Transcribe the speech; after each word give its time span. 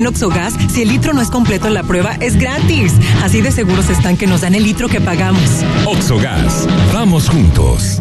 En 0.00 0.06
Oxogas, 0.06 0.54
si 0.72 0.80
el 0.80 0.88
litro 0.88 1.12
no 1.12 1.20
es 1.20 1.28
completo 1.28 1.66
en 1.66 1.74
la 1.74 1.82
prueba, 1.82 2.16
es 2.20 2.38
gratis. 2.38 2.94
Así 3.22 3.42
de 3.42 3.52
seguros 3.52 3.90
están 3.90 4.16
que 4.16 4.26
nos 4.26 4.40
dan 4.40 4.54
el 4.54 4.62
litro 4.62 4.88
que 4.88 4.98
pagamos. 4.98 5.42
Oxogas, 5.84 6.66
vamos 6.94 7.28
juntos. 7.28 8.00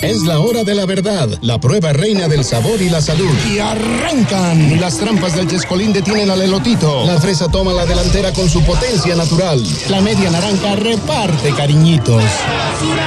Es 0.00 0.22
la 0.22 0.40
hora 0.40 0.64
de 0.64 0.74
la 0.74 0.86
verdad, 0.86 1.28
la 1.40 1.60
prueba 1.60 1.92
reina 1.92 2.26
del 2.26 2.42
sabor 2.42 2.82
y 2.82 2.88
la 2.88 3.00
salud. 3.00 3.30
Y 3.48 3.60
arrancan. 3.60 4.80
Las 4.80 4.98
trampas 4.98 5.36
del 5.36 5.46
Chescolín 5.46 5.92
detienen 5.92 6.30
al 6.30 6.42
elotito. 6.42 7.06
La 7.06 7.20
fresa 7.20 7.46
toma 7.46 7.72
la 7.72 7.86
delantera 7.86 8.32
con 8.32 8.50
su 8.50 8.64
potencia 8.64 9.14
natural. 9.14 9.62
La 9.88 10.00
media 10.00 10.30
naranja 10.30 10.74
reparte 10.74 11.52
cariñitos. 11.52 12.24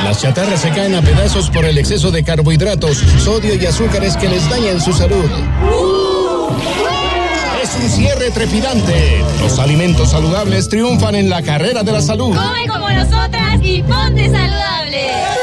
Las 0.06 0.22
chatarras 0.22 0.62
se 0.62 0.70
caen 0.70 0.96
a 0.96 1.02
pedazos 1.02 1.50
por 1.50 1.66
el 1.66 1.78
exceso 1.78 2.10
de 2.10 2.24
carbohidratos, 2.24 3.04
sodio 3.22 3.54
y 3.56 3.66
azúcares 3.66 4.16
que 4.16 4.30
les 4.30 4.50
dañan 4.50 4.80
su 4.80 4.94
salud 4.94 5.30
un 7.82 7.90
cierre 7.90 8.32
trepidante. 8.32 9.24
Los 9.40 9.60
alimentos 9.60 10.12
saludables 10.12 10.70
triunfan 10.70 11.16
en 11.16 11.30
la 11.30 11.42
carrera 11.42 11.84
de 11.84 11.92
la 11.92 12.02
salud. 12.02 12.36
Come 12.36 12.68
como 12.68 12.90
nosotras 12.90 13.60
y 13.62 13.82
ponte 13.84 14.30
saludable. 14.30 15.43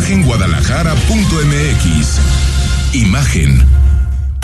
imagenguadalajara.mx. 0.00 2.20
Imagen. 2.94 3.62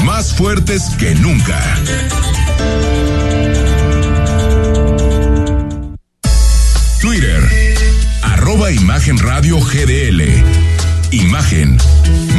Más 0.05 0.35
fuertes 0.35 0.83
que 0.99 1.15
nunca. 1.15 1.59
Twitter. 7.01 7.43
Arroba 8.23 8.71
Imagen 8.71 9.19
Radio 9.19 9.59
GDL. 9.59 10.23
Imagen. 11.11 11.79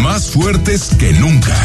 Más 0.03 0.29
fuertes 0.29 0.91
que 0.99 1.13
nunca. 1.13 1.55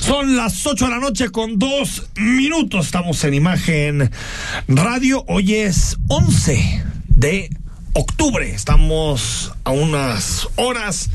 Son 0.00 0.36
las 0.36 0.64
8 0.64 0.84
de 0.84 0.90
la 0.90 1.00
noche 1.00 1.30
con 1.30 1.58
dos 1.58 2.04
minutos. 2.16 2.86
Estamos 2.86 3.24
en 3.24 3.34
Imagen 3.34 4.08
Radio. 4.68 5.24
Hoy 5.26 5.56
es 5.56 5.96
11 6.06 6.85
de 7.16 7.50
octubre. 7.94 8.54
Estamos 8.54 9.52
a 9.64 9.70
unas 9.70 10.48
horas 10.56 11.08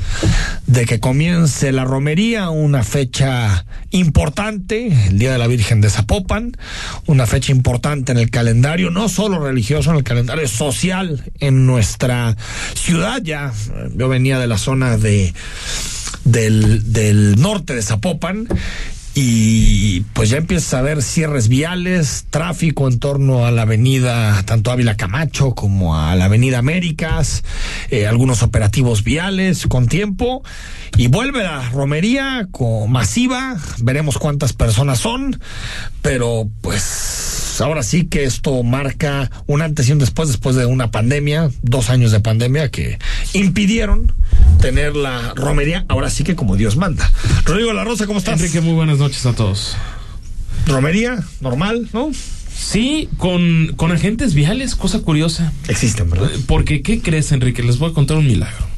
de 0.65 0.85
que 0.85 0.99
comience 0.99 1.71
la 1.71 1.85
romería, 1.85 2.49
una 2.49 2.83
fecha 2.83 3.65
importante, 3.91 4.87
el 5.07 5.19
Día 5.19 5.31
de 5.31 5.37
la 5.37 5.47
Virgen 5.47 5.79
de 5.79 5.89
Zapopan, 5.89 6.57
una 7.05 7.27
fecha 7.27 7.51
importante 7.51 8.11
en 8.11 8.17
el 8.17 8.31
calendario, 8.31 8.89
no 8.89 9.09
solo 9.09 9.39
religioso, 9.39 9.91
en 9.91 9.97
el 9.97 10.03
calendario 10.03 10.47
social 10.47 11.23
en 11.39 11.67
nuestra 11.67 12.35
ciudad. 12.73 13.21
Ya 13.21 13.53
yo 13.95 14.09
venía 14.09 14.39
de 14.39 14.47
la 14.47 14.57
zona 14.57 14.97
de 14.97 15.33
del, 16.25 16.91
del 16.91 17.39
norte 17.39 17.75
de 17.75 17.81
Zapopan 17.81 18.47
y 19.13 20.01
pues 20.13 20.29
ya 20.29 20.37
empieza 20.37 20.77
a 20.77 20.79
haber 20.79 21.01
cierres 21.01 21.49
viales, 21.49 22.25
tráfico 22.29 22.87
en 22.87 22.99
torno 22.99 23.45
a 23.45 23.51
la 23.51 23.63
avenida 23.63 24.41
tanto 24.43 24.71
Ávila 24.71 24.95
Camacho 24.95 25.53
como 25.53 25.97
a 25.97 26.15
la 26.15 26.25
avenida 26.25 26.59
Américas, 26.59 27.43
eh, 27.89 28.07
algunos 28.07 28.41
operativos 28.41 29.03
viales 29.03 29.67
con 29.67 29.87
tiempo. 29.87 30.43
Y 30.97 31.07
vuelve 31.07 31.43
la 31.43 31.69
romería 31.69 32.47
con 32.51 32.91
masiva, 32.91 33.57
veremos 33.79 34.17
cuántas 34.17 34.53
personas 34.53 34.99
son, 34.99 35.39
pero 36.01 36.49
pues 36.61 37.50
ahora 37.61 37.83
sí 37.83 38.05
que 38.05 38.23
esto 38.23 38.63
marca 38.63 39.29
un 39.47 39.61
antes 39.61 39.87
y 39.87 39.91
un 39.91 39.99
después, 39.99 40.29
después 40.29 40.55
de 40.55 40.65
una 40.65 40.91
pandemia, 40.91 41.49
dos 41.61 41.89
años 41.89 42.11
de 42.11 42.19
pandemia 42.19 42.69
que 42.69 42.97
impidieron 43.33 44.11
tener 44.59 44.95
la 44.95 45.33
romería, 45.35 45.85
ahora 45.87 46.09
sí 46.09 46.23
que 46.23 46.35
como 46.35 46.55
Dios 46.55 46.77
manda. 46.77 47.11
Rodrigo 47.45 47.73
La 47.73 47.83
Rosa, 47.83 48.07
¿cómo 48.07 48.19
estás? 48.19 48.39
Enrique, 48.39 48.61
muy 48.61 48.73
buenas 48.73 48.97
noches 48.99 49.25
a 49.25 49.33
todos. 49.33 49.75
Romería, 50.67 51.23
normal, 51.39 51.89
¿no? 51.93 52.11
Sí, 52.53 53.09
con, 53.17 53.73
con 53.75 53.91
agentes 53.91 54.33
viales, 54.33 54.75
cosa 54.75 54.99
curiosa. 54.99 55.51
Existen, 55.67 56.09
¿verdad? 56.09 56.29
Porque, 56.45 56.81
¿qué 56.81 57.01
crees, 57.01 57.31
Enrique? 57.31 57.63
Les 57.63 57.79
voy 57.79 57.89
a 57.89 57.93
contar 57.93 58.17
un 58.17 58.27
milagro. 58.27 58.71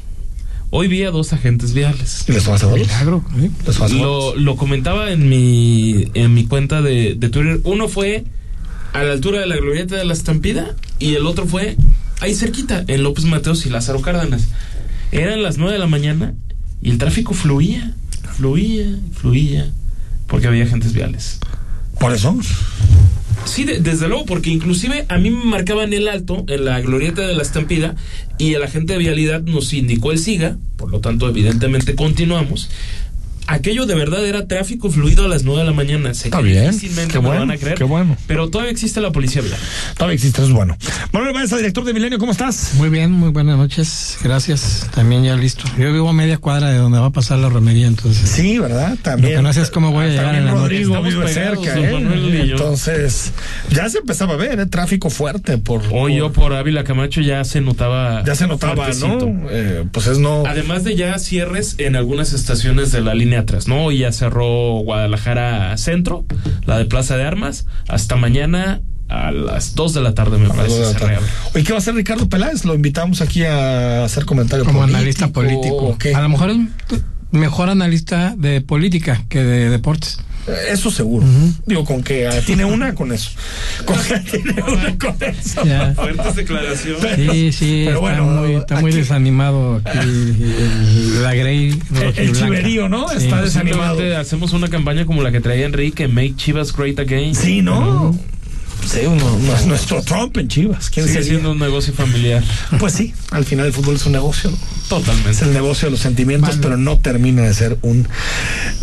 Hoy 0.70 0.88
vi 0.88 1.04
a 1.04 1.10
dos 1.10 1.32
agentes 1.32 1.72
viales. 1.72 2.24
¿Y 2.26 2.32
les 2.32 2.46
vas 2.46 2.64
a 2.64 2.66
Milagro. 2.68 3.24
¿eh? 3.38 3.50
Lo, 3.92 4.34
lo, 4.34 4.56
comentaba 4.56 5.12
en 5.12 5.28
mi, 5.28 6.10
en 6.14 6.34
mi 6.34 6.46
cuenta 6.46 6.82
de, 6.82 7.14
de 7.14 7.28
Twitter. 7.28 7.60
Uno 7.62 7.88
fue 7.88 8.24
a 8.94 9.02
la 9.02 9.12
altura 9.12 9.40
de 9.40 9.46
la 9.46 9.56
glorieta 9.56 9.96
de 9.96 10.04
la 10.04 10.12
estampida 10.12 10.74
y 11.00 11.16
el 11.16 11.26
otro 11.26 11.46
fue 11.46 11.76
ahí 12.20 12.32
cerquita, 12.34 12.84
en 12.86 13.02
López 13.02 13.24
Mateos 13.24 13.66
y 13.66 13.70
Lázaro 13.70 14.00
Cárdenas. 14.00 14.46
Eran 15.10 15.42
las 15.42 15.58
9 15.58 15.72
de 15.72 15.78
la 15.80 15.88
mañana 15.88 16.34
y 16.80 16.90
el 16.90 16.98
tráfico 16.98 17.34
fluía, 17.34 17.92
fluía, 18.36 18.86
fluía, 19.12 19.68
porque 20.28 20.46
había 20.46 20.62
agentes 20.62 20.92
viales. 20.92 21.40
¿Por 21.98 22.14
eso? 22.14 22.38
Sí, 23.44 23.64
desde 23.64 24.08
luego, 24.08 24.26
porque 24.26 24.50
inclusive 24.50 25.06
a 25.08 25.18
mí 25.18 25.30
me 25.30 25.44
marcaban 25.44 25.92
el 25.92 26.06
alto 26.06 26.44
en 26.46 26.64
la 26.64 26.80
glorieta 26.80 27.26
de 27.26 27.34
la 27.34 27.42
estampida 27.42 27.96
y 28.38 28.54
el 28.54 28.62
agente 28.62 28.92
de 28.92 29.00
vialidad 29.00 29.42
nos 29.42 29.72
indicó 29.72 30.12
el 30.12 30.18
SIGA, 30.18 30.56
por 30.76 30.90
lo 30.90 31.00
tanto, 31.00 31.28
evidentemente 31.28 31.96
continuamos 31.96 32.70
aquello 33.46 33.86
de 33.86 33.94
verdad 33.94 34.26
era 34.26 34.46
tráfico 34.46 34.90
fluido 34.90 35.24
a 35.24 35.28
las 35.28 35.44
9 35.44 35.60
de 35.60 35.66
la 35.66 35.72
mañana. 35.72 36.14
Sé 36.14 36.28
Está 36.28 36.40
bien. 36.40 36.70
Difícilmente 36.70 37.12
qué 37.12 37.18
bueno, 37.18 37.40
van 37.40 37.50
a 37.50 37.56
creer. 37.56 37.76
Qué 37.76 37.84
bueno. 37.84 38.16
Pero 38.26 38.48
todavía 38.50 38.72
existe 38.72 39.00
la 39.00 39.12
policía 39.12 39.42
vial. 39.42 39.58
Todavía 39.94 40.14
existe, 40.14 40.40
eso 40.40 40.48
es 40.48 40.54
bueno. 40.54 40.76
Manuel 41.12 41.34
Baeza, 41.34 41.56
director 41.56 41.84
de 41.84 41.92
Milenio, 41.92 42.18
¿cómo 42.18 42.32
estás? 42.32 42.72
Muy 42.74 42.88
bien, 42.88 43.12
muy 43.12 43.30
buenas 43.30 43.56
noches. 43.56 44.18
Gracias. 44.22 44.88
También 44.94 45.24
ya 45.24 45.36
listo. 45.36 45.64
Yo 45.78 45.92
vivo 45.92 46.08
a 46.08 46.12
media 46.12 46.38
cuadra 46.38 46.70
de 46.70 46.78
donde 46.78 46.98
va 46.98 47.06
a 47.06 47.10
pasar 47.10 47.38
la 47.38 47.48
romería, 47.48 47.86
entonces. 47.86 48.28
Sí, 48.28 48.58
¿verdad? 48.58 48.96
También. 49.02 49.32
Lo 49.34 49.38
que 49.38 49.42
no 49.42 49.52
sé 49.52 49.62
es 49.62 49.70
cómo 49.70 49.92
voy 49.92 50.06
a 50.06 50.08
llegar 50.08 50.34
en 50.34 50.46
la 50.46 50.52
Rodrigo 50.52 51.02
vive 51.02 51.28
cerca, 51.28 51.78
¿eh? 51.78 52.50
Entonces, 52.50 53.32
ya 53.70 53.88
se 53.88 53.98
empezaba 53.98 54.34
a 54.34 54.36
ver, 54.36 54.60
¿eh? 54.60 54.66
Tráfico 54.66 55.10
fuerte 55.10 55.58
por. 55.58 55.82
Hoy 55.90 56.16
yo 56.16 56.32
por 56.32 56.52
Ávila 56.54 56.84
Camacho 56.84 57.20
ya 57.20 57.44
se 57.44 57.60
notaba. 57.60 58.22
Ya 58.24 58.34
se 58.34 58.46
notaba, 58.46 58.88
¿no? 59.00 59.48
Eh, 59.50 59.84
pues 59.90 60.06
es 60.06 60.18
no. 60.18 60.44
Además 60.46 60.84
de 60.84 60.96
ya 60.96 61.18
cierres 61.18 61.74
en 61.78 61.96
algunas 61.96 62.32
estaciones 62.32 62.92
de 62.92 63.00
la 63.00 63.14
línea 63.14 63.33
atrás, 63.40 63.68
¿no? 63.68 63.90
Y 63.90 63.98
ya 63.98 64.12
cerró 64.12 64.78
Guadalajara 64.78 65.76
Centro, 65.76 66.24
la 66.66 66.78
de 66.78 66.84
Plaza 66.84 67.16
de 67.16 67.24
Armas, 67.24 67.66
hasta 67.88 68.16
mañana 68.16 68.80
a 69.08 69.30
las 69.30 69.74
2 69.74 69.94
de 69.94 70.00
la 70.00 70.14
tarde 70.14 70.38
me 70.38 70.48
parece 70.48 70.82
Oye, 71.54 71.64
¿qué 71.64 71.72
va 71.72 71.76
a 71.76 71.78
hacer 71.78 71.94
Ricardo 71.94 72.28
Peláez? 72.28 72.64
Lo 72.64 72.74
invitamos 72.74 73.20
aquí 73.20 73.44
a 73.44 74.04
hacer 74.04 74.24
comentarios 74.24 74.66
como 74.66 74.82
analista 74.82 75.28
político. 75.28 75.96
A 76.14 76.20
lo 76.20 76.28
mejor 76.28 76.50
es 76.50 76.58
mejor 77.30 77.68
analista 77.68 78.34
de 78.36 78.60
política 78.60 79.24
que 79.28 79.42
de 79.42 79.68
deportes. 79.68 80.18
Eso 80.70 80.90
seguro. 80.90 81.26
Digo, 81.66 81.84
con 81.84 82.02
que 82.02 82.28
tiene 82.46 82.64
una 82.64 82.94
con 82.94 83.12
eso. 83.12 83.30
Con 83.84 83.96
que 84.02 84.18
tiene 84.30 84.62
una 84.62 84.98
con 84.98 85.16
eso. 85.20 85.62
Fuertes 85.94 86.36
declaraciones. 86.36 87.16
Sí, 87.16 87.52
sí. 87.52 87.82
Pero 87.86 87.98
está 87.98 88.00
bueno, 88.00 88.24
muy, 88.24 88.54
está 88.54 88.80
muy 88.80 88.92
desanimado 88.92 89.80
aquí 89.84 89.98
el, 89.98 91.22
la 91.22 91.34
Grey. 91.34 91.78
El, 92.16 92.32
chiverío, 92.32 92.88
¿no? 92.88 93.10
está 93.10 93.42
desanimado. 93.42 94.00
Hacemos 94.18 94.52
una 94.52 94.68
campaña 94.68 95.06
como 95.06 95.22
la 95.22 95.32
que 95.32 95.40
traía 95.40 95.66
Enrique, 95.66 96.08
Make 96.08 96.34
Chivas 96.36 96.74
Great 96.74 96.98
Again. 96.98 97.34
Sí, 97.34 97.62
¿no? 97.62 98.16
Sí, 98.86 99.00
uno- 99.06 99.38
no- 99.38 99.66
nuestro 99.66 100.02
Trump 100.02 100.36
en 100.36 100.48
Chivas. 100.48 100.90
¿Quién 100.90 101.06
Sigue 101.06 101.18
sería? 101.18 101.30
siendo 101.34 101.52
un 101.52 101.58
negocio 101.58 101.92
familiar. 101.94 102.42
Pues 102.78 102.92
sí, 102.94 103.14
al 103.30 103.44
final 103.44 103.66
el 103.66 103.72
fútbol 103.72 103.96
es 103.96 104.06
un 104.06 104.12
negocio. 104.12 104.50
¿no? 104.50 104.56
Es 104.56 104.88
Totalmente. 104.88 105.44
el 105.44 105.52
negocio 105.52 105.86
de 105.86 105.92
los 105.92 106.00
sentimientos, 106.00 106.58
pero 106.60 106.76
no 106.76 106.98
termina 106.98 107.42
de 107.42 107.54
ser 107.54 107.78
un 107.82 108.06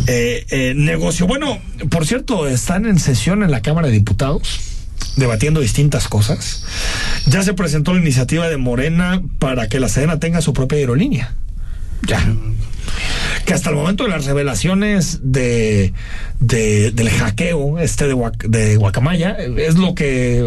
eh, 0.06 0.44
eh, 0.50 0.72
negocio. 0.76 1.26
Bueno, 1.26 1.60
por 1.90 2.06
cierto, 2.06 2.46
están 2.48 2.86
en 2.86 2.98
sesión 2.98 3.42
en 3.42 3.50
la 3.50 3.62
Cámara 3.62 3.86
de 3.88 3.92
Diputados 3.94 4.60
debatiendo 5.16 5.60
distintas 5.60 6.08
cosas. 6.08 6.64
Ya 7.26 7.42
se 7.42 7.54
presentó 7.54 7.92
la 7.94 8.00
iniciativa 8.00 8.48
de 8.48 8.56
Morena 8.56 9.22
para 9.38 9.68
que 9.68 9.78
la 9.80 9.88
Sedena 9.88 10.18
tenga 10.18 10.40
su 10.40 10.52
propia 10.52 10.78
aerolínea. 10.78 11.34
Ya. 12.06 12.20
Que 13.46 13.54
hasta 13.54 13.70
el 13.70 13.76
momento 13.76 14.04
de 14.04 14.10
las 14.10 14.24
revelaciones 14.26 15.20
de, 15.22 15.92
de- 16.40 16.90
del 16.92 17.10
hackeo 17.10 17.78
este 17.78 18.06
de, 18.06 18.14
Guac- 18.14 18.46
de 18.46 18.76
Guacamaya 18.76 19.36
eh, 19.38 19.54
es 19.66 19.76
lo 19.76 19.94
que 19.94 20.42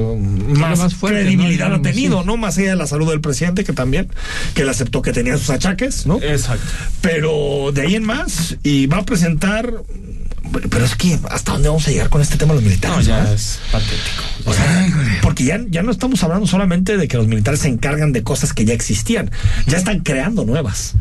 más, 0.47 0.79
más 0.79 0.93
fuerte, 0.93 1.21
credibilidad 1.21 1.69
¿no? 1.69 1.75
ha 1.75 1.81
tenido, 1.81 2.21
Sí. 2.21 2.27
¿no? 2.27 2.37
Más 2.37 2.57
allá 2.57 2.69
de 2.71 2.75
la 2.75 2.87
salud 2.87 3.09
del 3.09 3.21
presidente, 3.21 3.63
que 3.63 3.73
también, 3.73 4.09
que 4.53 4.61
él 4.61 4.69
aceptó 4.69 5.01
que 5.01 5.11
tenía 5.11 5.37
sus 5.37 5.49
achaques, 5.49 6.05
¿no? 6.05 6.21
Exacto. 6.21 6.65
Pero 7.01 7.71
de 7.73 7.81
ahí 7.81 7.95
en 7.95 8.03
más, 8.05 8.57
y 8.63 8.87
va 8.87 8.97
a 8.99 9.05
presentar. 9.05 9.73
Pero 10.69 10.85
es 10.85 10.95
que, 10.95 11.19
¿hasta 11.29 11.53
dónde 11.53 11.69
vamos 11.69 11.87
a 11.87 11.91
llegar 11.91 12.09
con 12.09 12.21
este 12.21 12.37
tema 12.37 12.53
de 12.53 12.61
los 12.61 12.63
militares? 12.63 12.97
No, 12.97 13.01
ya 13.03 13.17
verdad? 13.17 13.33
es 13.33 13.59
patético. 13.71 14.23
O 14.45 14.53
sea, 14.53 14.87
porque 15.21 15.43
ya, 15.43 15.59
ya 15.69 15.83
no 15.83 15.91
estamos 15.91 16.23
hablando 16.23 16.47
solamente 16.47 16.97
de 16.97 17.07
que 17.07 17.17
los 17.17 17.27
militares 17.27 17.61
se 17.61 17.67
encargan 17.67 18.13
de 18.13 18.23
cosas 18.23 18.53
que 18.53 18.65
ya 18.65 18.73
existían, 18.73 19.31
ya 19.67 19.77
están 19.77 20.01
creando 20.01 20.45
nuevas. 20.45 20.95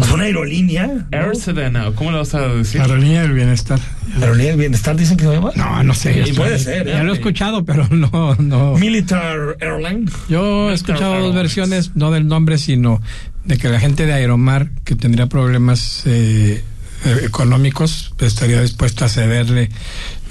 O 0.00 0.04
sea, 0.04 0.14
una 0.14 0.24
aerolínea. 0.24 0.86
¿no? 0.86 1.06
Air 1.10 1.36
Sedena, 1.36 1.90
¿cómo 1.94 2.12
le 2.12 2.18
vas 2.18 2.34
a 2.34 2.48
decir? 2.48 2.80
Aerolínea 2.80 3.22
del 3.22 3.32
bienestar. 3.32 3.80
Aerolínea 4.20 4.50
del 4.50 4.60
Bienestar 4.60 4.96
dicen 4.96 5.16
que 5.16 5.24
se 5.24 5.32
llama. 5.32 5.52
No, 5.56 5.82
no 5.82 5.94
sé. 5.94 6.24
Sí, 6.26 6.32
puede 6.32 6.58
ser, 6.58 6.86
Ya 6.86 7.00
¿eh? 7.00 7.04
lo 7.04 7.12
he 7.12 7.16
escuchado, 7.16 7.64
pero 7.64 7.88
no, 7.90 8.34
no. 8.36 8.74
Militar 8.76 9.56
Airline. 9.60 10.10
Yo 10.28 10.70
he 10.70 10.74
escuchado 10.74 11.20
dos 11.20 11.34
versiones, 11.34 11.92
no 11.94 12.10
del 12.10 12.26
nombre, 12.26 12.58
sino 12.58 13.00
de 13.44 13.56
que 13.58 13.68
la 13.68 13.80
gente 13.80 14.06
de 14.06 14.12
Aeromar, 14.12 14.70
que 14.84 14.94
tendría 14.94 15.26
problemas 15.26 16.02
eh, 16.06 16.62
económicos, 17.04 18.12
estaría 18.18 18.60
dispuesta 18.62 19.06
a 19.06 19.08
cederle 19.08 19.70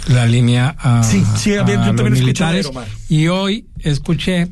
la 0.08 0.26
línea 0.26 0.76
a, 0.80 1.04
Sí, 1.04 1.24
sí, 1.38 1.54
a 1.56 1.66
yo 1.66 1.94
los 1.94 2.10
militares. 2.12 2.70
Y 3.10 3.28
hoy 3.28 3.66
escuché 3.80 4.48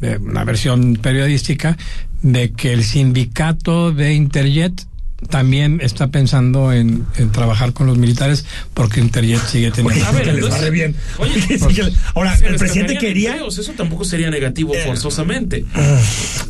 de 0.00 0.16
una 0.18 0.44
versión 0.44 0.96
periodística 0.96 1.76
de 2.22 2.52
que 2.52 2.72
el 2.72 2.84
sindicato 2.84 3.92
de 3.92 4.14
Interjet 4.14 4.86
también 5.30 5.80
está 5.82 6.08
pensando 6.08 6.70
en, 6.72 7.06
en 7.16 7.32
trabajar 7.32 7.72
con 7.72 7.86
los 7.86 7.96
militares 7.96 8.44
porque 8.74 9.00
Interjet 9.00 9.40
sigue 9.46 9.70
teniendo 9.70 9.94
Oye, 10.00 10.04
A 10.04 10.10
ver, 10.12 10.24
que 10.24 10.32
les 10.32 10.44
entonces- 10.44 10.70
bien. 10.70 10.96
Oye, 11.18 11.40
Sí, 11.40 11.56
pues, 11.58 11.74
que- 11.76 11.92
ahora, 12.14 12.34
el 12.42 12.56
presidente 12.56 12.98
quería. 12.98 13.30
empleos, 13.32 13.56
Eso 13.58 13.72
tampoco 13.72 14.04
sería 14.04 14.30
negativo 14.30 14.74
Eh, 14.74 14.82
forzosamente. 14.84 15.64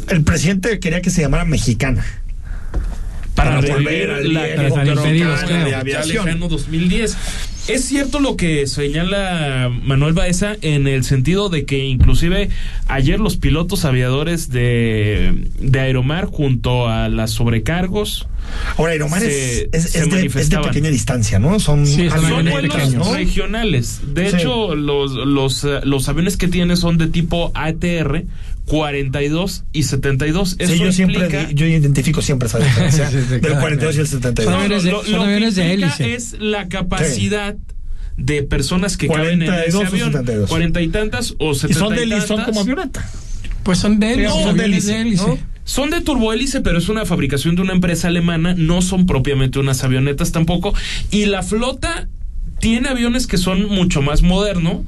El 0.09 0.23
presidente 0.25 0.79
quería 0.81 1.00
que 1.03 1.11
se 1.11 1.21
llamara 1.23 1.44
mexicana. 1.44 2.05
Para, 3.35 3.61
para 3.61 3.61
revivir 3.63 4.07
volver 4.07 4.11
al 4.11 4.35
la 4.35 4.41
para 4.41 5.65
de 5.65 5.75
aviación. 5.75 6.25
lejano 6.27 6.49
2010. 6.49 7.17
Es 7.67 7.85
cierto 7.87 8.21
lo 8.21 8.37
que 8.37 8.67
señala 8.67 9.71
Manuel 9.83 10.13
Baeza 10.13 10.55
en 10.61 10.87
el 10.87 11.03
sentido 11.03 11.49
de 11.49 11.65
que 11.65 11.79
inclusive 11.87 12.51
ayer 12.89 13.19
los 13.19 13.37
pilotos 13.39 13.87
aviadores 13.87 14.51
de, 14.51 15.47
de 15.59 15.81
Aeromar 15.81 16.27
junto 16.27 16.89
a 16.89 17.09
las 17.09 17.31
sobrecargos 17.31 18.29
Ahora, 18.77 18.93
Aeromar 18.93 19.21
Se- 19.21 19.63
es, 19.63 19.69
es, 19.73 19.83
se 19.85 19.87
es 19.87 19.93
de, 19.95 20.01
es 20.01 20.05
de 20.11 20.17
manifestaban. 20.17 20.69
pequeña 20.69 20.91
distancia, 20.91 21.39
¿no? 21.39 21.59
Son, 21.59 21.87
Sí, 21.87 22.11
son 22.11 22.19
son 22.21 22.25
aviones 22.27 22.53
vuelos 22.53 22.77
pequeños. 22.77 23.07
¿no? 23.09 23.15
regionales. 23.15 24.01
De 24.13 24.29
Sí. 24.31 24.37
hecho, 24.37 24.75
los, 24.75 25.13
los, 25.13 25.65
eh, 25.65 25.81
los 25.85 26.07
aviones 26.11 26.37
que 26.37 26.49
tiene 26.49 26.77
son 26.77 26.99
de 26.99 27.07
tipo 27.07 27.51
ATR 27.55 28.25
42 28.66 29.64
y 29.72 29.82
72. 29.82 30.56
Eso 30.58 30.72
Sí, 30.72 30.78
yo 30.78 30.93
siempre, 30.93 31.19
implica- 31.26 31.50
yo 31.52 31.66
identifico 31.66 32.22
siempre 32.22 32.49
esa 32.49 32.58
diferencia 32.58 33.11
Sí, 33.11 33.19
sí, 33.22 33.28
del 33.28 33.40
claro, 33.40 33.61
42 33.61 33.96
y 33.96 34.00
el 34.00 34.06
claro. 34.06 34.19
72. 34.22 34.44
Son 34.52 34.55
aviones 34.62 34.82
de- 34.84 34.90
lo, 34.90 35.02
son 35.02 35.12
lo 35.12 35.19
que 35.19 35.25
aviones 35.25 35.55
de 35.56 35.64
implica 35.66 35.94
hélice. 35.96 36.14
es 36.14 36.37
la 36.40 36.69
capacidad 36.69 37.56
de 38.16 38.43
personas 38.44 38.96
que 38.96 39.08
caben 39.08 39.43
en 39.43 39.49
42 39.49 39.69
ese 39.69 39.76
o 39.76 39.87
avión. 39.88 40.12
72. 40.12 40.49
Cuarenta 40.50 40.81
y 40.81 40.88
tantas 40.88 41.34
o 41.38 41.52
y 41.52 41.55
setenta 41.56 41.78
son, 41.81 41.94
y 41.94 41.96
de, 41.99 42.06
tantas. 42.06 42.26
son 42.28 42.44
como 42.44 42.61
avioneta. 42.61 43.11
Pues 43.64 43.78
son 43.78 43.99
de 44.00 44.12
hélice, 44.12 44.28
No, 44.28 44.43
son 44.43 44.56
de 44.56 44.64
hélice, 44.64 44.93
de 44.93 45.00
hélice. 45.00 45.26
¿no? 45.26 45.38
Son 45.64 45.90
de 45.90 46.00
turbohélice, 46.02 46.61
pero 46.61 46.78
es 46.78 46.88
una 46.90 47.06
fabricación 47.06 47.56
de 47.56 47.62
una 47.62 47.72
empresa 47.72 48.08
alemana, 48.08 48.55
no 48.56 48.82
son 48.82 49.06
propiamente 49.06 49.58
unas 49.58 49.82
avionetas 49.82 50.31
tampoco. 50.32 50.75
Y 51.11 51.25
la 51.25 51.43
flota 51.43 52.08
tiene 52.61 52.88
aviones 52.90 53.26
que 53.26 53.38
son 53.38 53.66
mucho 53.69 54.02
más 54.02 54.20
modernos, 54.22 54.82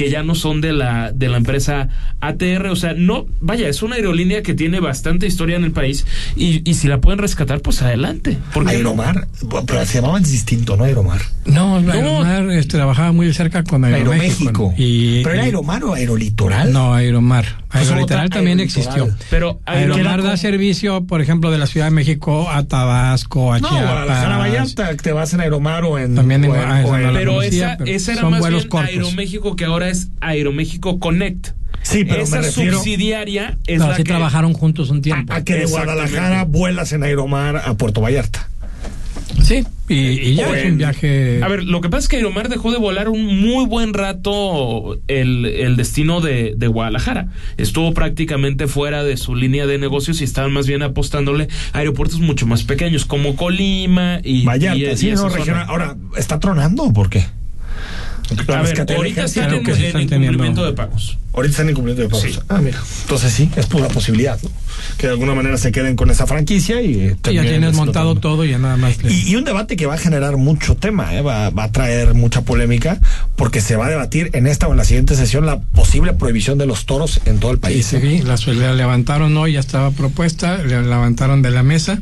que 0.00 0.08
ya 0.08 0.22
no 0.22 0.34
son 0.34 0.62
de 0.62 0.72
la, 0.72 1.12
de 1.12 1.28
la 1.28 1.36
empresa 1.36 1.90
ATR. 2.20 2.68
O 2.68 2.76
sea, 2.76 2.94
no, 2.94 3.26
vaya, 3.42 3.68
es 3.68 3.82
una 3.82 3.96
aerolínea 3.96 4.42
que 4.42 4.54
tiene 4.54 4.80
bastante 4.80 5.26
historia 5.26 5.58
en 5.58 5.64
el 5.64 5.72
país. 5.72 6.06
Y, 6.36 6.66
y 6.68 6.72
si 6.72 6.88
la 6.88 7.02
pueden 7.02 7.18
rescatar, 7.18 7.60
pues 7.60 7.82
adelante. 7.82 8.38
Porque 8.54 8.76
Aeromar, 8.76 9.28
pero 9.66 9.84
se 9.84 10.00
llamaban 10.00 10.22
distinto, 10.22 10.78
¿no? 10.78 10.84
Aeromar. 10.84 11.20
No, 11.44 11.76
Aeromar 11.76 12.50
este, 12.50 12.78
trabajaba 12.78 13.12
muy 13.12 13.30
cerca 13.34 13.62
con 13.62 13.84
Aeroméxico. 13.84 14.70
Aeroméxico. 14.70 14.74
Y, 14.78 15.22
¿Pero 15.22 15.34
era 15.34 15.44
Aeromar 15.44 15.84
o 15.84 15.92
Aerolitoral? 15.92 16.72
No, 16.72 16.94
Aeromar. 16.94 17.59
Pues 17.70 17.88
Aerolitoral 17.88 18.26
otra 18.26 18.36
también 18.36 18.58
Aerolitoral. 18.58 18.98
existió. 19.08 19.26
Pero 19.30 19.60
Aeromar 19.64 20.22
da 20.22 20.36
servicio, 20.36 21.04
por 21.06 21.20
ejemplo, 21.20 21.50
de 21.50 21.58
la 21.58 21.66
Ciudad 21.66 21.86
de 21.86 21.90
México 21.92 22.50
a 22.50 22.64
Tabasco, 22.64 23.52
a 23.52 23.60
No, 23.60 23.68
Chiapas. 23.68 23.86
Guadalajara 23.92 24.38
Vallarta, 24.38 24.96
te 24.96 25.12
vas 25.12 25.32
en 25.34 25.40
Aeromar 25.40 25.84
o 25.84 25.98
en. 25.98 26.14
También 26.16 26.44
en 26.44 26.50
o 26.50 26.54
ah, 26.54 26.82
o 26.84 26.96
en- 26.96 27.02
no 27.04 27.10
la 27.12 27.18
pero 27.18 27.42
esa, 27.42 27.76
pero 27.78 27.90
esa 27.90 28.12
era 28.12 28.28
más 28.28 28.48
bien 28.48 28.68
cortos. 28.68 28.90
Aeroméxico, 28.90 29.56
que 29.56 29.64
ahora 29.64 29.88
es 29.88 30.08
Aeroméxico 30.20 30.98
Connect. 30.98 31.48
Sí, 31.82 32.04
pero 32.04 32.22
esa 32.24 32.36
me 32.36 32.42
refiero 32.42 32.76
subsidiaria 32.76 33.50
es 33.66 33.78
Pero 33.78 33.86
la 33.88 33.96
sí 33.96 34.02
que 34.02 34.08
trabajaron 34.10 34.52
juntos 34.52 34.90
un 34.90 35.00
tiempo. 35.00 35.32
a, 35.32 35.36
a 35.36 35.44
que 35.44 35.54
de. 35.54 35.64
Guadalajara 35.64 36.44
vuelas 36.44 36.92
en 36.92 37.04
Aeromar 37.04 37.56
a 37.56 37.72
Puerto 37.74 38.02
Vallarta. 38.02 38.49
Sí, 39.42 39.64
y, 39.88 39.94
y 39.94 40.34
ya 40.34 40.48
es 40.50 40.64
en- 40.64 40.72
un 40.72 40.78
viaje. 40.78 41.40
A 41.42 41.48
ver, 41.48 41.64
lo 41.64 41.80
que 41.80 41.88
pasa 41.88 42.00
es 42.04 42.08
que 42.08 42.16
Aeromar 42.16 42.48
dejó 42.48 42.70
de 42.70 42.78
volar 42.78 43.08
un 43.08 43.24
muy 43.40 43.66
buen 43.66 43.94
rato 43.94 44.98
el, 45.08 45.46
el 45.46 45.76
destino 45.76 46.20
de, 46.20 46.54
de 46.56 46.66
Guadalajara. 46.66 47.28
Estuvo 47.56 47.92
prácticamente 47.94 48.66
fuera 48.68 49.02
de 49.02 49.16
su 49.16 49.34
línea 49.34 49.66
de 49.66 49.78
negocios 49.78 50.20
y 50.20 50.24
estaban 50.24 50.52
más 50.52 50.66
bien 50.66 50.82
apostándole 50.82 51.48
a 51.72 51.78
aeropuertos 51.78 52.20
mucho 52.20 52.46
más 52.46 52.62
pequeños, 52.64 53.04
como 53.06 53.36
Colima 53.36 54.20
y, 54.22 54.44
Vallarta, 54.44 54.78
y- 54.78 54.84
y 54.90 54.96
sí, 54.96 55.10
no, 55.12 55.28
regional. 55.28 55.66
Ahora, 55.68 55.96
¿está 56.16 56.38
tronando 56.38 56.84
o 56.84 56.92
por 56.92 57.08
qué? 57.10 57.24
A 58.48 58.62
ver, 58.62 58.80
ahorita 58.96 59.24
están 59.24 59.52
en, 59.54 59.60
en 59.66 59.70
están 59.70 60.02
incumplimiento 60.02 60.38
teniendo- 60.38 60.64
de 60.66 60.72
pagos. 60.74 61.18
Ahorita 61.32 61.50
están 61.52 61.68
en 61.68 61.74
cumplimiento 61.76 62.02
de 62.02 62.08
pagos. 62.08 62.34
Sí. 62.34 62.40
Ah, 62.48 62.58
mira. 62.60 62.78
Entonces 63.02 63.32
sí, 63.32 63.48
es 63.56 63.66
pura 63.66 63.88
posibilidad, 63.88 64.38
¿no? 64.42 64.50
Que 64.98 65.06
de 65.06 65.12
alguna 65.12 65.34
manera 65.34 65.56
se 65.58 65.70
queden 65.72 65.94
con 65.94 66.10
esa 66.10 66.26
franquicia 66.26 66.80
y. 66.82 67.00
eh, 67.00 67.16
Sí, 67.24 67.34
ya 67.34 67.42
tienes 67.42 67.74
montado 67.74 68.14
todo 68.16 68.44
y 68.44 68.50
ya 68.50 68.58
nada 68.58 68.76
más. 68.76 69.02
le- 69.02 69.12
Y, 69.12 69.30
y 69.30 69.36
un 69.36 69.44
debate 69.44 69.76
que 69.76 69.86
va 69.86 69.94
a 69.94 69.98
generar 69.98 70.36
mucho 70.36 70.76
tema, 70.76 71.14
¿eh? 71.14 71.20
va, 71.22 71.50
va 71.50 71.64
a 71.64 71.72
traer 71.72 72.14
mucha 72.14 72.42
polémica, 72.42 73.00
porque 73.36 73.60
se 73.60 73.76
va 73.76 73.86
a 73.86 73.90
debatir 73.90 74.30
en 74.32 74.46
esta 74.46 74.66
o 74.68 74.72
en 74.72 74.78
la 74.78 74.84
siguiente 74.84 75.14
sesión 75.14 75.46
la 75.46 75.60
posible 75.60 76.12
prohibición 76.14 76.58
de 76.58 76.66
los 76.66 76.86
toros 76.86 77.20
en 77.26 77.38
todo 77.38 77.52
el 77.52 77.58
Y 77.58 77.60
país. 77.60 77.92
¿eh? 77.92 78.00
sí, 78.00 78.22
la, 78.22 78.36
la 78.54 78.74
levantaron 78.74 79.36
hoy, 79.36 79.52
ya 79.52 79.60
estaba 79.60 79.90
propuesta, 79.92 80.58
la 80.58 80.80
levantaron 80.82 81.42
de 81.42 81.50
la 81.50 81.62
mesa. 81.62 82.00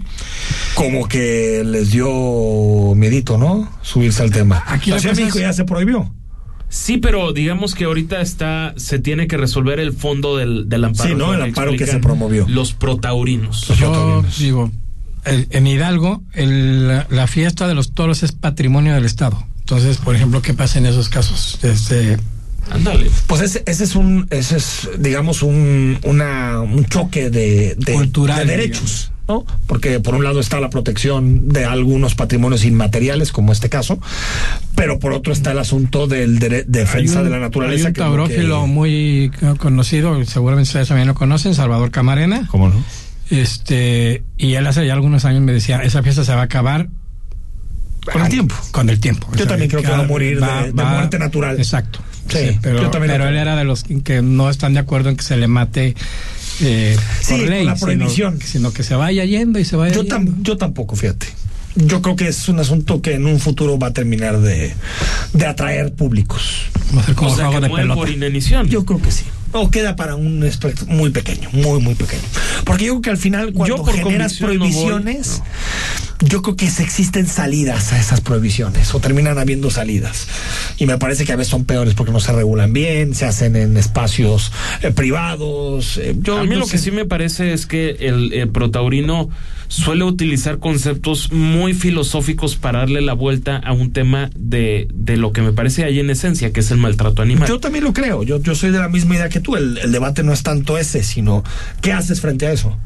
Como 0.75 1.07
que 1.09 1.63
les 1.67 1.91
dio 1.91 2.95
miedito, 2.95 3.37
¿no? 3.39 3.71
Subirse 3.83 4.23
al 4.23 4.31
tema. 4.31 4.63
Aquí 4.67 4.91
la 4.91 4.97
la 4.97 5.01
Ciudad 5.03 5.15
de 5.17 5.23
cosa 5.23 5.27
México 5.27 5.39
es- 5.39 5.43
ya 5.45 5.53
se 5.53 5.65
prohibió. 5.65 6.13
Sí, 6.71 6.99
pero 6.99 7.33
digamos 7.33 7.75
que 7.75 7.85
ahorita 7.85 8.21
está 8.21 8.75
se 8.77 8.99
tiene 8.99 9.27
que 9.27 9.37
resolver 9.37 9.81
el 9.81 9.93
fondo 9.93 10.37
del, 10.37 10.69
del 10.69 10.85
amparo. 10.85 11.09
Sí, 11.11 11.15
¿no? 11.17 11.33
El 11.35 11.43
amparo 11.43 11.73
que 11.77 11.87
se 11.87 11.99
promovió. 11.99 12.47
Los 12.49 12.75
protaurinos. 12.75 13.69
Los 13.69 13.79
Yo 13.79 13.91
protaurinos. 13.93 14.39
digo, 14.39 14.71
el- 15.25 15.47
en 15.51 15.67
Hidalgo, 15.67 16.23
el- 16.35 16.89
la, 16.89 17.07
la 17.11 17.27
fiesta 17.27 17.67
de 17.69 17.75
los 17.75 17.93
toros 17.93 18.23
es 18.23 18.33
patrimonio 18.33 18.95
del 18.95 19.05
Estado. 19.07 19.43
Entonces, 19.61 19.97
por 19.99 20.15
ejemplo, 20.15 20.41
¿qué 20.43 20.55
pasa 20.55 20.79
en 20.79 20.87
esos 20.87 21.09
casos? 21.09 21.59
Este, 21.63 22.19
Ándale. 22.71 23.11
Pues 23.27 23.41
ese, 23.41 23.63
ese 23.67 23.85
es 23.85 23.95
un, 23.97 24.27
ese 24.31 24.59
es, 24.59 24.91
digamos, 24.99 25.43
un, 25.43 25.99
una, 26.05 26.61
un 26.61 26.85
choque 26.85 27.31
de, 27.31 27.75
de, 27.79 27.93
Cultural, 27.95 28.47
de 28.47 28.57
derechos, 28.57 29.08
¿no? 29.29 29.45
Porque 29.67 30.01
por 30.01 30.15
un 30.15 30.25
lado 30.25 30.41
está 30.41 30.59
la 30.59 30.71
protección 30.71 31.49
de 31.49 31.67
algunos 31.67 32.15
patrimonios 32.15 32.65
inmateriales, 32.65 33.31
como 33.31 33.53
este 33.53 33.69
caso, 33.69 34.01
pero 34.75 34.99
por 34.99 35.13
otro 35.13 35.33
está 35.33 35.53
el 35.53 35.59
asunto 35.59 36.07
del 36.07 36.39
dere- 36.41 36.65
defensa 36.67 37.19
hay 37.21 37.25
un- 37.27 37.31
de 37.31 37.31
la 37.37 37.39
naturaleza. 37.41 37.83
Hay 37.85 37.91
un 37.91 37.93
que- 37.95 38.01
taurófilo 38.01 38.67
muy 38.67 39.31
conocido, 39.59 40.25
seguramente 40.25 40.69
ustedes 40.69 40.89
también 40.89 41.09
lo 41.09 41.15
conocen, 41.15 41.55
Salvador 41.55 41.91
Camarena. 41.91 42.47
¿Cómo 42.51 42.69
no? 42.71 42.83
Este, 43.31 44.23
y 44.39 44.55
él 44.55 44.67
hace 44.67 44.87
ya 44.87 44.95
algunos 44.95 45.27
años 45.27 45.43
me 45.43 45.53
decía, 45.53 45.83
esa 45.83 46.03
fiesta 46.03 46.25
se 46.25 46.35
va 46.35 46.41
a 46.41 46.45
acabar 46.45 46.89
Con 48.11 48.23
el 48.23 48.29
tiempo. 48.31 48.55
Con 48.71 48.89
el 48.89 48.99
tiempo. 49.01 49.29
Yo 49.37 49.47
también 49.47 49.69
creo 49.69 49.83
que 49.83 49.89
va 49.91 49.99
a 49.99 50.07
morir 50.07 50.41
de- 50.41 50.73
de 50.73 50.85
muerte 50.85 51.19
natural. 51.19 51.57
Exacto. 51.59 51.99
Sí, 52.29 52.59
pero, 52.63 52.83
yo 52.83 52.91
también 52.91 53.13
pero 53.13 53.29
él 53.29 53.37
era 53.37 53.57
de 53.57 53.65
los 53.65 53.85
que 53.85 54.23
no 54.23 54.51
están 54.51 54.75
de 54.75 54.81
acuerdo 54.81 55.09
en 55.11 55.17
que 55.17 55.23
se 55.23 55.37
le 55.37 55.49
mate 55.49 55.95
eh, 56.61 56.97
Sí, 57.23 57.35
por 57.35 57.41
ley, 57.49 57.65
la 57.65 57.77
sino- 57.77 57.87
prohibición. 57.87 58.39
Sino, 58.45 58.73
que 58.73 58.83
se 58.83 58.95
vaya 58.95 59.25
yendo 59.25 59.59
y 59.59 59.65
se 59.65 59.77
vaya 59.77 59.95
Yo, 59.95 60.03
yendo. 60.03 60.17
tam- 60.17 60.43
yo 60.43 60.57
tampoco, 60.57 60.97
fíjate. 60.97 61.27
yo 61.77 62.03
creo 62.03 62.17
que 62.17 62.27
es 62.29 62.49
un 62.49 62.59
asunto 62.59 63.01
que 63.01 63.15
en 63.15 63.27
un 63.27 63.39
futuro 63.39 63.79
va 63.79 63.89
a 63.89 63.93
terminar 63.93 64.41
de, 64.41 64.75
de 65.33 65.47
atraer 65.47 65.93
públicos. 65.93 66.63
Va 66.97 67.03
a 67.03 67.07
ser 67.07 67.15
como 67.15 67.31
o 67.31 67.37
sea, 67.37 67.47
juego 67.47 67.61
que 67.61 67.65
de 67.65 67.69
muere 67.69 67.85
pelota. 67.85 68.01
por 68.01 68.11
inanición. 68.11 68.69
Yo 68.69 68.85
creo 68.85 69.01
que 69.01 69.11
sí. 69.13 69.25
O 69.53 69.71
queda 69.71 69.97
para 69.97 70.15
un 70.15 70.43
espectro 70.45 70.87
muy 70.89 71.11
pequeño, 71.11 71.49
muy, 71.53 71.81
muy 71.81 71.95
pequeño. 71.95 72.23
Porque 72.65 72.85
yo 72.87 72.93
creo 72.95 73.03
que 73.03 73.11
al 73.11 73.17
final, 73.19 73.53
cuando 73.55 73.77
Yo 73.77 73.83
por 73.85 73.95
generas 73.95 74.37
convicción 74.37 74.51
no 74.51 74.59
voy, 74.59 74.69
prohibiciones, 74.69 75.43
yo 76.21 76.43
creo 76.43 76.57
que 76.57 76.69
se 76.71 76.83
existen 76.83 77.27
salidas 77.27 77.93
a 77.93 78.01
esas 78.01 78.21
prohibiciones, 78.21 78.95
o 78.95 79.01
terminan 79.01 79.39
habiendo 79.39 79.71
salidas. 79.71 80.27
Y 80.77 80.87
me 80.87 80.99
parece 80.99 81.25
que 81.25 81.33
a 81.33 81.37
veces 81.37 81.51
son 81.51 81.65
peores 81.65 81.95
porque 81.95 82.13
no 82.13 82.21
se 82.21 82.33
regulan 82.33 82.73
bien, 82.73 83.15
se 83.15 83.25
hacen 83.25 83.57
en 83.57 83.77
espacios 83.77 84.53
eh, 84.83 84.91
privados. 84.91 85.99
eh, 85.99 86.17
yo 86.21 86.39
a 86.39 86.45
mí 86.45 86.57
lo 86.57 86.65
sé. 86.65 86.73
que 86.73 86.79
sí 86.79 86.91
me 86.91 87.05
parece 87.05 87.53
es 87.53 87.67
que 87.67 87.91
el, 88.01 88.33
el 88.33 88.49
protaurino 88.49 89.29
suele 89.69 90.03
utilizar 90.05 90.59
conceptos 90.59 91.31
muy 91.31 91.75
filosóficos 91.75 92.57
para 92.57 92.81
darle 92.81 93.03
la 93.03 93.13
vuelta 93.13 93.59
a 93.59 93.73
un 93.73 93.93
tema 93.93 94.31
de, 94.35 94.89
de 94.95 95.17
lo 95.19 95.33
que 95.33 95.43
me 95.43 95.53
parece 95.53 95.85
ahí 95.85 96.01
en 96.01 96.09
esencia, 96.11 96.53
que 96.53 96.61
es 96.61 96.71
el 96.71 96.79
maltrato 96.79 97.21
animal. 97.23 97.47
Yo 97.49 97.61
también 97.61 97.85
lo 97.85 97.93
creo, 97.93 98.23
yo, 98.23 98.41
yo 98.41 98.55
soy 98.55 98.71
de 98.71 98.79
la 98.79 98.89
misma 98.89 99.17
idea 99.17 99.29
que 99.29 99.41
tú. 99.41 99.57
El, 99.57 99.77
el 99.79 99.93
debate 99.93 100.23
no 100.23 100.33
es 100.33 100.43
tanto 100.43 100.79
ese, 100.79 101.03
sino 101.03 101.45
¿qué 101.83 101.93
haces 101.93 102.21
frente 102.21 102.47
a 102.47 102.53
eso? 102.53 102.77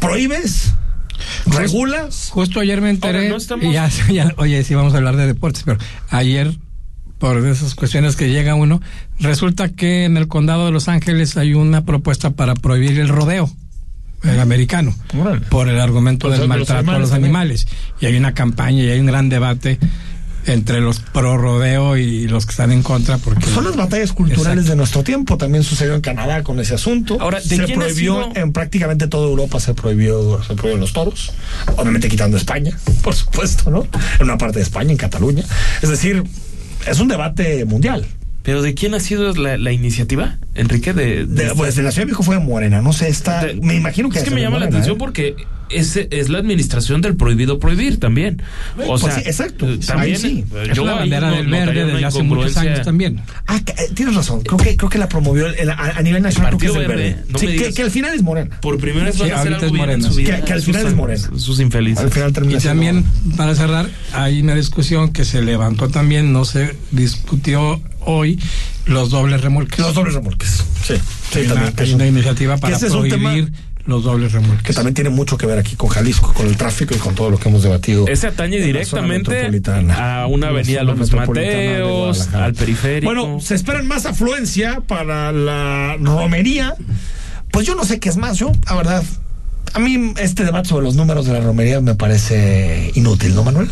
¿Prohíbes? 0.00 0.74
¿Regulas? 1.46 2.28
Justo 2.30 2.60
ayer 2.60 2.80
me 2.80 2.90
enteré. 2.90 3.28
No 3.28 3.36
estamos- 3.36 3.72
ya, 3.72 3.88
ya- 4.12 4.32
oye, 4.36 4.62
sí 4.64 4.74
vamos 4.74 4.94
a 4.94 4.98
hablar 4.98 5.16
de 5.16 5.26
deportes, 5.26 5.62
pero 5.64 5.78
ayer, 6.10 6.56
por 7.18 7.38
esas 7.46 7.74
cuestiones 7.74 8.16
que 8.16 8.28
llega 8.30 8.54
uno, 8.54 8.80
resulta 9.18 9.68
que 9.68 10.04
en 10.04 10.16
el 10.16 10.28
condado 10.28 10.66
de 10.66 10.72
Los 10.72 10.88
Ángeles 10.88 11.36
hay 11.36 11.54
una 11.54 11.84
propuesta 11.84 12.30
para 12.30 12.54
prohibir 12.54 12.98
el 13.00 13.08
rodeo. 13.08 13.50
El 14.24 14.38
americano, 14.38 14.94
por 15.50 15.68
el 15.68 15.80
argumento 15.80 16.28
Pues 16.28 16.38
del 16.38 16.46
maltrato 16.48 16.92
a 16.92 16.98
los 17.00 17.10
también. 17.10 17.24
animales. 17.34 17.66
Y 18.00 18.06
hay 18.06 18.16
una 18.16 18.34
campaña 18.34 18.84
y 18.84 18.88
hay 18.90 19.00
un 19.00 19.06
gran 19.06 19.28
debate 19.28 19.80
entre 20.46 20.80
los 20.80 21.00
pro 21.00 21.36
rodeo 21.38 21.96
y 21.96 22.26
los 22.26 22.46
que 22.46 22.50
están 22.50 22.72
en 22.72 22.82
contra, 22.82 23.18
porque 23.18 23.46
Son 23.46 23.64
las 23.64 23.76
batallas 23.76 24.12
culturales 24.12 24.50
Exacto. 24.50 24.70
de 24.70 24.76
nuestro 24.76 25.02
tiempo. 25.04 25.36
También 25.36 25.64
sucedió 25.64 25.94
en 25.94 26.00
Canadá 26.00 26.42
con 26.42 26.58
ese 26.60 26.74
asunto. 26.74 27.16
Ahora, 27.20 27.40
¿de 27.40 27.44
se 27.46 27.64
quién 27.64 27.78
prohibió 27.78 28.24
sido? 28.24 28.36
en 28.36 28.52
prácticamente 28.52 29.06
toda 29.06 29.28
Europa 29.28 29.60
se 29.60 29.74
prohibió, 29.74 30.42
se 30.42 30.54
prohibió 30.54 30.78
los 30.78 30.92
toros. 30.92 31.32
Obviamente 31.76 32.08
quitando 32.08 32.36
España, 32.36 32.76
por 33.02 33.14
supuesto, 33.14 33.70
¿no? 33.70 33.86
En 34.18 34.24
una 34.24 34.38
parte 34.38 34.58
de 34.58 34.64
España, 34.64 34.90
en 34.90 34.98
Cataluña. 34.98 35.44
Es 35.80 35.88
decir, 35.90 36.24
es 36.86 36.98
un 37.00 37.08
debate 37.08 37.64
mundial. 37.64 38.06
¿Pero 38.42 38.60
de 38.62 38.74
quién 38.74 38.94
ha 38.94 39.00
sido 39.00 39.32
la, 39.34 39.56
la 39.56 39.72
iniciativa, 39.72 40.38
Enrique? 40.54 40.92
De, 40.92 41.26
De, 41.26 41.52
pues 41.54 41.76
de 41.76 41.82
la 41.84 41.90
Ciudad 41.92 42.02
de 42.02 42.06
México 42.06 42.22
fue 42.24 42.36
de 42.36 42.42
Morena, 42.44 42.82
no 42.82 42.92
sé, 42.92 43.08
está. 43.08 43.44
de- 43.46 43.54
me 43.54 43.74
imagino 43.76 44.08
que 44.10 44.18
es 44.18 44.24
que 44.24 44.30
me 44.30 44.36
de 44.36 44.42
llama 44.42 44.58
la 44.58 44.66
atención 44.66 44.96
¿eh? 44.96 44.98
porque 44.98 45.36
es, 45.70 45.96
es 45.96 46.28
la 46.28 46.38
administración 46.38 47.00
del 47.00 47.16
prohibido 47.16 47.58
prohibir 47.58 47.98
también. 48.00 48.42
O 48.78 48.98
Pues 48.98 49.02
sea, 49.02 49.12
sí, 49.14 49.22
exacto. 49.24 49.66
eh, 49.66 49.74
Ahí 49.74 49.78
También, 49.86 50.18
sí. 50.18 50.44
eh, 50.54 50.66
es 50.70 50.76
yo 50.76 50.84
la 50.84 50.94
bandera 50.94 51.30
no- 51.30 51.36
del 51.36 51.46
verde 51.46 51.86
desde 51.86 52.04
hace 52.04 52.22
muchos 52.24 52.56
años 52.56 52.82
también. 52.82 53.20
Ah, 53.46 53.60
tienes 53.94 54.14
razón. 54.16 54.42
Creo 54.42 54.58
que 54.58 54.76
creo 54.76 54.90
que 54.90 54.98
la 54.98 55.08
promovió 55.08 55.46
el- 55.46 55.70
a, 55.70 55.74
a 55.96 56.02
nivel 56.02 56.22
nacional. 56.22 56.56
creo 56.56 56.72
que 56.72 56.78
es 56.78 56.82
el 56.82 56.88
Verde, 56.88 57.02
verde. 57.14 57.24
no 57.28 57.38
Sí, 57.38 57.72
que, 57.74 57.82
al 57.82 57.90
final 57.92 58.12
es 58.14 58.22
Morena. 58.22 58.58
Por 58.60 58.78
primera 58.78 59.06
vez 59.06 59.14
Sí, 59.14 59.20
van 59.22 59.30
a 59.32 59.40
hacer 59.40 59.54
algo 59.54 59.66
es 59.66 59.72
bien 59.72 59.84
en 59.84 59.88
Morena. 60.00 60.08
su 60.10 60.16
vida. 60.16 60.36
Que- 60.40 60.44
que 60.44 60.52
al 60.52 60.62
final 60.62 60.82
Sus- 60.82 60.90
es 60.90 60.96
Morena. 60.96 61.30
Sus 61.36 61.60
infelices. 61.60 62.04
Al 62.04 62.10
final 62.10 62.32
termina 62.32 62.58
Y 62.58 62.62
también, 62.62 62.96
Morena. 62.96 63.36
para 63.36 63.54
cerrar, 63.54 63.88
hay 64.12 64.42
una 64.42 64.54
discusión 64.56 65.12
que 65.12 65.24
se 65.24 65.40
levantó 65.42 65.88
también, 65.88 66.32
no 66.34 66.44
se 66.44 66.74
discutió 66.90 67.80
hoy, 68.06 68.38
los 68.86 69.10
dobles 69.10 69.40
remolques. 69.40 69.78
los 69.78 69.94
dobles 69.94 70.14
remolques. 70.14 70.64
Sí, 70.84 70.94
sí, 71.32 71.38
hay, 71.40 71.46
también. 71.46 71.52
una, 71.62 71.72
que 71.72 71.82
hay 71.82 71.88
es 71.88 71.94
una 71.94 72.04
un- 72.04 72.10
iniciativa 72.10 72.56
para 72.56 72.76
ese 72.76 72.86
es 72.86 72.92
un 72.92 73.08
prohibir 73.08 73.46
tema- 73.46 73.58
los 73.86 74.04
dobles 74.04 74.32
remolques. 74.32 74.62
que 74.64 74.72
también 74.72 74.94
tiene 74.94 75.10
mucho 75.10 75.36
que 75.36 75.44
ver 75.46 75.58
aquí 75.58 75.74
con 75.76 75.88
Jalisco, 75.88 76.32
con 76.32 76.46
el 76.46 76.56
tráfico 76.56 76.94
y 76.94 76.98
con 76.98 77.14
todo 77.16 77.30
lo 77.30 77.38
que 77.38 77.48
hemos 77.48 77.62
debatido. 77.64 78.06
Ese 78.06 78.28
atañe 78.28 78.58
directamente 78.60 79.30
metropolitana. 79.30 80.22
a 80.22 80.26
una 80.28 80.48
avenida 80.48 80.82
López 80.84 81.12
Mateos, 81.12 82.28
al 82.34 82.54
periférico. 82.54 83.12
Bueno, 83.12 83.40
se 83.40 83.54
esperan 83.56 83.86
más 83.88 84.06
afluencia 84.06 84.80
para 84.86 85.32
la 85.32 85.96
romería. 86.00 86.74
Pues 87.50 87.66
yo 87.66 87.74
no 87.74 87.84
sé 87.84 87.98
qué 88.00 88.08
es 88.08 88.16
más, 88.16 88.38
yo, 88.38 88.52
la 88.66 88.74
verdad. 88.76 89.04
A 89.74 89.78
mí 89.78 90.12
este 90.18 90.44
debate 90.44 90.68
sobre 90.68 90.84
los 90.84 90.94
números 90.96 91.26
de 91.26 91.32
la 91.32 91.40
romería 91.40 91.80
me 91.80 91.94
parece 91.94 92.92
inútil, 92.94 93.34
¿no, 93.34 93.42
Manuel? 93.42 93.70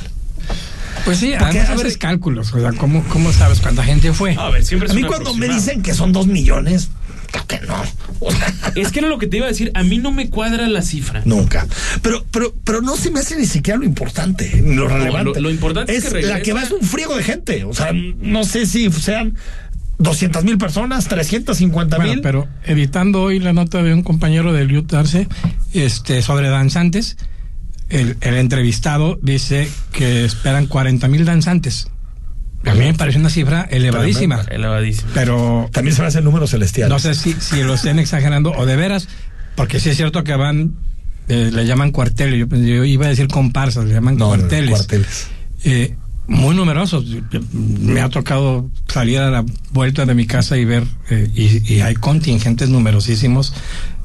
Pues 1.04 1.19
sí, 1.19 1.33
Porque, 1.38 1.61
además 1.61 1.95
a 1.95 1.99
cálculos, 1.99 2.52
o 2.52 2.61
sea, 2.61 2.73
¿cómo, 2.73 3.02
cómo 3.09 3.33
sabes 3.33 3.61
cuánta 3.61 3.83
gente 3.85 4.12
fue? 4.12 4.35
a 4.38 4.50
ver, 4.50 4.64
siempre 4.64 4.87
es 4.87 4.92
A 4.92 4.95
mí 4.95 5.02
cuando 5.02 5.35
me 5.35 5.49
dicen 5.49 5.83
que 5.83 5.95
son 5.95 6.12
dos 6.12 6.26
millones, 6.26 6.90
creo 7.30 7.47
que 7.47 7.66
no. 7.66 7.83
O 8.23 8.30
sea, 8.30 8.52
Es 8.76 8.92
que 8.92 8.99
era 8.99 9.09
lo 9.09 9.19
que 9.19 9.26
te 9.26 9.38
iba 9.38 9.47
a 9.47 9.49
decir. 9.49 9.71
A 9.75 9.83
mí 9.83 9.97
no 9.97 10.12
me 10.12 10.28
cuadra 10.28 10.69
la 10.69 10.83
cifra. 10.83 11.23
Nunca. 11.25 11.66
Pero, 12.02 12.25
pero, 12.30 12.54
pero 12.64 12.83
no 12.83 12.97
se 12.99 13.11
me 13.11 13.21
hace 13.21 13.35
ni 13.37 13.47
siquiera 13.47 13.78
lo 13.78 13.85
importante, 13.87 14.62
lo 14.62 14.87
relevante. 14.88 15.40
lo- 15.40 15.49
lo 15.49 15.50
importante 15.50 15.97
es 15.97 16.04
que 16.12 16.21
la 16.23 16.42
que 16.42 16.52
va 16.52 16.62
es 16.62 16.71
un 16.71 16.83
friego 16.83 17.16
de 17.16 17.23
gente. 17.23 17.64
O 17.64 17.73
sea, 17.73 17.92
no 17.95 18.45
sé 18.45 18.66
si 18.66 18.92
sean 18.92 19.37
200 19.99 20.45
mil 20.45 20.59
personas, 20.59 21.09
350 21.09 21.97
Bueno, 21.97 22.12
mil. 22.12 22.21
pero 22.21 22.47
editando 22.64 23.23
hoy 23.23 23.38
la 23.38 23.52
nota 23.54 23.83
de 23.83 23.95
un 23.95 24.02
compañero 24.02 24.52
de 24.52 24.64
Liu 24.66 24.83
Tarce 24.83 25.26
este, 25.73 26.21
sobre 26.23 26.49
danzantes, 26.50 27.16
el, 27.90 28.16
el 28.20 28.35
entrevistado 28.37 29.18
dice 29.23 29.68
que 29.92 30.25
esperan 30.25 30.66
40 30.66 31.06
mil 31.09 31.25
danzantes. 31.25 31.88
A 32.66 32.75
mí 32.75 32.80
me 32.80 32.94
parece 32.94 33.18
una 33.18 33.30
cifra 33.30 33.62
elevadísima, 33.70 34.42
Elevadísimo. 34.50 35.11
pero 35.14 35.68
También 35.73 35.97
se 35.97 36.02
me 36.02 36.09
hace 36.09 36.18
el 36.18 36.25
número 36.25 36.47
celestial. 36.47 36.88
no 36.90 36.99
sé 36.99 37.14
si, 37.14 37.32
si 37.35 37.62
lo 37.62 37.75
estén 37.75 37.99
exagerando 37.99 38.52
o 38.52 38.66
de 38.66 38.76
veras, 38.76 39.09
porque 39.56 39.80
sí 39.80 39.88
es 39.88 39.97
cierto 39.97 40.25
que 40.25 40.35
van, 40.35 40.75
eh, 41.28 41.50
le 41.52 41.64
llaman 41.66 41.90
cuarteles, 41.90 42.38
yo, 42.38 42.49
pensé- 42.49 42.66
yo 42.76 42.85
iba 42.85 43.06
a 43.06 43.09
decir 43.09 43.28
comparsas, 43.28 43.87
le 43.87 43.94
llaman 43.94 44.16
No, 44.16 44.26
no, 44.37 44.37
cuarteles. 44.38 44.70
cuarteles. 44.73 45.28
Eh, 45.64 45.97
muy 46.26 46.54
numerosos. 46.54 47.04
Me 47.52 48.00
ha 48.02 48.09
tocado 48.11 48.70
salir 48.88 49.18
a 49.20 49.30
la 49.30 49.44
vuelta 49.73 50.04
de 50.04 50.14
mi 50.14 50.26
casa 50.26 50.59
y 50.59 50.64
ver, 50.66 50.85
eh, 51.09 51.30
y, 51.35 51.73
y 51.75 51.80
hay 51.80 51.94
contingentes 51.94 52.68
numerosísimos 52.68 53.54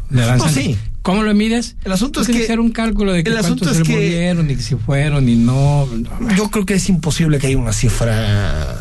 de 0.10 0.22
danzantes. 0.26 0.64
sí. 0.64 0.78
¿Cómo 1.06 1.22
lo 1.22 1.36
mides? 1.36 1.76
El 1.86 1.92
asunto 1.92 2.22
es 2.22 2.26
Tienes 2.26 2.42
que- 2.42 2.52
hacer 2.52 2.60
un 2.60 2.72
cálculo 2.72 3.14
de 3.14 3.24
que 3.24 3.30
el 3.30 3.38
asunto 3.38 3.64
cuántos 3.66 3.78
es 3.80 3.86
se 3.86 3.94
que- 3.94 3.94
murieron 3.96 4.50
y 4.50 4.56
que 4.56 4.62
si 4.64 4.74
fueron 4.76 5.30
y 5.30 5.36
no. 5.36 5.88
Yo 6.36 6.50
creo 6.50 6.66
que 6.66 6.74
es 6.74 6.90
imposible 6.90 7.38
que 7.38 7.46
haya 7.46 7.58
una 7.60 7.74
cifra 7.74 8.76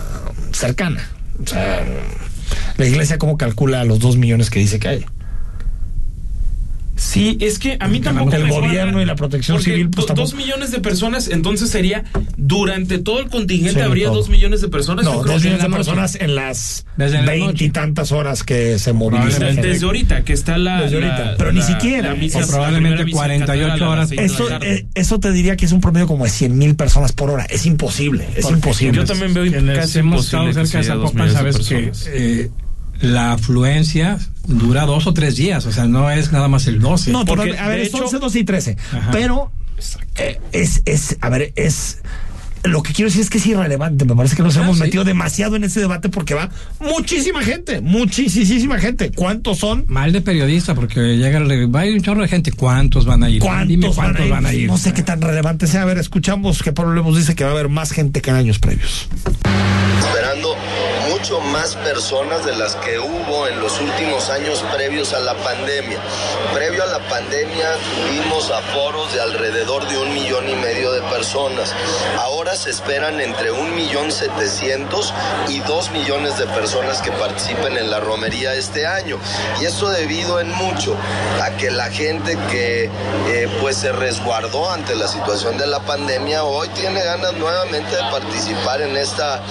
cercana. 0.51 1.07
O 1.43 1.47
sea, 1.47 1.85
la 2.79 2.87
iglesia 2.87 3.19
cómo 3.19 3.37
calcula 3.37 3.85
los 3.85 3.99
dos 3.99 4.17
millones 4.17 4.49
que 4.49 4.59
dice 4.59 4.79
que 4.79 4.89
hay. 4.89 5.05
Sí, 7.05 7.37
es 7.41 7.59
que 7.59 7.77
a 7.81 7.87
mí 7.87 8.01
tampoco 8.01 8.35
El 8.35 8.45
me 8.45 8.51
gobierno 8.51 9.01
y 9.03 9.05
la 9.05 9.15
protección 9.15 9.61
civil, 9.61 9.91
pues, 9.91 10.07
do- 10.07 10.15
dos 10.15 10.35
millones 10.35 10.71
de 10.71 10.81
personas, 10.81 11.29
entonces 11.29 11.69
sería 11.71 12.05
durante 12.39 12.99
todo 12.99 13.21
el 13.21 13.29
contingente 13.29 13.75
Sí, 13.75 13.81
habría 13.81 14.07
todo. 14.07 14.17
dos 14.17 14.29
millones 14.31 14.63
de 14.63 14.69
personas. 14.69 15.05
No, 15.05 15.23
dos 15.23 15.27
que 15.43 15.49
millones 15.49 15.63
de 15.63 15.71
personas 15.71 16.15
en 16.19 16.35
las 16.35 16.87
veintitantas 16.97 18.11
horas 18.13 18.43
que 18.43 18.79
se 18.79 18.93
movilizan. 18.93 19.57
Desde 19.57 19.85
ahorita 19.85 20.25
que 20.25 20.33
está 20.33 20.57
la, 20.59 20.83
Desde 20.83 21.01
la- 21.01 21.15
ahorita, 21.15 21.35
pero 21.37 21.53
ni 21.53 21.63
siquiera. 21.63 22.15
misa- 22.15 22.43
O 22.45 22.47
probablemente 22.49 23.05
primera 23.05 23.05
misa 23.05 23.17
48 23.17 23.47
catedral 23.47 23.71
a 23.93 23.97
las 23.97 24.11
horas. 24.11 24.13
Eso, 24.33 24.49
eh, 24.63 24.87
eso 24.95 25.21
te 25.21 25.33
diría 25.33 25.57
que 25.57 25.67
es 25.67 25.73
un 25.73 25.81
promedio 25.81 26.07
como 26.07 26.25
de 26.25 26.31
100 26.31 26.57
mil 26.57 26.75
personas 26.75 27.13
por 27.13 27.31
hora. 27.31 27.45
Es 27.51 27.67
imposible, 27.67 28.25
es 28.37 28.43
Porque 28.43 28.55
imposible. 28.57 28.97
Yo 28.99 29.05
también 29.05 29.35
veo 29.35 29.45
quienes 29.45 29.79
casi 29.79 29.99
hemos 29.99 30.25
estado 30.25 30.45
imposible 30.49 30.63
que 30.63 30.69
cerca 30.69 30.95
de 30.95 31.27
de 31.27 31.33
sabes 31.33 31.57
que 31.69 31.75
personas. 31.77 32.09
eh, 32.13 32.51
la 33.01 33.33
afluencia 33.33 34.19
dura 34.47 34.87
dos 34.87 35.07
o 35.07 35.15
tres 35.15 35.37
días, 35.37 35.65
o 35.67 35.73
sea, 35.73 35.87
no 35.87 36.11
es 36.11 36.33
nada 36.33 36.49
más 36.49 36.67
el 36.67 36.81
12. 36.81 37.11
No, 37.13 37.25
Porque, 37.25 37.49
porque, 37.49 37.59
a 37.59 37.69
ver, 37.69 37.79
de 37.79 37.83
es 37.85 37.89
hecho- 37.95 38.05
11, 38.05 38.19
12 38.19 38.39
y 38.39 38.45
13. 38.45 38.77
Ajá. 38.93 39.11
Pero 39.13 39.53
eh, 40.17 40.39
es, 40.53 40.83
es, 40.85 41.17
a 41.21 41.29
ver, 41.29 41.53
es. 41.57 41.99
Lo 42.63 42.83
que 42.83 42.95
quiero 42.95 43.11
decir 43.11 43.21
es 43.21 43.29
que 43.29 43.37
es 43.37 43.45
irrelevante. 43.47 44.07
Me 44.07 44.17
parece 44.17 44.37
que 44.37 44.43
nos 44.43 44.57
Ah, 44.57 44.63
hemos 44.63 44.79
sí. 44.79 44.85
metido 44.85 45.05
demasiado 45.05 45.55
en 45.57 45.65
ese 45.65 45.81
debate 45.81 46.09
porque 46.09 46.33
va 46.33 46.49
muchísima 46.81 47.43
gente, 47.43 47.83
muchísima 47.83 48.79
gente. 48.79 49.11
¿Cuántos 49.13 49.59
son? 49.59 49.85
Mal 49.87 50.13
de 50.13 50.23
periodista, 50.23 50.75
porque 50.75 51.19
llega 51.19 51.37
el, 51.37 51.75
va 51.75 51.81
a 51.81 51.87
ir 51.87 51.93
un 51.95 52.01
chorro 52.01 52.23
de 52.23 52.29
gente. 52.29 52.53
¿Cuántos 52.53 53.05
van 53.05 53.23
a 53.23 53.29
ir? 53.29 53.41
¿Cuántos, 53.43 53.69
Dime 53.69 53.91
cuántos 53.95 54.31
van 54.31 54.47
a 54.47 54.55
ir. 54.55 54.67
No 54.67 54.79
sé 54.79 54.95
qué 54.95 55.03
tan 55.03 55.21
relevante 55.21 55.67
sea. 55.67 55.83
A 55.83 55.85
ver, 55.85 55.99
escuchamos 55.99 56.63
que 56.63 56.73
Pablo 56.73 56.95
Lemos 56.95 57.19
dice 57.19 57.35
que 57.35 57.45
va 57.45 57.51
a 57.51 57.53
haber 57.53 57.69
más 57.69 57.91
gente 57.93 58.23
que 58.23 58.31
en 58.31 58.37
años 58.37 58.59
previos. 58.59 59.09
esperando 59.99 60.57
mucho 61.09 61.41
más 61.41 61.77
personas 61.77 62.45
de 62.45 62.55
las 62.57 62.77
que 62.77 62.99
hubo 62.99 63.47
en 63.47 63.61
los 63.61 63.81
últimos 63.81 64.31
años 64.31 64.65
previos 64.73 65.13
a 65.13 65.21
la 65.21 65.35
pandemia. 65.35 65.99
Previo 66.53 66.83
a 66.83 66.87
la 66.87 66.99
pandemia 67.09 67.75
tuvimos 67.95 68.51
aforos 68.51 69.13
de 69.13 69.21
alrededor 69.21 69.87
de 69.89 69.99
un 69.99 70.15
millón 70.15 70.49
y 70.49 70.55
medio 70.55 70.93
de 70.93 71.03
personas. 71.03 71.73
Ahora 72.19 72.57
se 72.57 72.71
esperan 72.71 73.21
entre 73.21 73.53
un 73.53 73.75
millón 73.75 74.13
setecientos 74.13 75.13
y 75.49 75.61
dos 75.61 75.91
millones 75.91 76.39
de 76.39 76.47
personas 76.47 77.03
que 77.03 77.13
participen 77.13 77.77
en 77.77 77.91
la 77.91 78.01
romería 78.01 78.55
este 78.55 78.87
año. 78.87 79.19
Y 79.61 79.67
esto 79.67 79.91
debido 79.91 80.41
en 80.41 80.51
mucho 80.51 80.97
a 81.43 81.51
que 81.57 81.71
la 81.71 81.91
gente 81.91 82.39
que 82.51 82.85
eh, 82.85 83.49
pues 83.61 83.77
se 83.77 83.93
resguardó 83.93 84.71
ante 84.71 84.95
la 84.95 85.09
situación 85.09 85.59
de 85.59 85.67
la 85.67 85.81
pandemia 85.81 86.45
hoy 86.45 86.69
tiene 86.69 87.03
ganas 87.03 87.35
nuevamente 87.35 87.95
de 87.95 88.03
participar 88.11 88.81
en 88.83 88.97
esta 88.97 89.43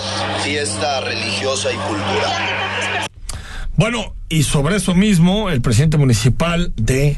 fiesta 0.44 1.02
religiosa 1.02 1.43
y 1.44 1.76
cultural. 1.76 3.08
Bueno, 3.76 4.16
y 4.30 4.44
sobre 4.44 4.78
eso 4.78 4.96
mismo, 4.96 5.50
el 5.50 5.62
presidente 5.62 5.98
municipal 5.98 6.72
de 6.78 7.18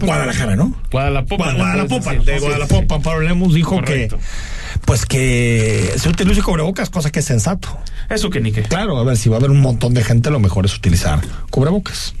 Guadalajara, 0.00 0.56
¿no? 0.56 0.74
Guadalapopan. 0.90 1.56
Guadalapopan, 1.56 2.24
de 2.24 2.38
Guadalapopan. 2.40 3.02
Pablo 3.02 3.20
Lemus 3.20 3.54
dijo 3.54 3.76
Correcto. 3.76 4.16
que 4.16 4.24
pues 4.84 5.06
que 5.06 5.92
se 5.96 6.08
utilice 6.08 6.42
cubrebocas, 6.42 6.90
cosa 6.90 7.10
que 7.10 7.20
es 7.20 7.24
sensato. 7.24 7.78
Eso 8.08 8.28
que 8.28 8.40
ni 8.40 8.50
qué. 8.50 8.62
Claro, 8.62 8.98
a 8.98 9.04
ver, 9.04 9.16
si 9.16 9.28
va 9.28 9.36
a 9.36 9.38
haber 9.38 9.50
un 9.50 9.60
montón 9.60 9.94
de 9.94 10.02
gente, 10.02 10.30
lo 10.30 10.40
mejor 10.40 10.64
es 10.64 10.76
utilizar 10.76 11.20
cubrebocas. 11.50 12.14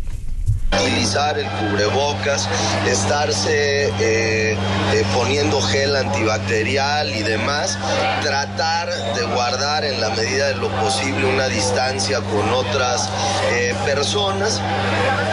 Utilizar 0.72 1.38
el 1.38 1.46
cubrebocas, 1.46 2.48
estarse 2.86 3.88
eh, 4.00 4.56
eh, 4.92 5.04
poniendo 5.14 5.60
gel 5.60 5.96
antibacterial 5.96 7.14
y 7.14 7.22
demás, 7.22 7.78
tratar 8.22 8.88
de 9.14 9.22
guardar 9.34 9.84
en 9.84 10.00
la 10.00 10.10
medida 10.10 10.48
de 10.48 10.54
lo 10.56 10.68
posible 10.80 11.26
una 11.26 11.48
distancia 11.48 12.20
con 12.20 12.52
otras 12.52 13.08
eh, 13.52 13.74
personas. 13.84 14.60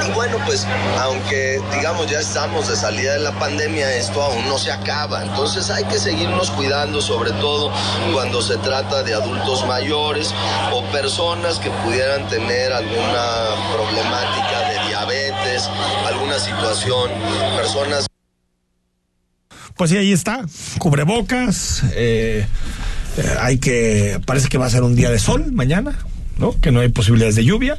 Y 0.07 0.11
bueno, 0.11 0.37
pues 0.45 0.67
aunque 1.01 1.61
digamos 1.73 2.09
ya 2.09 2.19
estamos 2.19 2.67
de 2.67 2.75
salida 2.75 3.13
de 3.13 3.19
la 3.19 3.31
pandemia, 3.33 3.93
esto 3.95 4.21
aún 4.21 4.47
no 4.47 4.57
se 4.57 4.71
acaba. 4.71 5.23
Entonces 5.23 5.69
hay 5.69 5.83
que 5.85 5.97
seguirnos 5.99 6.51
cuidando, 6.51 7.01
sobre 7.01 7.31
todo 7.31 7.71
cuando 8.13 8.41
se 8.41 8.57
trata 8.57 9.03
de 9.03 9.13
adultos 9.13 9.65
mayores 9.65 10.33
o 10.71 10.83
personas 10.91 11.59
que 11.59 11.69
pudieran 11.69 12.27
tener 12.27 12.73
alguna 12.73 13.23
problemática 13.73 14.62
situación, 16.39 17.09
personas 17.57 18.05
Pues 19.75 19.89
sí, 19.89 19.97
ahí 19.97 20.11
está. 20.11 20.45
Cubrebocas. 20.79 21.83
eh, 21.95 22.45
eh, 23.17 23.35
hay 23.39 23.57
que. 23.57 24.19
Parece 24.25 24.47
que 24.49 24.57
va 24.57 24.65
a 24.65 24.69
ser 24.69 24.83
un 24.83 24.95
día 24.95 25.09
de 25.11 25.19
sol 25.19 25.51
mañana, 25.51 25.97
¿no? 26.37 26.59
Que 26.61 26.71
no 26.71 26.79
hay 26.79 26.89
posibilidades 26.89 27.35
de 27.35 27.43
lluvia. 27.45 27.75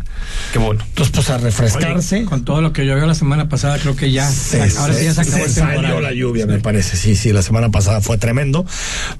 Qué 0.52 0.58
bueno. 0.58 0.82
Entonces, 0.86 1.12
pues 1.14 1.30
a 1.30 1.38
refrescarse. 1.38 2.24
Con 2.24 2.44
todo 2.44 2.60
lo 2.60 2.72
que 2.72 2.84
llovió 2.86 3.06
la 3.06 3.14
semana 3.14 3.48
pasada, 3.48 3.78
creo 3.78 3.96
que 3.96 4.10
ya. 4.12 4.28
Se- 4.30 4.60
ahora 4.78 4.94
sí 4.94 5.04
ya 5.04 5.14
se 5.14 5.20
acabó 5.22 5.44
el 5.44 5.50
salió 5.50 6.00
la 6.00 6.12
lluvia, 6.12 6.46
me 6.46 6.58
parece. 6.60 6.96
Sí, 6.96 7.16
sí, 7.16 7.32
la 7.32 7.42
semana 7.42 7.70
pasada 7.70 8.00
fue 8.00 8.18
tremendo. 8.18 8.64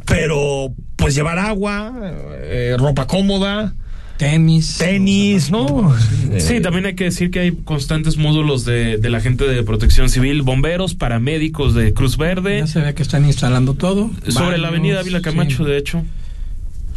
Pero, 0.04 0.72
pues 0.96 1.14
llevar 1.14 1.38
agua, 1.38 1.92
eh, 2.42 2.76
ropa 2.78 3.06
cómoda, 3.06 3.74
Tenis. 4.16 4.78
tenis, 4.78 5.50
¿no? 5.50 5.94
Eh, 6.30 6.40
Sí, 6.40 6.61
también 6.61 6.87
hay 6.87 6.94
que 6.94 7.04
decir 7.04 7.30
que 7.30 7.40
hay 7.40 7.52
constantes 7.52 8.16
módulos 8.16 8.64
de, 8.64 8.97
de 8.99 9.11
la 9.11 9.21
gente 9.21 9.44
de 9.44 9.62
protección 9.64 10.09
civil, 10.09 10.42
bomberos, 10.42 10.94
paramédicos 10.94 11.75
de 11.75 11.92
Cruz 11.92 12.16
Verde, 12.16 12.59
Ya 12.61 12.66
se 12.66 12.80
ve 12.80 12.94
que 12.94 13.02
están 13.02 13.25
instalando 13.26 13.75
todo. 13.75 14.11
sobre 14.28 14.59
la 14.59 14.68
avenida 14.68 15.00
Ávila 15.00 15.21
Camacho, 15.21 15.64
sí. 15.64 15.71
de 15.71 15.78
hecho. 15.78 16.02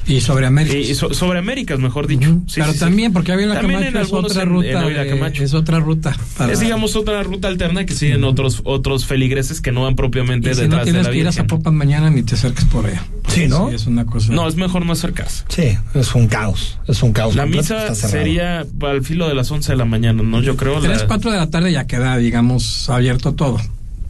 Y 0.08 0.22
sobre 0.22 0.46
América. 0.46 0.76
Y, 0.78 0.92
y 0.92 0.96
so- 0.96 1.14
sobre 1.14 1.40
Américas, 1.40 1.80
mejor 1.80 2.08
dicho. 2.08 2.30
Ujú. 2.30 2.44
Sí, 2.48 2.56
Pero 2.62 2.68
sí, 2.68 2.74
sí. 2.76 2.80
también, 2.80 3.12
porque 3.14 3.32
Ávila 3.34 3.56
También 3.56 3.80
Camacho 3.92 4.00
es 4.02 4.14
otra 4.14 4.44
en- 4.44 4.50
ruta. 4.50 4.88
en 4.88 4.94
de- 4.94 5.10
Camacho. 5.10 5.44
es 5.44 5.54
otra 5.54 5.80
ruta. 5.80 6.16
para- 6.38 6.54
Es, 6.54 6.60
digamos, 6.60 6.96
otra 6.96 7.22
ruta 7.24 7.48
alterna 7.50 7.86
que 7.86 7.94
siguen 7.94 8.24
otros 8.24 8.62
otros 8.64 9.06
feligreses 9.06 9.60
que 9.62 9.72
no 9.72 9.84
van 9.84 9.96
propiamente 9.96 10.50
y 10.52 10.54
si 10.54 10.62
no 10.62 10.64
detrás 10.68 10.86
de 10.86 10.92
tienes 10.92 11.06
la 11.08 11.12
que 11.12 11.18
ir 11.20 11.28
a. 11.28 11.32
Zapopan 11.32 11.76
mañana, 11.76 12.10
ni 12.10 12.24
te 12.24 12.36
acerques 12.36 12.66
por 12.66 12.86
allá. 12.86 13.04
Sí, 13.28 13.48
¿no? 13.48 13.70
es 13.70 13.86
una 13.86 14.06
cosa. 14.06 14.32
No, 14.32 14.48
es 14.48 14.56
mejor 14.56 14.86
no 14.86 14.94
acercarse. 14.94 15.44
Sí, 15.50 15.78
es 15.94 16.16
un 16.16 16.28
caos. 16.28 16.80
Es 16.88 17.04
un 17.04 17.12
caos. 17.12 17.36
La 17.36 17.46
misa 17.46 17.94
sería 17.94 18.66
al 18.82 19.04
filo 19.04 19.28
de 19.28 19.36
las 19.36 19.52
11 19.52 19.74
de 19.74 19.78
la 19.78 19.86
mañana, 19.86 20.24
¿no? 20.24 20.42
Yo 20.42 20.56
creo. 20.56 20.80
Tres, 20.80 21.02
la- 21.02 21.08
cuatro 21.08 21.32
de 21.32 21.38
la 21.38 21.50
tarde 21.50 21.72
ya 21.72 21.86
queda, 21.86 22.18
digamos, 22.18 22.90
abierto 22.90 23.34
todo. 23.34 23.60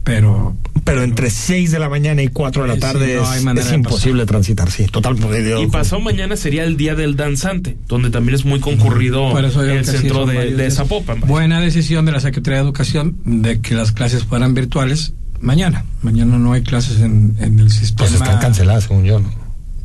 Pero 0.08 0.56
Pero 0.84 1.02
entre 1.02 1.28
6 1.30 1.70
de 1.70 1.78
la 1.78 1.88
mañana 1.88 2.22
y 2.22 2.28
4 2.28 2.62
de 2.62 2.68
la 2.68 2.74
Sí, 2.74 2.80
tarde 2.80 3.16
no 3.44 3.60
es, 3.60 3.72
imposible 3.72 4.24
transitar, 4.26 4.70
sí, 4.70 4.86
total. 4.86 5.16
Y 5.62 5.66
pasado 5.66 6.00
mañana 6.00 6.36
sería 6.36 6.64
el 6.64 6.76
día 6.76 6.94
del 6.94 7.14
danzante, 7.16 7.76
donde 7.88 8.10
también 8.10 8.34
es 8.36 8.44
muy 8.44 8.58
concurrido 8.60 9.30
Por 9.30 9.44
eso 9.44 9.62
digo 9.62 9.74
el 9.76 9.84
sí, 9.84 9.98
centro 9.98 10.24
de, 10.26 10.54
de. 10.54 10.70
Zapopan. 10.70 11.20
Buena 11.20 11.60
decisión 11.60 12.06
de 12.06 12.12
la 12.12 12.20
Secretaría 12.20 12.58
de 12.58 12.64
Educación 12.64 13.16
de 13.24 13.60
que 13.60 13.74
las 13.74 13.92
clases 13.92 14.24
fueran 14.24 14.54
virtuales 14.54 15.12
mañana. 15.40 15.84
Mañana 16.02 16.38
no 16.38 16.52
hay 16.52 16.62
clases 16.62 17.00
en, 17.00 17.36
en 17.38 17.58
el 17.58 17.70
sistema. 17.70 18.08
Pues 18.08 18.12
están 18.20 18.38
canceladas, 18.40 18.84
según 18.84 19.04
yo, 19.04 19.20
¿no? 19.20 19.30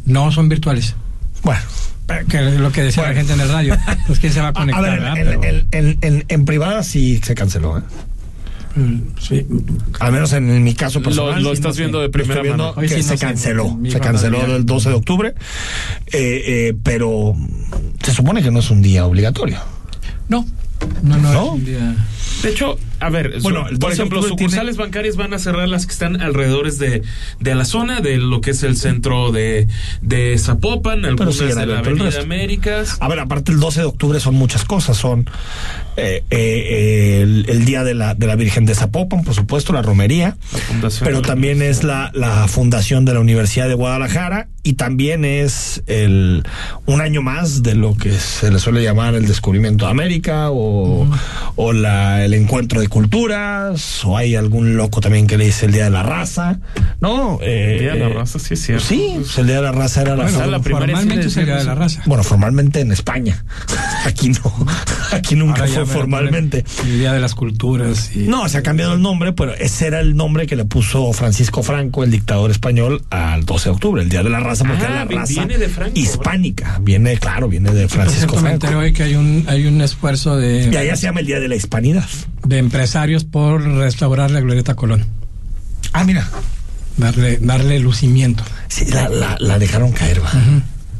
No, 0.05 0.31
son 0.31 0.47
virtuales. 0.49 0.95
Bueno. 1.43 1.61
Que 2.29 2.47
es 2.47 2.59
lo 2.59 2.71
que 2.71 2.83
decía 2.83 3.03
la 3.03 3.13
gente 3.13 3.33
en 3.33 3.39
el 3.41 3.49
radio. 3.49 3.77
Pues 4.07 4.19
quién 4.19 4.31
se 4.33 4.39
va 4.41 4.47
a 4.47 4.49
A 4.51 4.53
conectar, 4.53 4.83
ver, 4.83 4.99
¿verdad? 4.99 5.17
en, 5.17 5.25
Pero- 5.25 5.43
en- 5.43 5.67
en- 5.71 5.97
en- 6.01 6.25
en 6.27 6.45
privada 6.45 6.83
sí 6.83 7.19
se 7.23 7.33
canceló, 7.35 7.77
¿eh? 7.77 7.81
Sí. 9.19 9.45
Al 9.99 10.11
menos 10.11 10.33
en, 10.33 10.63
mi 10.63 10.73
caso 10.73 11.01
personal. 11.01 11.35
Lo- 11.41 11.49
lo 11.49 11.53
estás 11.53 11.77
viendo 11.77 11.99
de 12.01 12.09
primera 12.09 12.41
viendo 12.41 12.73
mano. 12.73 12.81
Que 12.81 12.89
sí 12.89 12.95
no 12.97 13.03
se 13.03 13.17
canceló. 13.17 13.79
Se 13.89 13.99
canceló 13.99 14.43
el 14.55 14.65
12 14.65 14.89
de 14.89 14.95
octubre. 14.95 15.35
Eh, 16.07 16.43
eh, 16.45 16.75
pero 16.83 17.35
se 18.01 18.13
supone 18.13 18.41
que 18.41 18.51
no 18.51 18.59
es 18.59 18.69
un 18.71 18.81
día 18.81 19.05
obligatorio. 19.05 19.59
No, 20.27 20.45
no, 21.03 21.17
no, 21.17 21.33
¿No? 21.33 21.43
es 21.45 21.51
un 21.53 21.65
día- 21.65 21.95
De 22.41 22.49
hecho, 22.49 22.77
a 22.99 23.09
ver, 23.09 23.39
Bueno, 23.41 23.63
su- 23.67 23.73
el 23.73 23.79
12 23.79 23.79
por 23.79 23.91
ejemplo, 23.93 24.19
tiene- 24.21 24.29
sucursales 24.37 24.77
bancarias 24.77 25.15
van 25.15 25.33
a 25.33 25.39
cerrar 25.39 25.67
las 25.69 25.85
que 25.85 25.93
están 25.93 26.19
alrededores 26.21 26.77
de, 26.79 27.03
de 27.39 27.55
la 27.55 27.63
zona, 27.65 28.01
de 28.01 28.17
lo 28.17 28.41
que 28.41 28.51
es 28.51 28.63
el 28.63 28.75
centro 28.75 29.31
de, 29.31 29.67
de 30.01 30.37
Zapopan, 30.37 31.05
algunas 31.05 31.35
siguen 31.35 31.55
de 31.57 31.65
la 31.67 31.79
Avenida. 31.79 32.21
Américas. 32.21 32.97
A 32.99 33.07
ver, 33.07 33.19
aparte 33.19 33.51
el 33.51 33.59
12 33.59 33.81
de 33.81 33.85
octubre 33.85 34.19
son 34.19 34.35
muchas 34.35 34.65
cosas. 34.65 34.97
Son 34.97 35.29
eh, 35.95 36.23
eh, 36.31 37.19
el, 37.21 37.45
el 37.47 37.65
día 37.65 37.83
de 37.83 37.93
la, 37.93 38.13
de 38.15 38.27
la 38.27 38.35
Virgen 38.35 38.65
de 38.65 38.75
Zapopan, 38.75 39.23
por 39.23 39.33
supuesto, 39.35 39.71
la 39.73 39.81
romería. 39.81 40.35
La. 40.81 40.89
Pero 41.05 41.21
también 41.21 41.61
es 41.61 41.83
la, 41.83 42.11
la 42.13 42.47
fundación 42.47 43.05
de 43.05 43.13
la 43.13 43.19
Universidad 43.19 43.67
de 43.67 43.73
Guadalajara 43.75 44.47
y 44.63 44.73
también 44.73 45.23
es 45.25 45.83
el 45.87 46.43
un 46.85 47.01
año 47.01 47.21
más 47.21 47.63
de 47.63 47.75
lo 47.75 47.95
que 47.97 48.11
se 48.13 48.49
le 48.51 48.59
suele 48.59 48.81
llamar 48.81 49.13
el 49.15 49.27
descubrimiento 49.27 49.85
de 49.85 49.91
América 49.91 50.49
o, 50.51 51.05
o 51.55 51.73
la, 51.73 52.22
el 52.25 52.33
encuentro 52.33 52.81
de 52.81 52.87
culturas 52.87 54.03
o 54.05 54.17
hay 54.17 54.35
algún 54.35 54.75
loco 54.77 55.01
también 55.01 55.27
que 55.27 55.37
le 55.37 55.45
dice 55.45 55.65
el 55.65 55.71
Día 55.71 55.85
de 55.85 55.89
la 55.89 56.03
Raza, 56.03 56.59
¿no? 56.99 57.39
Eh, 57.41 57.73
El 57.73 57.79
Día 57.79 57.93
de 57.93 57.99
la 57.99 58.09
Raza, 58.09 58.39
sí 58.39 58.53
es 58.55 58.61
cierto. 58.61 58.85
Sí, 58.85 59.13
pues 59.17 59.37
el 59.37 59.47
Día 59.47 59.57
de 59.57 59.61
la 59.63 59.71
Raza 59.71 60.01
era 60.01 60.15
la, 60.15 60.23
Bueno, 60.25 60.61
formalmente 60.63 61.27
es 61.27 61.37
el 61.37 61.45
día 61.45 61.57
de 61.57 61.63
la 61.63 61.75
raza. 61.75 62.01
bueno, 62.05 62.23
formalmente 62.23 62.79
en 62.81 62.91
España. 62.91 63.43
Aquí 64.05 64.29
no, 64.29 64.67
aquí 65.11 65.35
nunca 65.35 65.65
fue 65.67 65.85
formalmente. 65.85 66.65
El 66.83 66.99
día 66.99 67.13
de 67.13 67.19
las 67.19 67.35
culturas. 67.35 68.11
Y... 68.15 68.19
No, 68.27 68.47
se 68.49 68.57
ha 68.57 68.63
cambiado 68.63 68.93
el 68.93 69.01
nombre, 69.01 69.31
pero 69.33 69.53
ese 69.53 69.87
era 69.87 69.99
el 70.01 70.15
nombre 70.15 70.45
que 70.45 70.55
le 70.55 70.65
puso 70.65 71.11
Francisco 71.13 71.63
Franco, 71.63 72.03
el 72.03 72.11
dictador 72.11 72.51
español, 72.51 73.03
al 73.09 73.45
12 73.45 73.69
de 73.69 73.75
octubre, 73.75 74.03
el 74.03 74.09
Día 74.09 74.23
de 74.23 74.29
la 74.29 74.39
Raza, 74.39 74.65
porque 74.65 74.83
Ah, 74.83 74.87
era 74.87 75.05
la 75.05 75.19
raza 75.19 75.33
viene 75.45 75.57
de 75.57 75.69
Franco, 75.69 75.97
hispánica. 75.97 76.79
Viene, 76.81 77.17
claro, 77.17 77.47
viene 77.47 77.71
de 77.71 77.87
Francisco 77.87 78.37
Franco. 78.37 78.67
hoy 78.77 78.91
que 78.93 79.03
hay 79.03 79.15
un, 79.15 79.45
hay 79.47 79.65
un 79.65 79.79
esfuerzo 79.81 80.37
Y 80.39 80.69
de, 80.69 80.77
allá 80.77 80.95
se 80.95 81.03
llama 81.03 81.21
el 81.21 81.25
Día 81.27 81.39
de 81.39 81.47
la 81.47 81.55
Hispanidad. 81.55 82.02
De 82.45 82.57
empresarios 82.57 83.23
por 83.23 83.63
restaurar 83.63 84.31
la 84.31 84.39
Glorieta 84.41 84.75
Colón. 84.75 85.05
Ah, 85.93 86.03
mira. 86.03 86.27
Darle, 86.97 87.37
darle 87.41 87.79
lucimiento. 87.79 88.43
Sí, 88.67 88.85
la, 88.85 89.09
la, 89.09 89.37
la 89.39 89.57
dejaron 89.59 89.91
caer, 89.91 90.21
va. 90.23 90.31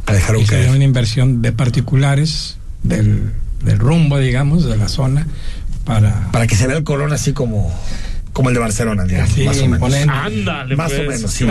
La 0.08 0.14
dejaron 0.14 0.42
Y 0.42 0.46
caer. 0.46 0.70
una 0.72 0.84
inversión 0.84 1.42
de 1.42 1.52
particulares 1.52 2.58
del, 2.82 3.32
del 3.64 3.78
rumbo, 3.80 4.18
digamos, 4.20 4.66
de 4.66 4.76
la 4.76 4.88
zona 4.88 5.28
para... 5.86 6.32
Para 6.32 6.48
que 6.48 6.56
se 6.56 6.66
vea 6.68 6.78
el 6.78 6.84
colón 6.84 7.14
así 7.14 7.34
como, 7.34 7.72
como 8.34 8.50
el 8.50 8.56
de 8.56 8.60
Barcelona, 8.62 9.04
digamos, 9.06 9.34
Sí, 9.34 9.44
más 9.44 9.60
o 9.60 9.68
menos. 9.68 10.10
Ándale, 10.10 10.76
Más 10.76 10.92
o 10.94 10.96
pues, 11.06 11.08
menos, 11.20 11.32
sí, 11.32 11.46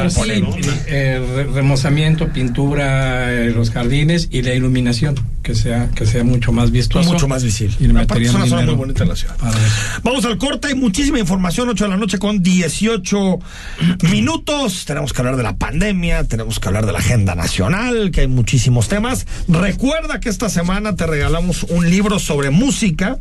eh, 0.89 1.25
re- 1.37 1.45
remozamiento, 1.45 2.29
pintura, 2.33 3.33
eh, 3.33 3.51
los 3.55 3.71
jardines 3.71 4.29
y 4.33 4.43
la 4.43 4.55
iluminación, 4.55 5.15
que 5.43 5.55
sea, 5.55 5.91
que 5.95 6.07
sea 6.07 6.25
mucho 6.25 6.53
más 6.53 6.71
vistoso. 6.71 7.13
Mucho 7.13 7.29
más 7.29 7.43
visible. 7.43 7.77
Y 7.81 7.87
le 7.87 7.93
meterían 7.93 8.31
es 8.31 8.35
una 8.35 8.47
zona 8.47 8.63
muy 8.63 8.75
bonita 8.75 9.05
de 9.05 9.11
la 9.11 9.17
ciudad. 9.17 9.37
Vamos 10.03 10.25
al 10.25 10.39
corte, 10.39 10.69
hay 10.69 10.75
muchísima 10.75 11.19
información, 11.19 11.69
8 11.69 11.85
de 11.85 11.91
la 11.91 11.97
noche 11.97 12.19
con 12.19 12.43
18 12.43 13.39
minutos. 14.11 14.85
Tenemos 14.85 15.13
que 15.13 15.21
hablar 15.21 15.37
de 15.37 15.43
la 15.43 15.57
pandemia, 15.57 16.25
tenemos 16.25 16.61
que 16.61 16.69
hablar 16.69 16.87
de 16.87 16.93
la 16.93 16.99
agenda 16.99 17.35
nacional, 17.35 18.11
que 18.11 18.23
hay 18.23 18.29
muchísimos 18.29 18.89
temas. 18.89 19.27
Recuerda 19.49 20.21
que 20.21 20.29
esta 20.29 20.49
semana 20.49 20.97
te 20.97 21.07
regalamos 21.07 21.65
un 21.65 21.91
libro 21.91 22.19
sobre 22.19 22.51
música, 22.51 23.19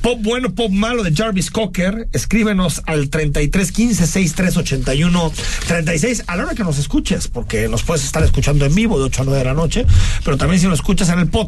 pop 0.00 0.18
bueno, 0.22 0.54
pop 0.54 0.70
malo 0.70 1.02
de 1.02 1.14
Jarvis 1.14 1.50
Cocker. 1.50 2.08
Escríbenos 2.12 2.82
al 2.86 3.10
33 3.10 3.72
15 3.72 4.06
63 4.06 4.56
81 4.56 5.32
36 5.66 6.24
a 6.26 6.36
la 6.36 6.44
hora 6.44 6.54
que 6.54 6.64
nos 6.64 6.78
escuches, 6.78 7.28
porque 7.28 7.68
nos 7.68 7.82
puedes 7.82 8.04
estar 8.04 8.22
escuchando 8.22 8.64
en 8.64 8.74
vivo 8.74 8.98
de 8.98 9.04
8 9.04 9.22
a 9.22 9.24
9 9.24 9.38
de 9.38 9.44
la 9.44 9.54
noche, 9.54 9.86
pero 10.24 10.36
también 10.36 10.60
si 10.60 10.66
lo 10.66 10.74
escuchas 10.74 11.08
en 11.08 11.18
el 11.18 11.28
podcast, 11.28 11.47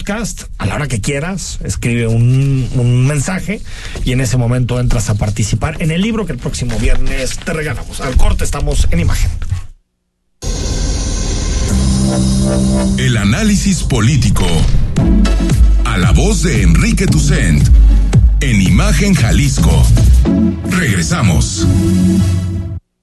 a 0.58 0.66
la 0.66 0.74
hora 0.74 0.88
que 0.88 1.00
quieras, 1.00 1.60
escribe 1.62 2.06
un, 2.06 2.68
un 2.74 3.06
mensaje 3.06 3.60
y 4.04 4.12
en 4.12 4.20
ese 4.20 4.36
momento 4.36 4.80
entras 4.80 5.10
a 5.10 5.14
participar 5.14 5.80
en 5.80 5.90
el 5.90 6.00
libro 6.00 6.26
que 6.26 6.32
el 6.32 6.38
próximo 6.38 6.78
viernes 6.78 7.38
te 7.38 7.52
regalamos. 7.52 8.00
Al 8.00 8.16
corte 8.16 8.44
estamos 8.44 8.88
en 8.90 9.00
imagen. 9.00 9.30
El 12.98 13.16
análisis 13.16 13.82
político. 13.84 14.46
A 15.84 15.96
la 15.96 16.10
voz 16.12 16.42
de 16.42 16.62
Enrique 16.62 17.06
Tucent. 17.06 17.68
En 18.40 18.62
Imagen 18.62 19.14
Jalisco. 19.14 19.86
Regresamos. 20.70 21.66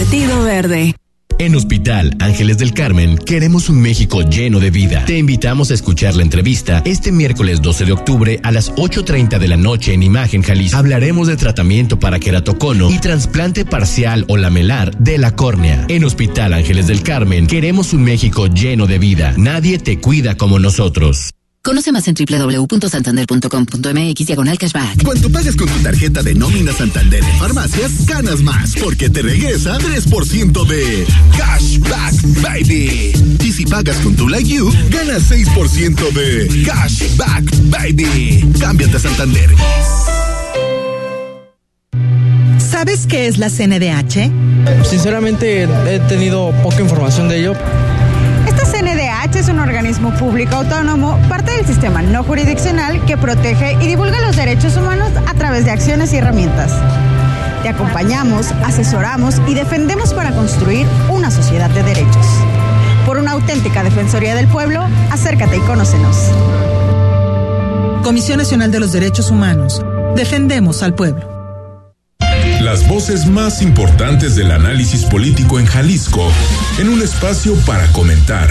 Partido 0.00 0.42
Verde. 0.44 0.94
En 1.38 1.54
Hospital 1.54 2.16
Ángeles 2.20 2.56
del 2.56 2.72
Carmen 2.72 3.18
queremos 3.18 3.68
un 3.68 3.82
México 3.82 4.22
lleno 4.22 4.58
de 4.58 4.70
vida. 4.70 5.04
Te 5.04 5.18
invitamos 5.18 5.70
a 5.70 5.74
escuchar 5.74 6.14
la 6.14 6.22
entrevista 6.22 6.80
este 6.86 7.12
miércoles 7.12 7.60
12 7.60 7.84
de 7.84 7.92
octubre 7.92 8.40
a 8.42 8.50
las 8.50 8.72
8.30 8.76 9.38
de 9.38 9.46
la 9.46 9.58
noche 9.58 9.92
en 9.92 10.02
Imagen 10.02 10.40
Jalisco. 10.40 10.78
Hablaremos 10.78 11.28
de 11.28 11.36
tratamiento 11.36 11.98
para 11.98 12.18
queratocono 12.18 12.90
y 12.90 12.98
trasplante 12.98 13.66
parcial 13.66 14.24
o 14.28 14.38
lamelar 14.38 14.96
de 14.96 15.18
la 15.18 15.36
córnea. 15.36 15.84
En 15.88 16.04
Hospital 16.04 16.54
Ángeles 16.54 16.86
del 16.86 17.02
Carmen 17.02 17.46
queremos 17.46 17.92
un 17.92 18.02
México 18.02 18.46
lleno 18.46 18.86
de 18.86 18.98
vida. 18.98 19.34
Nadie 19.36 19.78
te 19.78 20.00
cuida 20.00 20.38
como 20.38 20.58
nosotros. 20.58 21.30
Conoce 21.62 21.92
más 21.92 22.08
en 22.08 22.14
www.santander.com.mx 22.14 24.26
diagonal 24.26 24.56
cashback. 24.56 25.04
Cuando 25.04 25.30
pagas 25.30 25.54
con 25.56 25.68
tu 25.68 25.78
tarjeta 25.82 26.22
de 26.22 26.34
nómina 26.34 26.72
Santander 26.72 27.22
en 27.22 27.38
farmacias, 27.38 28.06
ganas 28.06 28.40
más 28.40 28.74
porque 28.82 29.10
te 29.10 29.20
regresa 29.20 29.76
3% 29.78 30.66
de 30.66 31.06
cashback, 31.36 32.14
baby. 32.40 33.12
Y 33.44 33.52
si 33.52 33.66
pagas 33.66 33.98
con 33.98 34.16
tu 34.16 34.26
Like 34.26 34.48
You, 34.48 34.72
ganas 34.88 35.30
6% 35.30 36.10
de 36.12 36.62
cashback, 36.64 37.44
baby. 37.68 38.42
Cámbiate 38.58 38.96
a 38.96 39.00
Santander. 39.00 39.50
¿Sabes 42.70 43.06
qué 43.06 43.26
es 43.26 43.36
la 43.36 43.50
CNDH? 43.50 44.30
Sinceramente 44.88 45.64
he 45.64 45.98
tenido 46.08 46.52
poca 46.62 46.80
información 46.80 47.28
de 47.28 47.40
ello. 47.40 47.52
Es 49.34 49.48
un 49.48 49.58
organismo 49.58 50.12
público 50.18 50.56
autónomo, 50.56 51.18
parte 51.30 51.52
del 51.52 51.64
sistema 51.64 52.02
no 52.02 52.22
jurisdiccional 52.22 53.02
que 53.06 53.16
protege 53.16 53.72
y 53.80 53.86
divulga 53.86 54.20
los 54.20 54.36
derechos 54.36 54.76
humanos 54.76 55.10
a 55.26 55.32
través 55.32 55.64
de 55.64 55.70
acciones 55.70 56.12
y 56.12 56.18
herramientas. 56.18 56.70
Te 57.62 57.70
acompañamos, 57.70 58.52
asesoramos 58.64 59.40
y 59.48 59.54
defendemos 59.54 60.12
para 60.12 60.32
construir 60.32 60.86
una 61.08 61.30
sociedad 61.30 61.70
de 61.70 61.82
derechos. 61.82 62.26
Por 63.06 63.16
una 63.16 63.30
auténtica 63.30 63.82
Defensoría 63.82 64.34
del 64.34 64.46
Pueblo, 64.46 64.86
acércate 65.10 65.56
y 65.56 65.60
conócenos. 65.60 66.16
Comisión 68.02 68.36
Nacional 68.36 68.70
de 68.70 68.80
los 68.80 68.92
Derechos 68.92 69.30
Humanos. 69.30 69.82
Defendemos 70.16 70.82
al 70.82 70.94
pueblo. 70.94 71.30
Las 72.60 72.86
voces 72.86 73.24
más 73.26 73.62
importantes 73.62 74.36
del 74.36 74.50
análisis 74.50 75.04
político 75.04 75.58
en 75.58 75.64
Jalisco, 75.64 76.30
en 76.78 76.90
un 76.90 77.00
espacio 77.00 77.54
para 77.64 77.86
comentar, 77.92 78.50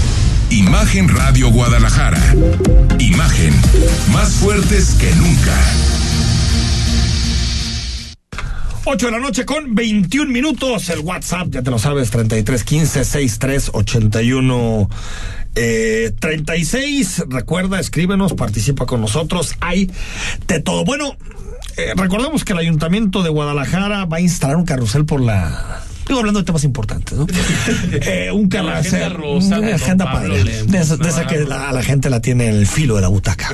Imagen 0.51 1.07
Radio 1.07 1.49
Guadalajara. 1.49 2.21
Imagen, 2.99 3.53
más 4.11 4.33
fuertes 4.33 4.95
que 4.99 5.09
nunca. 5.15 5.57
8 8.83 9.05
de 9.05 9.11
la 9.13 9.19
noche 9.19 9.45
con 9.45 9.73
21 9.73 10.29
minutos. 10.29 10.89
El 10.89 10.99
WhatsApp, 10.99 11.47
ya 11.51 11.61
te 11.61 11.71
lo 11.71 11.79
sabes, 11.79 12.11
33 12.11 12.65
15 12.65 13.05
63 13.05 13.71
81 13.73 14.89
eh, 15.55 16.11
36. 16.19 17.23
Recuerda, 17.29 17.79
escríbenos, 17.79 18.33
participa 18.33 18.85
con 18.85 18.99
nosotros. 18.99 19.55
Hay 19.61 19.89
de 20.47 20.59
todo. 20.59 20.83
Bueno, 20.83 21.15
eh, 21.77 21.93
recordemos 21.95 22.43
que 22.43 22.51
el 22.51 22.59
Ayuntamiento 22.59 23.23
de 23.23 23.29
Guadalajara 23.29 24.03
va 24.03 24.17
a 24.17 24.21
instalar 24.21 24.57
un 24.57 24.65
carrusel 24.65 25.05
por 25.05 25.21
la. 25.21 25.81
Digo, 26.11 26.19
hablando 26.19 26.41
de 26.41 26.45
temas 26.45 26.65
importantes, 26.65 27.17
¿no? 27.17 27.25
eh, 28.01 28.31
un 28.33 28.49
carrusel. 28.49 29.13
rosa 29.13 29.55
de 29.55 29.61
una 29.67 29.75
agenda 29.75 30.11
padre. 30.11 30.43
Lemos. 30.43 30.67
De 30.71 30.79
esa, 30.79 30.97
de 30.97 31.07
esa 31.07 31.25
que 31.25 31.39
la, 31.39 31.69
a 31.69 31.71
la 31.71 31.81
gente 31.83 32.09
la 32.09 32.19
tiene 32.19 32.49
en 32.49 32.55
el 32.55 32.67
filo 32.67 32.95
de 32.95 33.01
la 33.01 33.07
butaca. 33.07 33.47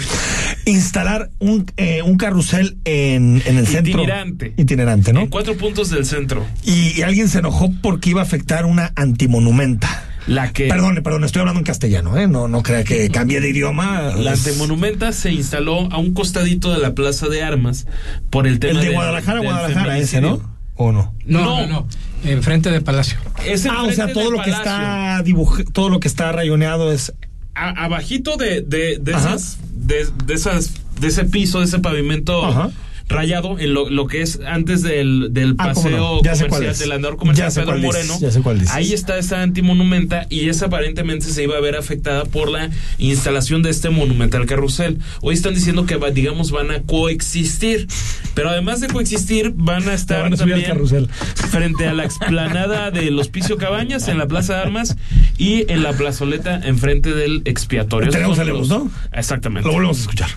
Instalar 0.65 1.29
un, 1.37 1.65
eh, 1.77 2.01
un 2.01 2.17
carrusel 2.17 2.77
en, 2.83 3.43
en 3.45 3.57
el 3.57 3.67
centro. 3.67 3.91
Itinerante. 4.01 4.53
Itinerante, 4.57 5.13
¿no? 5.13 5.19
En 5.21 5.27
cuatro 5.27 5.55
puntos 5.55 5.91
del 5.91 6.05
centro. 6.05 6.45
Y, 6.63 6.97
y 6.97 7.03
alguien 7.03 7.29
se 7.29 7.39
enojó 7.39 7.71
porque 7.83 8.09
iba 8.09 8.21
a 8.21 8.23
afectar 8.23 8.65
una 8.65 8.91
antimonumenta. 8.95 10.03
La 10.25 10.51
que. 10.51 10.67
Perdón, 10.67 10.99
perdón, 11.03 11.23
estoy 11.25 11.41
hablando 11.41 11.59
en 11.59 11.65
castellano, 11.65 12.17
¿eh? 12.17 12.27
No, 12.27 12.47
no 12.47 12.63
crea 12.63 12.83
que 12.83 13.09
cambie 13.09 13.39
de 13.39 13.49
idioma. 13.49 14.13
La 14.17 14.33
Es- 14.33 14.45
antimonumenta 14.47 15.13
se 15.13 15.31
instaló 15.31 15.91
a 15.91 15.99
un 15.99 16.13
costadito 16.13 16.73
de 16.73 16.79
la 16.79 16.95
Plaza 16.95 17.27
de 17.27 17.43
Armas 17.43 17.85
por 18.31 18.45
el 18.47 18.59
tema 18.59 18.71
El 18.71 18.77
de 18.79 18.85
del- 18.87 18.95
Guadalajara, 18.95 19.39
Guadalajara, 19.41 19.97
ese. 19.99 20.19
¿no? 20.21 20.56
¿O 20.77 20.91
no? 20.91 21.13
No, 21.25 21.41
No. 21.41 21.61
no, 21.61 21.67
no. 21.67 21.87
Enfrente 22.23 22.69
del 22.71 22.83
Palacio. 22.83 23.17
Es 23.45 23.65
Ah, 23.65 23.83
o 23.83 23.91
sea, 23.91 24.11
todo 24.13 24.31
lo 24.31 24.41
que 24.41 24.49
está 24.51 25.21
dibujado, 25.23 25.63
todo 25.71 25.89
lo 25.89 25.99
que 25.99 26.07
está 26.07 26.31
rayoneado 26.31 26.91
es. 26.91 27.13
A- 27.55 27.85
abajito 27.85 28.37
de, 28.37 28.61
de, 28.61 28.97
de 28.99 29.11
esas, 29.11 29.57
de, 29.73 30.07
de 30.25 30.33
esas, 30.33 30.73
de 30.99 31.07
ese 31.07 31.25
piso, 31.25 31.59
de 31.59 31.65
ese 31.65 31.79
pavimento 31.79 32.45
Ajá. 32.45 32.69
Rayado, 33.09 33.57
en 33.57 33.73
lo, 33.73 33.89
lo 33.89 34.07
que 34.07 34.21
es 34.21 34.39
antes 34.45 34.81
del, 34.83 35.29
del 35.31 35.55
Ah, 35.57 35.67
paseo 35.73 35.97
no. 35.97 36.21
Ya 36.23 36.35
sé 36.35 36.47
cuál 36.47 36.59
comercial, 36.61 36.71
es. 36.73 36.79
del 36.79 36.91
andador 36.91 37.17
comercial 37.17 37.47
Ya 37.47 37.51
sé 37.51 37.59
Pedro 37.61 37.71
cuál 37.73 37.81
Moreno. 37.83 38.17
ya 38.19 38.31
sé 38.31 38.41
cuál 38.41 38.59
dices. 38.59 38.75
Ahí 38.75 38.93
está 38.93 39.17
esa 39.17 39.41
antimonumenta 39.41 40.25
y 40.29 40.49
esa 40.49 40.65
aparentemente 40.65 41.25
se 41.27 41.43
iba 41.43 41.55
a 41.55 41.61
ver 41.61 41.75
afectada 41.77 42.25
por 42.25 42.49
la 42.49 42.69
instalación 42.97 43.63
de 43.63 43.69
este 43.69 43.89
monumental 43.89 44.45
carrusel. 44.45 44.97
Hoy 45.21 45.35
están 45.35 45.53
diciendo 45.53 45.85
que 45.85 45.95
va- 45.95 46.11
digamos 46.11 46.51
van 46.51 46.71
a 46.71 46.81
coexistir, 46.81 47.87
pero 48.33 48.49
además 48.49 48.81
de 48.81 48.87
coexistir 48.87 49.53
van 49.55 49.87
a 49.87 49.93
estar 49.93 50.21
van 50.23 50.33
a 50.33 50.37
también 50.37 50.63
carrusel. 50.63 51.07
frente 51.49 51.87
a 51.87 51.93
la 51.93 52.03
explanada 52.03 52.91
del 52.91 53.17
Hospicio 53.19 53.57
Cabañas 53.57 54.07
en 54.09 54.17
la 54.17 54.27
Plaza 54.27 54.55
de 54.55 54.61
Armas 54.61 54.97
y 55.37 55.71
en 55.71 55.83
la 55.83 55.93
plazoleta 55.93 56.59
enfrente 56.63 57.13
del 57.13 57.41
expiatorio. 57.45 58.11
Tenemos 58.11 58.37
a 58.39 58.43
Lemos, 58.43 58.67
¿no? 58.69 58.91
Exactamente. 59.13 59.67
Lo 59.67 59.73
volvemos 59.73 59.97
a 59.97 60.01
escuchar. 60.01 60.29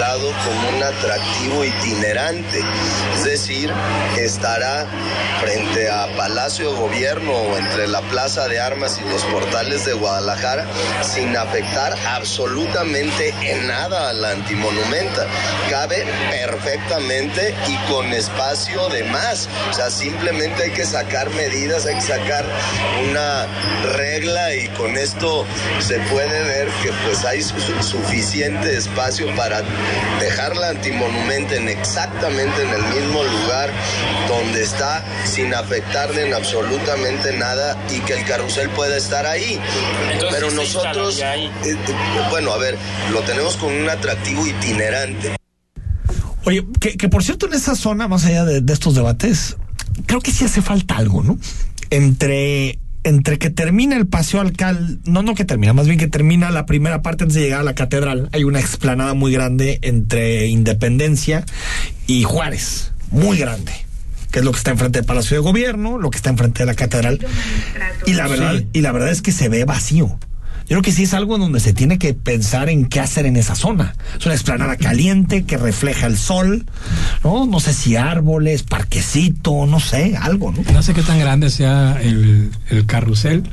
Como 0.00 0.76
un 0.76 0.82
atractivo 0.82 1.64
itinerante, 1.64 2.60
es 3.16 3.24
decir, 3.24 3.72
estará 4.18 4.86
frente 5.40 5.90
a 5.90 6.06
Palacio 6.16 6.70
de 6.70 6.76
Gobierno 6.78 7.32
o 7.32 7.56
entre 7.56 7.88
la 7.88 8.02
Plaza 8.02 8.46
de 8.46 8.60
Armas 8.60 9.00
y 9.02 9.08
los 9.08 9.22
portales 9.24 9.86
de 9.86 9.94
Guadalajara 9.94 10.66
sin 11.02 11.34
afectar 11.34 11.94
absolutamente 12.08 13.32
en 13.42 13.66
nada 13.68 14.10
a 14.10 14.12
la 14.12 14.32
antimonumenta. 14.32 15.26
Cabe 15.70 16.04
perfectamente 16.30 17.54
y 17.66 17.76
con 17.90 18.12
espacio 18.12 18.88
de 18.90 19.04
más. 19.04 19.48
O 19.70 19.72
sea, 19.72 19.90
simplemente 19.90 20.64
hay 20.64 20.70
que 20.72 20.84
sacar 20.84 21.30
medidas, 21.30 21.86
hay 21.86 21.94
que 21.94 22.02
sacar 22.02 22.44
una 23.08 23.46
regla 23.96 24.54
y 24.54 24.68
con 24.70 24.96
esto 24.98 25.46
se 25.80 25.98
puede 26.00 26.42
ver 26.44 26.68
que 26.82 26.92
pues 27.06 27.24
hay 27.24 27.42
su- 27.42 27.56
suficiente 27.82 28.76
espacio 28.76 29.34
para 29.36 29.62
dejar 30.20 30.56
la 30.56 30.70
antimonumenta 30.70 31.56
en 31.56 31.68
exactamente 31.68 32.62
en 32.62 32.70
el 32.70 32.82
mismo 32.94 33.22
lugar 33.22 33.70
donde 34.28 34.62
está 34.62 35.04
sin 35.24 35.54
afectarle 35.54 36.26
en 36.26 36.34
absolutamente 36.34 37.32
nada 37.36 37.76
y 37.94 38.00
que 38.00 38.14
el 38.14 38.24
carrusel 38.24 38.68
pueda 38.70 38.96
estar 38.96 39.26
ahí. 39.26 39.60
Pero 40.30 40.50
nosotros, 40.50 41.20
eh, 41.20 41.50
eh, 41.64 41.76
bueno, 42.30 42.52
a 42.52 42.58
ver, 42.58 42.76
lo 43.12 43.20
tenemos 43.20 43.56
con 43.56 43.72
un 43.72 43.88
atractivo 43.88 44.46
itinerante. 44.46 45.36
Oye, 46.44 46.64
que, 46.80 46.96
que 46.96 47.08
por 47.08 47.24
cierto, 47.24 47.46
en 47.46 47.54
esa 47.54 47.74
zona, 47.74 48.08
más 48.08 48.24
allá 48.24 48.44
de, 48.44 48.60
de 48.60 48.72
estos 48.72 48.94
debates, 48.94 49.56
creo 50.06 50.20
que 50.20 50.30
sí 50.30 50.44
hace 50.44 50.62
falta 50.62 50.96
algo, 50.96 51.22
¿no? 51.22 51.38
Entre, 51.90 52.78
entre 53.08 53.38
que 53.38 53.50
termina 53.50 53.96
el 53.96 54.06
paseo 54.06 54.40
alcal, 54.40 54.98
no, 55.04 55.22
no 55.22 55.34
que 55.34 55.44
termina, 55.44 55.72
más 55.72 55.86
bien 55.86 55.98
que 55.98 56.08
termina 56.08 56.50
la 56.50 56.66
primera 56.66 57.02
parte 57.02 57.24
antes 57.24 57.34
de 57.36 57.42
llegar 57.42 57.60
a 57.60 57.64
la 57.64 57.74
catedral, 57.74 58.28
hay 58.32 58.44
una 58.44 58.60
explanada 58.60 59.14
muy 59.14 59.32
grande 59.32 59.78
entre 59.82 60.46
Independencia 60.46 61.44
y 62.06 62.22
Juárez, 62.24 62.92
muy 63.10 63.38
grande. 63.38 63.72
Que 64.30 64.40
es 64.40 64.44
lo 64.44 64.50
que 64.52 64.58
está 64.58 64.72
enfrente 64.72 64.98
del 64.98 65.06
Palacio 65.06 65.36
de 65.36 65.42
Gobierno, 65.42 65.98
lo 65.98 66.10
que 66.10 66.16
está 66.16 66.30
enfrente 66.30 66.58
de 66.58 66.66
la 66.66 66.74
catedral. 66.74 67.24
Y 68.06 68.12
la 68.14 68.26
verdad, 68.28 68.56
Sí. 68.56 68.66
y 68.74 68.80
la 68.82 68.92
verdad 68.92 69.10
es 69.10 69.22
que 69.22 69.32
se 69.32 69.48
ve 69.48 69.64
vacío. 69.64 70.18
Yo 70.68 70.74
creo 70.74 70.82
que 70.82 70.90
sí 70.90 71.04
es 71.04 71.14
algo 71.14 71.38
donde 71.38 71.60
se 71.60 71.72
tiene 71.72 71.96
que 71.96 72.12
pensar 72.12 72.68
en 72.68 72.86
qué 72.86 72.98
hacer 72.98 73.24
en 73.24 73.36
esa 73.36 73.54
zona. 73.54 73.94
Es 74.18 74.26
una 74.26 74.34
explanada 74.34 74.76
caliente 74.76 75.44
que 75.44 75.56
refleja 75.58 76.08
el 76.08 76.18
sol, 76.18 76.66
¿no? 77.22 77.46
No 77.46 77.60
sé 77.60 77.72
si 77.72 77.94
árboles, 77.94 78.64
parquecito, 78.64 79.66
no 79.66 79.78
sé, 79.78 80.16
algo, 80.20 80.50
¿no? 80.50 80.62
No 80.72 80.82
sé 80.82 80.92
qué 80.92 81.02
tan 81.02 81.20
grande 81.20 81.50
sea 81.50 82.00
el, 82.02 82.50
el 82.68 82.84
carrusel. 82.84 83.44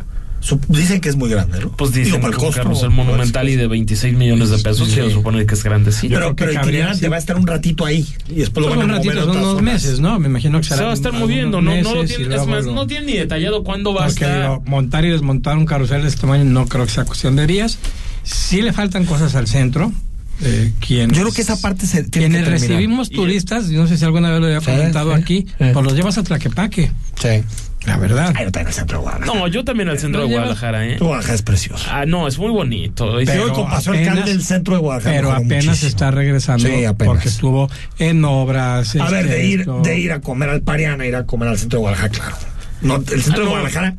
Dicen 0.67 0.99
que 1.01 1.09
es 1.09 1.15
muy 1.15 1.29
grande, 1.29 1.59
¿no? 1.59 1.71
Pues 1.71 1.93
dicen 1.93 2.19
que 2.21 2.27
es 2.29 2.37
un 2.37 2.51
carrusel 2.51 2.89
monumental 2.89 3.47
y 3.49 3.55
de 3.55 3.67
26 3.67 4.15
millones 4.15 4.49
de 4.49 4.59
pesos 4.59 4.89
se 4.89 5.09
supone 5.11 5.45
que 5.45 5.53
es 5.53 5.63
grande, 5.63 5.91
sí. 5.91 6.09
Pero, 6.09 6.35
pero 6.35 6.51
el 6.51 6.99
te 6.99 7.09
va 7.09 7.15
a 7.15 7.19
estar 7.19 7.37
un 7.37 7.47
ratito 7.47 7.85
ahí 7.85 8.05
y 8.29 8.35
después 8.35 8.65
lo 8.65 8.69
van 8.69 8.81
a 8.81 8.83
un 8.85 8.91
ratito, 8.91 9.25
son 9.25 9.37
unos 9.37 9.61
meses, 9.61 9.99
¿no? 9.99 10.19
Me 10.19 10.27
imagino 10.27 10.59
que 10.59 10.67
se 10.67 10.83
va 10.83 10.91
a 10.91 10.93
estar 10.93 11.13
moviendo, 11.13 11.61
no, 11.61 11.75
no 11.81 11.95
lo 11.95 12.05
tiene, 12.05 12.35
es 12.35 12.47
más, 12.47 12.65
no 12.65 12.87
tiene 12.87 13.05
ni 13.05 13.13
detallado 13.13 13.63
cuándo 13.63 13.93
va 13.93 14.05
a 14.05 14.07
estar. 14.09 14.61
montar 14.65 15.05
y 15.05 15.09
desmontar 15.09 15.57
un 15.57 15.65
carrusel 15.65 16.01
de 16.01 16.07
este 16.09 16.21
tamaño 16.21 16.43
no 16.43 16.65
creo 16.67 16.85
que 16.85 16.91
sea 16.91 17.05
cuestión 17.05 17.35
de 17.35 17.47
días. 17.47 17.77
Sí 18.23 18.61
le 18.61 18.71
faltan 18.73 19.05
cosas 19.05 19.35
al 19.35 19.47
centro. 19.47 19.91
Eh, 20.41 20.71
Yo 20.89 21.07
creo 21.07 21.31
que 21.31 21.41
esa 21.41 21.59
parte 21.61 21.85
se 21.85 22.03
tiene 22.03 22.29
quienes 22.29 22.47
recibimos 22.49 23.09
turistas, 23.09 23.69
no 23.69 23.87
sé 23.87 23.97
si 23.97 24.03
alguna 24.03 24.31
vez 24.31 24.39
lo 24.41 24.47
había 24.47 24.61
comentado 24.61 25.13
aquí, 25.13 25.45
pues 25.57 25.85
los 25.85 25.93
llevas 25.93 26.17
a 26.17 26.23
Tlaquepaque. 26.23 26.91
Sí. 27.21 27.43
La 27.85 27.97
verdad. 27.97 28.33
Ay, 28.35 28.45
yo 28.45 28.51
también 28.51 28.67
al 28.67 28.73
centro 28.73 28.97
de 28.97 29.03
Guadalajara. 29.03 29.39
No, 29.39 29.47
yo 29.47 29.65
también 29.65 29.89
al 29.89 29.99
centro 29.99 30.21
de 30.21 30.33
Guadalajara, 30.33 30.87
¿eh? 30.87 30.97
Guadalajara 30.99 31.35
es 31.35 31.41
precioso. 31.41 31.85
Ah, 31.91 32.05
no, 32.05 32.27
es 32.27 32.37
muy 32.37 32.51
bonito. 32.51 33.17
Pero 33.25 33.47
yo 33.47 33.53
con 33.53 33.69
paso 33.69 33.91
alcalde 33.91 34.23
del 34.23 34.43
centro 34.43 34.75
de 34.75 34.79
Guadalajara. 34.79 35.15
Pero 35.15 35.31
apenas 35.31 35.83
está 35.83 36.11
regresando. 36.11 36.67
Sí, 36.67 36.85
apenas. 36.85 37.13
Porque 37.13 37.29
estuvo 37.29 37.69
en 37.99 38.23
obras. 38.23 38.95
A 38.95 39.09
ver, 39.09 39.27
de 39.27 39.45
ir, 39.45 39.65
de 39.65 39.99
ir 39.99 40.11
a 40.11 40.21
comer 40.21 40.49
al 40.49 40.61
Pariana, 40.61 41.05
ir 41.05 41.15
a 41.15 41.25
comer 41.25 41.49
al 41.49 41.57
centro 41.57 41.79
de 41.79 41.81
Guadalajara, 41.81 42.13
claro. 42.13 42.35
No, 42.81 42.95
el 42.95 43.23
centro 43.23 43.43
de 43.43 43.47
ah, 43.47 43.49
Guadalajara 43.49 43.95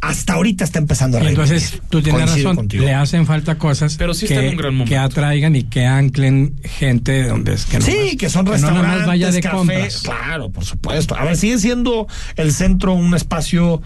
hasta 0.00 0.34
ahorita 0.34 0.64
está 0.64 0.78
empezando 0.78 1.16
a 1.16 1.20
reír. 1.20 1.30
Entonces, 1.30 1.80
tú 1.88 2.02
tienes 2.02 2.30
razón, 2.30 2.68
le 2.70 2.92
hacen 2.92 3.26
falta 3.26 3.56
cosas 3.56 3.96
Pero 3.96 4.12
sí 4.12 4.26
que, 4.26 4.56
que, 4.86 4.96
atraigan 4.96 5.56
y 5.56 5.64
que 5.64 5.86
anclen 5.86 6.54
gente 6.62 7.26
donde 7.26 7.54
es 7.54 7.64
que 7.64 7.78
no 7.78 7.86
Sí, 7.86 8.16
que 8.16 8.28
son 8.28 8.46
restaurantes, 8.46 9.00
no 9.02 9.06
vaya 9.06 9.30
de 9.30 9.42
compras. 9.42 10.02
Claro, 10.02 10.50
por 10.50 10.64
supuesto. 10.64 11.16
A 11.16 11.24
ver, 11.24 11.36
sigue 11.36 11.58
siendo 11.58 12.06
el 12.36 12.52
centro 12.52 12.92
un 12.92 13.14
espacio 13.14 13.82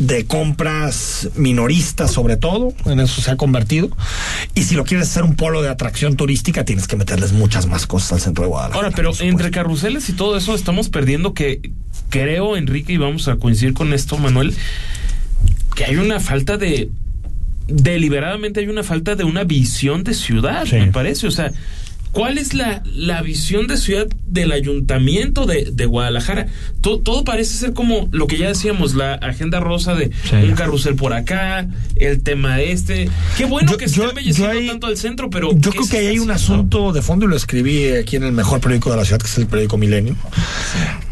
de 0.00 0.24
compras 0.24 1.28
minoristas 1.36 2.10
sobre 2.10 2.36
todo, 2.36 2.72
en 2.86 3.00
eso 3.00 3.20
se 3.20 3.30
ha 3.30 3.36
convertido. 3.36 3.90
Y 4.54 4.62
si 4.62 4.74
lo 4.74 4.84
quieres 4.84 5.08
hacer 5.08 5.22
un 5.22 5.36
polo 5.36 5.62
de 5.62 5.68
atracción 5.68 6.16
turística, 6.16 6.64
tienes 6.64 6.88
que 6.88 6.96
meterles 6.96 7.32
muchas 7.32 7.66
más 7.66 7.86
cosas 7.86 8.14
al 8.14 8.20
centro 8.20 8.44
de 8.44 8.48
Guadalajara. 8.48 8.86
Ahora, 8.86 8.96
pero 8.96 9.12
entre 9.20 9.50
carruseles 9.50 10.08
y 10.08 10.14
todo 10.14 10.36
eso 10.36 10.54
estamos 10.54 10.88
perdiendo 10.88 11.34
que 11.34 11.70
creo, 12.08 12.56
Enrique, 12.56 12.94
y 12.94 12.96
vamos 12.96 13.28
a 13.28 13.36
coincidir 13.36 13.74
con 13.74 13.92
esto, 13.92 14.16
Manuel, 14.16 14.54
que 15.80 15.86
hay 15.86 15.96
una 15.96 16.20
falta 16.20 16.58
de 16.58 16.90
deliberadamente 17.66 18.60
hay 18.60 18.68
una 18.68 18.82
falta 18.82 19.16
de 19.16 19.24
una 19.24 19.44
visión 19.44 20.04
de 20.04 20.12
ciudad, 20.12 20.66
me 20.72 20.88
parece. 20.88 21.26
O 21.26 21.30
sea, 21.30 21.52
¿cuál 22.12 22.36
es 22.36 22.52
la, 22.52 22.82
la 22.84 23.22
visión 23.22 23.66
de 23.66 23.78
ciudad 23.78 24.06
del 24.26 24.52
ayuntamiento 24.52 25.46
de, 25.46 25.70
de 25.72 25.86
Guadalajara? 25.86 26.48
Todo, 26.82 26.98
todo, 26.98 27.24
parece 27.24 27.56
ser 27.56 27.72
como 27.72 28.10
lo 28.12 28.26
que 28.26 28.36
ya 28.36 28.48
decíamos, 28.48 28.94
la 28.94 29.14
agenda 29.14 29.58
rosa 29.58 29.94
de 29.94 30.10
un 30.30 30.52
carrusel 30.54 30.96
por 30.96 31.14
acá, 31.14 31.66
el 31.96 32.22
tema 32.22 32.60
este. 32.60 33.08
Qué 33.38 33.46
bueno 33.46 33.78
que 33.78 33.88
se 33.88 34.02
embelleciendo 34.02 34.72
tanto 34.72 34.88
el 34.88 34.98
centro, 34.98 35.30
pero. 35.30 35.50
Yo 35.56 35.70
creo 35.70 35.88
que 35.88 35.96
ahí 35.96 36.06
hay 36.08 36.18
un 36.18 36.30
asunto 36.30 36.92
de 36.92 37.00
fondo 37.00 37.24
y 37.24 37.28
lo 37.30 37.36
escribí 37.36 37.88
aquí 37.92 38.16
en 38.16 38.24
el 38.24 38.32
mejor 38.32 38.60
periódico 38.60 38.90
de 38.90 38.98
la 38.98 39.06
ciudad, 39.06 39.18
que 39.18 39.28
es 39.28 39.38
el 39.38 39.46
periódico 39.46 39.78
Milenio. 39.78 40.14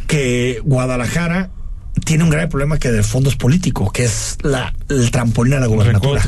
Que 0.07 0.61
Guadalajara 0.63 1.53
tiene 2.05 2.25
un 2.25 2.31
grave 2.31 2.49
problema 2.49 2.79
que 2.79 2.91
de 2.91 3.03
fondo 3.03 3.31
es 3.31 3.37
político, 3.37 3.91
que 3.93 4.05
es 4.05 4.37
la, 4.43 4.75
el 4.89 5.11
trampolín 5.11 5.55
a 5.55 5.61
la 5.61 5.67
gubernatura. 5.67 6.23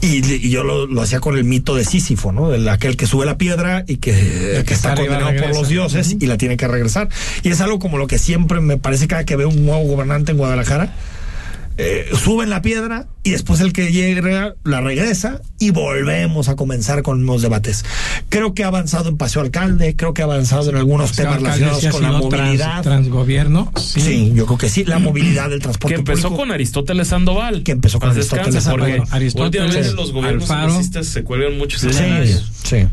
Y, 0.00 0.50
yo 0.50 0.64
lo, 0.64 1.02
hacía 1.02 1.20
con 1.20 1.36
el 1.36 1.44
mito 1.44 1.74
de 1.74 1.84
Sísifo, 1.84 2.32
¿no? 2.32 2.50
De 2.50 2.68
aquel 2.70 2.96
que 2.96 3.06
sube 3.06 3.26
la 3.26 3.38
piedra 3.38 3.84
y 3.86 3.96
que, 3.96 4.62
que 4.66 4.74
está 4.74 4.94
condenado 4.94 5.32
por 5.40 5.54
los 5.54 5.68
dioses 5.68 6.16
y 6.18 6.26
la 6.26 6.36
tiene 6.36 6.56
que 6.56 6.68
regresar. 6.68 7.08
Y 7.42 7.50
es 7.50 7.60
algo 7.60 7.78
como 7.78 7.98
lo 7.98 8.06
que 8.06 8.18
siempre 8.18 8.60
me 8.60 8.76
parece 8.76 9.08
cada 9.08 9.24
que 9.24 9.36
veo 9.36 9.48
un 9.48 9.64
nuevo 9.64 9.82
gobernante 9.84 10.32
en 10.32 10.38
Guadalajara 10.38 10.92
eh, 11.82 12.06
suben 12.22 12.50
la 12.50 12.60
piedra 12.60 13.06
y 13.22 13.30
después 13.30 13.60
el 13.60 13.72
que 13.72 13.90
llega 13.90 14.54
la 14.64 14.82
regresa 14.82 15.40
y 15.58 15.70
volvemos 15.70 16.50
a 16.50 16.56
comenzar 16.56 17.02
con 17.02 17.24
los 17.24 17.40
debates. 17.40 17.86
Creo 18.28 18.52
que 18.52 18.64
ha 18.64 18.66
avanzado 18.66 19.08
en 19.08 19.16
Paseo 19.16 19.40
Alcalde, 19.40 19.96
creo 19.96 20.12
que 20.12 20.20
ha 20.20 20.26
avanzado 20.26 20.68
en 20.68 20.76
algunos 20.76 21.12
temas 21.12 21.36
relacionados 21.36 21.86
con 21.86 22.02
la 22.02 22.12
movilidad. 22.12 22.82
transgobierno. 22.82 23.72
Sí. 23.76 24.32
yo 24.34 24.44
creo 24.44 24.58
que 24.58 24.68
sí, 24.68 24.84
la 24.84 24.98
movilidad 24.98 25.48
del 25.48 25.60
transporte 25.60 25.94
Que 25.94 26.00
empezó 26.00 26.36
con 26.36 26.50
Aristóteles 26.50 27.08
Sandoval. 27.08 27.62
Que 27.62 27.72
empezó 27.72 27.98
con 27.98 28.10
Aristóteles 28.10 28.62
Sandoval. 28.62 29.04
Aristóteles, 29.10 29.94
los 29.94 30.12
gobiernos 30.12 30.48
se 31.06 31.24
cuelgan 31.24 31.56
mucho. 31.56 31.78
Sí, 31.78 31.88
sí. 32.62 32.86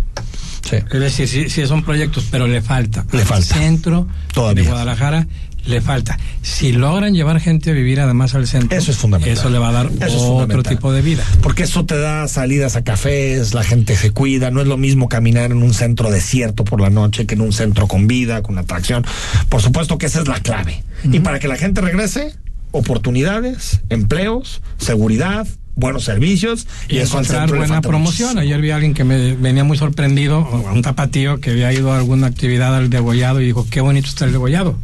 Sí. 0.70 0.76
Es 0.92 1.00
decir, 1.00 1.28
sí, 1.28 1.50
sí, 1.50 1.66
son 1.66 1.84
proyectos, 1.84 2.26
pero 2.30 2.46
le 2.46 2.62
falta. 2.62 3.06
Le 3.12 3.24
falta. 3.24 3.56
centro 3.56 4.08
Todavía. 4.34 4.64
de 4.64 4.70
Guadalajara 4.70 5.28
le 5.68 5.82
falta. 5.82 6.18
Si 6.42 6.72
logran 6.72 7.14
llevar 7.14 7.40
gente 7.40 7.72
a 7.72 7.74
vivir 7.74 8.00
además 8.00 8.34
al 8.36 8.48
centro, 8.48 8.78
eso 8.78 8.92
es 8.92 8.98
fundamental. 8.98 9.38
Eso 9.38 9.50
le 9.50 9.60
va 9.60 9.70
a 9.70 9.72
dar 9.72 9.90
otro 10.18 10.64
tipo 10.64 10.92
de 10.92 11.02
vida. 11.02 11.24
Porque 11.42 11.64
eso 11.64 11.86
te 11.86 11.98
da 11.98 12.28
salidas 12.28 12.76
a 12.76 12.84
cafés, 12.84 13.54
la 13.54 13.64
gente 13.64 13.96
se 13.96 14.12
cuida, 14.12 14.52
no 14.52 14.62
es 14.62 14.68
lo 14.68 14.78
mismo 14.78 15.10
caminar 15.10 15.52
en 15.52 15.64
un 15.64 15.74
centro 15.74 16.10
desierto 16.10 16.64
por 16.64 16.82
la 16.82 16.90
noche 16.90 17.26
que 17.26 17.36
en 17.36 17.42
un 17.42 17.54
centro 17.54 17.88
con 17.88 18.08
vida, 18.08 18.42
con 18.42 18.58
atracción. 18.58 19.06
Por 19.50 19.62
supuesto 19.62 19.98
que 19.98 20.06
esa 20.06 20.22
es 20.22 20.28
la 20.28 20.40
clave. 20.40 20.84
Y 21.04 21.20
para 21.20 21.40
que 21.40 21.48
la 21.48 21.58
gente 21.58 21.82
regrese, 21.82 22.34
oportunidades, 22.72 23.82
empleos, 23.90 24.62
seguridad, 24.78 25.48
buenos 25.76 26.06
servicios 26.06 26.68
y, 26.90 26.98
encontrar 26.98 27.50
buena 27.50 27.82
promoción. 27.82 28.40
Ayer 28.40 28.60
vi 28.62 28.72
a 28.72 28.76
alguien 28.76 28.94
que 28.94 29.04
me 29.04 29.36
venía 29.36 29.64
muy 29.64 29.78
sorprendido, 29.78 30.48
un 30.74 30.82
tapatío 30.82 31.40
que 31.40 31.52
había 31.52 31.72
ido 31.72 31.92
a 31.92 31.98
alguna 31.98 32.28
actividad 32.28 32.76
al 32.76 32.90
degollado 32.90 33.42
y 33.42 33.46
dijo, 33.46 33.68
qué 33.70 33.82
bonito 33.82 34.08
está 34.08 34.26
el 34.26 34.32
degollado 34.32 34.78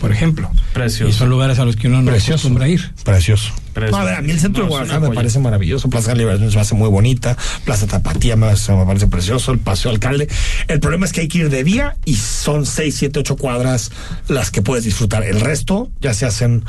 por 0.00 0.12
ejemplo. 0.12 0.50
Precioso. 0.72 1.10
Y 1.10 1.12
son 1.12 1.28
lugares 1.28 1.58
a 1.58 1.64
los 1.64 1.76
que 1.76 1.88
uno 1.88 2.02
no 2.02 2.12
acostumbra 2.12 2.66
a 2.66 2.68
ir. 2.68 2.92
Precioso. 3.04 3.52
a 3.74 4.04
ver, 4.04 4.14
a 4.14 4.22
mí 4.22 4.30
el 4.30 4.40
centro 4.40 4.64
de 4.64 4.68
Guadalajara 4.70 5.08
me 5.08 5.14
parece 5.14 5.38
maravilloso. 5.38 5.88
Plaza 5.90 6.12
de 6.12 6.18
Liberación 6.18 6.50
se 6.50 6.56
me 6.56 6.62
hace 6.62 6.74
muy 6.74 6.88
bonita. 6.88 7.36
Plaza 7.64 7.86
Tapatía 7.86 8.36
me, 8.36 8.46
me, 8.46 8.86
parece 8.86 9.06
precioso. 9.08 9.52
El 9.52 9.58
Paseo 9.58 9.90
Alcalde. 9.90 10.28
El 10.68 10.80
problema 10.80 11.06
es 11.06 11.12
que 11.12 11.22
hay 11.22 11.28
que 11.28 11.38
ir 11.38 11.50
de 11.50 11.64
día 11.64 11.96
y 12.04 12.14
son 12.14 12.66
6, 12.66 12.94
7, 12.94 13.20
8 13.20 13.36
cuadras 13.36 13.90
las 14.28 14.50
que 14.50 14.62
puedes 14.62 14.84
disfrutar. 14.84 15.22
El 15.24 15.40
resto 15.40 15.90
ya 16.00 16.14
se 16.14 16.26
hacen 16.26 16.64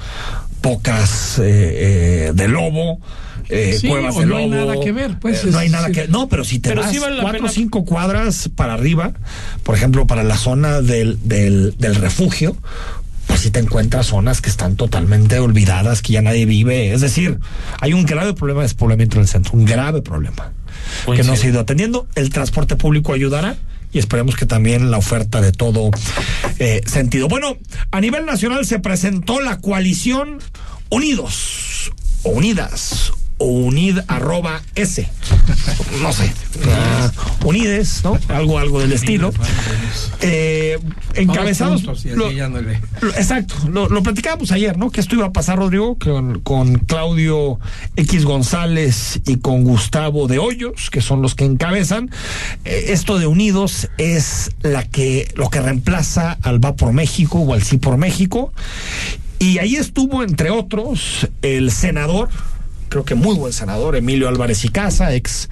pocas 0.61 1.39
eh, 1.39 2.27
eh, 2.27 2.31
de 2.33 2.47
lobo. 2.47 2.99
Eh, 3.51 3.79
cuevas 3.87 4.15
de 4.15 4.25
no 4.27 4.37
lobo. 4.37 4.41
hay 4.41 4.49
nada 4.49 4.79
que 4.79 4.91
ver, 4.91 5.17
pues. 5.19 5.43
no 5.45 5.57
hay 5.57 5.69
nada 5.69 5.89
que 5.89 6.07
No, 6.07 6.29
pero 6.29 6.43
si 6.43 6.59
te 6.59 6.75
vas 6.75 6.95
cuatro 7.21 7.45
o 7.45 7.49
cinco 7.49 7.83
cuadras 7.83 8.49
para 8.55 8.73
arriba, 8.73 9.13
por 9.63 9.75
ejemplo, 9.75 10.05
para 10.05 10.23
la 10.23 10.37
zona 10.37 10.81
del, 10.81 11.17
del, 11.23 11.75
del 11.77 11.95
refugio, 11.95 12.55
pues 13.29 13.41
si 13.41 13.51
te 13.51 13.59
encuentras 13.59 14.07
zonas 14.07 14.41
que 14.41 14.49
están 14.49 14.75
totalmente 14.75 15.37
olvidadas, 15.37 16.01
que 16.01 16.13
ya 16.13 16.21
nadie 16.23 16.47
vive. 16.47 16.91
Es 16.93 17.01
decir, 17.01 17.39
hay 17.79 17.93
un 17.93 18.03
grave 18.03 18.33
problema 18.33 18.61
de 18.61 18.65
despoblamiento 18.65 19.17
en 19.17 19.21
el 19.21 19.27
centro, 19.27 19.51
un 19.53 19.65
grave 19.65 20.01
problema 20.01 20.51
que 21.05 21.23
no 21.23 21.35
se 21.35 21.45
ha 21.45 21.49
ido 21.51 21.59
atendiendo. 21.59 22.07
El 22.15 22.31
transporte 22.31 22.75
público 22.75 23.13
ayudará 23.13 23.55
y 23.93 23.99
esperemos 23.99 24.35
que 24.35 24.47
también 24.47 24.89
la 24.89 24.97
oferta 24.97 25.41
de 25.41 25.51
todo 25.51 25.91
eh, 26.57 26.81
sentido. 26.87 27.27
Bueno, 27.27 27.55
a 27.91 28.01
nivel 28.01 28.25
nacional 28.25 28.65
se 28.65 28.79
presentó 28.79 29.39
la 29.39 29.59
coalición 29.59 30.39
Unidos 30.89 31.91
o 32.23 32.31
Unidas 32.31 33.13
unid 33.39 33.99
arroba 34.07 34.61
s. 34.75 35.07
No 36.01 36.13
sé. 36.13 36.31
Unides 37.43 38.01
no 38.03 38.17
algo 38.27 38.59
algo 38.59 38.79
del 38.79 38.93
estilo. 38.93 39.31
eh, 40.21 40.77
encabezados 41.15 41.83
exacto 43.17 43.55
lo, 43.69 43.87
lo, 43.87 44.03
platicábamos 44.03 44.51
ayer 44.51 44.77
no 44.77 44.91
que 44.91 44.99
esto 44.99 45.15
iba 45.15 45.27
a 45.27 45.31
pasar 45.31 45.57
Rodrigo 45.57 45.97
con, 45.97 46.41
con 46.41 46.79
Claudio 46.79 47.59
X 47.95 48.25
González 48.25 49.21
y 49.25 49.37
con 49.37 49.63
Gustavo 49.63 50.27
de 50.27 50.39
Hoyos 50.39 50.89
que 50.89 51.01
son 51.01 51.21
los 51.21 51.35
que 51.35 51.45
encabezan. 51.45 52.09
Eh, 52.65 52.85
esto 52.89 53.19
de 53.19 53.27
unidos 53.27 53.89
es 53.97 54.51
la 54.61 54.87
que 54.87 55.31
lo 55.35 55.49
que 55.49 55.61
reemplaza 55.61 56.37
al 56.41 56.63
va 56.63 56.75
por 56.75 56.93
México 56.93 57.39
o 57.39 57.53
al 57.53 57.63
sí 57.63 57.77
por 57.77 57.97
México. 57.97 58.53
Y 59.39 59.59
ahí 59.59 59.75
estuvo 59.75 60.23
entre 60.23 60.49
otros 60.49 61.27
el 61.41 61.71
senador 61.71 62.29
creo 62.89 63.05
que 63.05 63.15
muy 63.15 63.35
buen 63.35 63.53
senador, 63.53 63.95
Emilio 63.95 64.27
Álvarez 64.27 64.65
y 64.65 64.69
Casa, 64.69 65.13
ex 65.13 65.49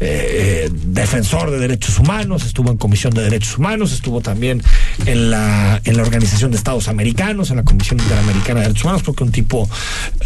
eh, 0.00 0.70
defensor 0.72 1.50
de 1.50 1.58
derechos 1.58 1.98
humanos, 1.98 2.46
estuvo 2.46 2.70
en 2.70 2.78
Comisión 2.78 3.12
de 3.12 3.22
Derechos 3.22 3.58
Humanos, 3.58 3.92
estuvo 3.92 4.20
también 4.20 4.62
en 5.06 5.30
la, 5.30 5.80
en 5.84 5.96
la 5.96 6.02
Organización 6.02 6.50
de 6.52 6.56
Estados 6.56 6.88
Americanos, 6.88 7.50
en 7.50 7.56
la 7.56 7.64
Comisión 7.64 8.00
Interamericana 8.00 8.60
de 8.60 8.66
Derechos 8.66 8.84
Humanos, 8.84 9.02
creo 9.02 9.14
que 9.14 9.24
un 9.24 9.32
tipo 9.32 9.68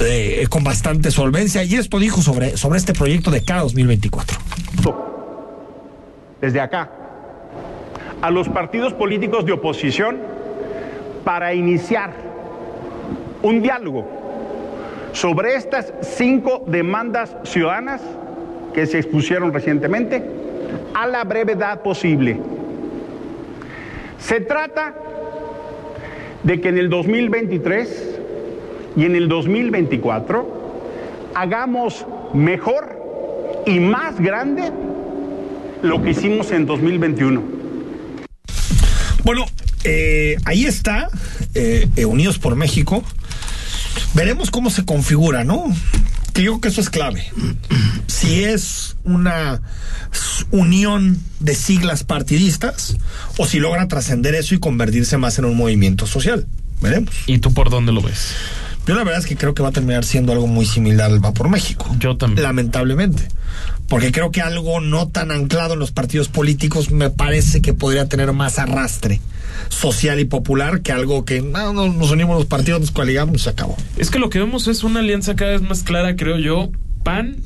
eh, 0.01 0.47
con 0.49 0.63
bastante 0.63 1.11
solvencia, 1.11 1.65
y 1.65 1.75
esto 1.75 1.99
dijo 1.99 2.23
sobre, 2.23 2.57
sobre 2.57 2.79
este 2.79 2.93
proyecto 2.93 3.31
de 3.31 3.43
cada 3.43 3.63
2024. 3.63 4.39
Desde 6.41 6.61
acá, 6.61 6.91
a 8.21 8.31
los 8.31 8.49
partidos 8.49 8.93
políticos 8.95 9.45
de 9.47 9.53
oposición 9.53 10.19
para 11.25 11.55
iniciar 11.55 12.13
un 13.43 13.63
diálogo 13.63 14.22
sobre 15.13 15.55
estas 15.55 15.93
cinco 16.03 16.65
demandas 16.67 17.37
ciudadanas 17.45 18.01
que 18.75 18.87
se 18.87 18.99
expusieron 18.99 19.53
recientemente 19.53 20.23
a 20.95 21.07
la 21.07 21.25
brevedad 21.25 21.83
posible. 21.83 22.39
Se 24.19 24.41
trata 24.41 24.95
de 26.43 26.61
que 26.61 26.69
en 26.69 26.79
el 26.79 26.89
2023 26.89 28.21
y 28.97 29.05
en 29.05 29.17
el 29.17 29.29
2024 29.29 30.63
hagamos 31.35 32.07
mejor 32.35 33.63
y 33.67 33.79
más 33.81 34.19
grande 34.21 34.73
lo 35.83 36.03
que 36.03 36.11
hicimos 36.11 36.51
en 36.53 36.67
2021. 36.67 37.43
Bueno, 39.25 39.45
eh, 39.85 40.37
ahí 40.45 40.65
está, 40.65 41.09
eh, 41.55 41.89
eh, 41.97 42.05
Unidos 42.05 42.39
por 42.39 42.57
México. 42.57 43.03
Veremos 44.15 44.51
cómo 44.51 44.71
se 44.71 44.85
configura, 44.85 45.45
¿no? 45.45 45.65
Que 46.33 46.43
yo 46.43 46.53
creo 46.53 46.61
que 46.61 46.69
eso 46.69 46.81
es 46.81 46.91
clave. 46.91 47.25
Si 48.07 48.45
es 48.45 48.97
una 49.05 49.63
unión 50.51 51.19
de 51.41 51.55
siglas 51.55 52.05
partidistas 52.05 52.97
o 53.39 53.47
si 53.47 53.59
logra 53.59 53.89
trascender 53.89 54.35
eso 54.35 54.55
y 54.55 54.61
convertirse 54.61 55.17
más 55.19 55.39
en 55.39 55.47
un 55.47 55.57
movimiento 55.57 56.07
social. 56.07 56.47
Veremos. 56.81 57.15
¿Y 57.27 57.39
tú 57.39 57.53
por 57.55 57.71
dónde 57.71 57.93
lo 57.93 58.03
ves? 58.03 58.35
Yo 58.87 58.95
la 58.95 59.05
verdad 59.05 59.21
es 59.21 59.27
que 59.27 59.37
creo 59.37 59.55
que 59.55 59.63
va 59.63 59.69
a 59.69 59.73
terminar 59.73 60.05
siendo 60.05 60.33
algo 60.33 60.47
muy 60.47 60.67
similar 60.67 61.11
al 61.11 61.25
Va 61.25 61.33
por 61.33 61.49
México. 61.49 61.87
Yo 61.99 62.17
también. 62.17 62.43
Lamentablemente. 62.43 63.29
Porque 63.89 64.11
creo 64.11 64.31
que 64.31 64.41
algo 64.41 64.81
no 64.81 65.09
tan 65.09 65.31
anclado 65.31 65.75
en 65.75 65.81
los 65.81 65.93
partidos 65.93 66.29
políticos 66.29 66.91
me 66.91 67.11
parece 67.11 67.61
que 67.61 67.75
podría 67.75 68.09
tener 68.09 68.33
más 68.33 68.59
arrastre 68.59 69.21
social 69.69 70.21
y 70.21 70.25
popular 70.25 70.83
que 70.83 70.93
algo 70.93 71.25
que 71.25 71.43
no, 71.43 71.73
nos 71.73 72.11
unimos 72.11 72.37
los 72.37 72.47
partidos, 72.47 72.81
nos 72.81 72.91
coaligamos 72.91 73.37
y 73.37 73.39
se 73.39 73.51
acabó. 73.51 73.77
Es 73.97 74.11
que 74.11 74.19
lo 74.19 74.31
que 74.31 74.39
vemos 74.39 74.67
es 74.69 74.83
una 74.83 75.01
alianza 75.01 75.37
cada 75.37 75.53
vez 75.53 75.63
más 75.63 75.83
clara, 75.83 76.17
creo 76.17 76.39
yo. 76.39 76.71
PAN, 77.05 77.37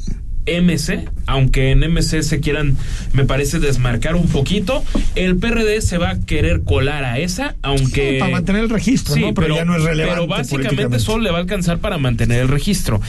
MC, 0.47 1.09
aunque 1.27 1.71
en 1.71 1.81
MC 1.81 2.23
se 2.23 2.41
quieran, 2.41 2.77
me 3.13 3.25
parece, 3.25 3.59
desmarcar 3.59 4.15
un 4.15 4.29
poquito, 4.29 4.85
el 5.15 5.37
PRD 5.37 5.81
se 5.83 5.99
va 5.99 6.11
a 6.11 6.21
querer 6.21 6.63
colar 6.63 7.05
a 7.05 7.19
esa, 7.19 7.57
aunque... 7.63 8.19
para 8.21 8.33
mantener 8.33 8.65
el 8.65 8.71
registro, 8.71 9.17
¿no? 9.17 9.35
Pero, 9.35 9.57
ya 9.57 9.65
no 9.65 9.77
es 9.77 9.83
relevante. 9.83 10.15
Pero 10.15 10.27
básicamente 10.27 10.99
solo 10.99 11.25
le 11.25 11.31
va 11.31 11.39
a 11.39 11.41
alcanzar 11.41 11.79
para 11.79 11.99
mantener 11.99 12.41
el 12.41 12.49
registro. 12.49 13.01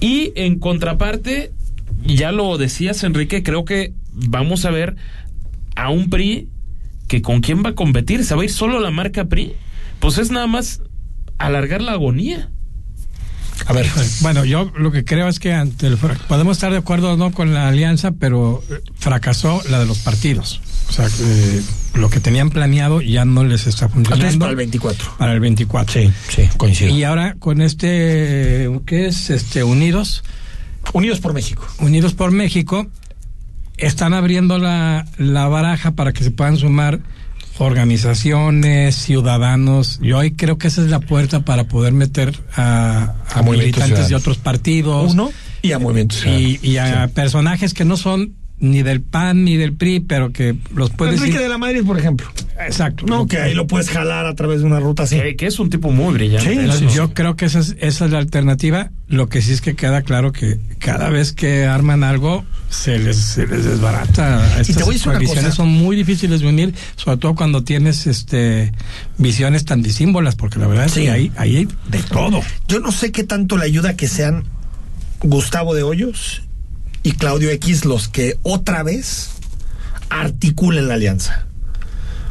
Y 0.00 0.32
en 0.34 0.58
contraparte, 0.58 1.52
ya 2.04 2.32
lo 2.32 2.56
decías, 2.58 3.02
Enrique, 3.04 3.42
creo 3.42 3.64
que 3.64 3.92
vamos 4.12 4.64
a 4.64 4.70
ver 4.70 4.96
a 5.76 5.90
un 5.90 6.10
PRI 6.10 6.48
que 7.08 7.22
con 7.22 7.40
quién 7.40 7.64
va 7.64 7.70
a 7.70 7.74
competir. 7.74 8.24
¿Se 8.24 8.34
va 8.34 8.42
a 8.42 8.44
ir 8.44 8.50
solo 8.50 8.80
la 8.80 8.90
marca 8.90 9.24
PRI? 9.24 9.54
Pues 9.98 10.18
es 10.18 10.30
nada 10.30 10.46
más 10.46 10.82
alargar 11.38 11.82
la 11.82 11.92
agonía. 11.92 12.50
A 13.66 13.72
ver, 13.72 13.86
bueno, 14.20 14.44
yo 14.44 14.72
lo 14.76 14.90
que 14.90 15.04
creo 15.04 15.28
es 15.28 15.38
que 15.38 15.52
ante 15.52 15.86
el, 15.86 15.96
podemos 15.96 16.56
estar 16.56 16.72
de 16.72 16.78
acuerdo 16.78 17.12
o 17.12 17.16
no 17.16 17.32
con 17.32 17.54
la 17.54 17.68
alianza, 17.68 18.12
pero 18.12 18.62
fracasó 18.96 19.62
la 19.68 19.78
de 19.78 19.86
los 19.86 19.98
partidos. 19.98 20.60
O 20.88 20.92
sea, 20.92 21.06
eh, 21.06 21.62
lo 21.94 22.10
que 22.10 22.18
tenían 22.18 22.50
planeado 22.50 23.00
ya 23.00 23.24
no 23.24 23.44
les 23.44 23.66
está 23.66 23.88
funcionando. 23.88 24.38
para 24.40 24.50
el 24.50 24.56
24. 24.56 25.14
Para 25.18 25.32
el 25.32 25.40
24. 25.40 25.92
Sí, 25.92 26.12
sí, 26.28 26.48
coincido. 26.56 26.94
Y 26.94 27.04
ahora 27.04 27.36
con 27.38 27.60
este, 27.60 28.68
¿qué 28.86 29.06
es? 29.06 29.30
Este, 29.30 29.62
Unidos. 29.62 30.24
Unidos 30.92 31.20
por 31.20 31.32
México. 31.32 31.66
Unidos 31.78 32.14
por 32.14 32.32
México. 32.32 32.88
Están 33.76 34.14
abriendo 34.14 34.58
la, 34.58 35.06
la 35.16 35.46
baraja 35.46 35.92
para 35.92 36.12
que 36.12 36.24
se 36.24 36.30
puedan 36.30 36.56
sumar 36.56 37.00
organizaciones, 37.58 38.96
ciudadanos. 38.96 39.98
Yo 40.02 40.18
hoy 40.18 40.32
creo 40.32 40.58
que 40.58 40.68
esa 40.68 40.82
es 40.82 40.88
la 40.88 41.00
puerta 41.00 41.40
para 41.40 41.64
poder 41.64 41.92
meter 41.92 42.34
a, 42.56 43.14
a, 43.32 43.42
militantes 43.42 44.08
de 44.08 44.14
otros 44.14 44.38
partidos. 44.38 45.12
Uno, 45.12 45.30
y 45.62 45.72
a 45.72 45.78
movimientos 45.78 46.24
y, 46.26 46.58
y 46.62 46.78
a 46.78 47.10
personajes 47.14 47.74
que 47.74 47.84
no 47.84 47.96
son 47.96 48.34
ni 48.60 48.82
del 48.82 49.00
PAN 49.00 49.44
ni 49.44 49.56
del 49.56 49.72
PRI, 49.72 50.00
pero 50.00 50.32
que 50.32 50.54
los 50.74 50.90
puedes 50.90 51.18
Enrique 51.18 51.38
de 51.38 51.48
la 51.48 51.58
Madrid, 51.58 51.82
por 51.84 51.98
ejemplo. 51.98 52.28
Exacto. 52.60 53.06
No, 53.06 53.26
que 53.26 53.38
ahí 53.38 53.54
lo 53.54 53.66
puedes 53.66 53.88
jalar 53.88 54.26
a 54.26 54.34
través 54.34 54.60
de 54.60 54.66
una 54.66 54.80
ruta 54.80 55.04
así. 55.04 55.18
Que, 55.18 55.34
que 55.34 55.46
es 55.46 55.58
un 55.58 55.70
tipo 55.70 55.90
muy 55.90 56.12
brillante. 56.12 56.72
Sí, 56.72 56.86
yo 56.94 57.12
creo 57.14 57.36
que 57.36 57.46
esa 57.46 57.60
es, 57.60 57.74
esa 57.80 58.04
es 58.04 58.10
la 58.10 58.18
alternativa. 58.18 58.90
Lo 59.10 59.28
que 59.28 59.42
sí 59.42 59.52
es 59.52 59.60
que 59.60 59.74
queda 59.74 60.02
claro 60.02 60.30
que 60.30 60.60
cada 60.78 61.10
vez 61.10 61.32
que 61.32 61.66
arman 61.66 62.04
algo, 62.04 62.44
se 62.68 62.96
les, 62.98 63.16
se 63.16 63.44
les 63.46 63.64
desbarata. 63.64 64.60
Estas 64.60 64.84
coaliciones 65.02 65.52
son 65.54 65.68
muy 65.68 65.96
difíciles 65.96 66.40
de 66.40 66.46
unir, 66.46 66.74
sobre 66.94 67.16
todo 67.16 67.34
cuando 67.34 67.64
tienes 67.64 68.06
este 68.06 68.72
visiones 69.18 69.64
tan 69.64 69.82
disímbolas, 69.82 70.36
porque 70.36 70.60
la 70.60 70.68
verdad 70.68 70.86
Sí. 70.88 71.00
es 71.00 71.06
que 71.06 71.10
hay, 71.10 71.32
ahí 71.36 71.56
hay 71.56 71.68
de 71.90 72.02
todo. 72.04 72.40
Yo 72.68 72.78
no 72.78 72.92
sé 72.92 73.10
qué 73.10 73.24
tanto 73.24 73.56
le 73.56 73.64
ayuda 73.64 73.96
que 73.96 74.06
sean 74.06 74.44
Gustavo 75.22 75.74
de 75.74 75.82
Hoyos 75.82 76.42
y 77.02 77.12
Claudio 77.12 77.50
X 77.50 77.84
los 77.84 78.06
que 78.08 78.36
otra 78.42 78.84
vez 78.84 79.30
articulen 80.08 80.86
la 80.86 80.94
alianza. 80.94 81.46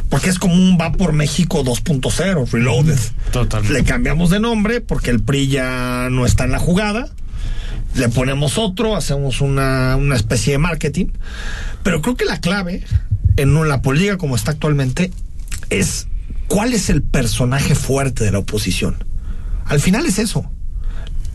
Porque 0.10 0.30
es 0.30 0.40
como 0.40 0.56
un 0.56 0.78
va 0.80 0.92
por 0.92 1.14
México 1.14 1.64
2.0, 1.64 2.52
reloaded. 2.52 3.00
Totalmente. 3.32 3.74
Le 3.74 3.84
cambiamos 3.84 4.30
de 4.30 4.40
nombre 4.40 4.82
porque 4.82 5.12
el 5.12 5.22
PRI 5.22 5.48
ya 5.48 6.08
no 6.10 6.26
está 6.26 6.46
en 6.46 6.52
la 6.52 6.60
jugada. 6.60 7.10
Le 7.96 8.10
ponemos 8.10 8.58
otro, 8.58 8.96
hacemos 8.96 9.42
una, 9.42 9.96
una 9.96 10.16
especie 10.16 10.54
de 10.54 10.58
marketing. 10.58 11.08
Pero 11.84 12.02
creo 12.02 12.16
que 12.16 12.26
la 12.26 12.42
clave 12.42 12.84
en 13.38 13.68
la 13.68 13.82
política 13.82 14.18
como 14.18 14.36
está 14.36 14.52
actualmente 14.52 15.12
es 15.70 16.08
cuál 16.48 16.74
es 16.74 16.90
el 16.90 17.02
personaje 17.02 17.76
fuerte 17.76 18.24
de 18.24 18.32
la 18.32 18.40
oposición. 18.40 19.04
Al 19.66 19.80
final 19.80 20.06
es 20.06 20.20
eso. 20.20 20.50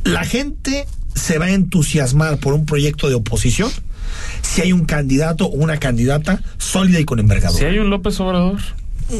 La 0.03 0.25
gente 0.25 0.87
se 1.15 1.39
va 1.39 1.47
a 1.47 1.53
entusiasmar 1.53 2.39
por 2.39 2.53
un 2.53 2.67
proyecto 2.67 3.09
de 3.09 3.15
oposición 3.15 3.71
si 4.45 4.61
hay 4.63 4.73
un 4.73 4.85
candidato 4.85 5.47
o 5.47 5.51
una 5.57 5.79
candidata 5.79 6.41
sólida 6.59 7.01
y 7.01 7.05
con 7.05 7.19
envergadura. 7.19 7.59
Si 7.59 7.65
hay 7.65 7.79
un 7.79 7.91
López 7.91 8.19
Obrador. 8.21 8.61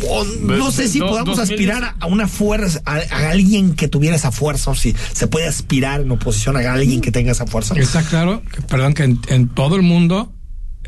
O 0.09 0.25
no 0.41 0.71
sé 0.71 0.89
si 0.89 0.99
Do- 0.99 1.09
podamos 1.09 1.37
2000. 1.37 1.55
aspirar 1.55 1.85
a- 1.85 1.97
a 2.01 2.07
una 2.07 2.27
fuerza, 2.27 2.81
a, 2.87 2.95
a 3.11 3.31
alguien 3.31 3.75
que 3.75 3.87
tuviera 3.87 4.17
esa 4.17 4.33
fuerza, 4.33 4.71
o 4.71 4.75
si 4.75 4.95
se 5.13 5.27
puede 5.27 5.47
aspirar 5.47 6.01
en 6.01 6.11
oposición 6.11 6.57
a 6.57 6.73
alguien 6.73 7.03
que 7.03 7.13
tenga 7.13 7.33
esa 7.33 7.47
fuerza. 7.47 7.75
Está 7.77 8.03
claro, 8.03 8.43
que, 8.51 8.63
perdón, 8.63 8.95
que 8.95 9.03
en, 9.05 9.21
en 9.29 9.49
todo 9.49 9.77
el 9.77 9.83
mundo, 9.83 10.33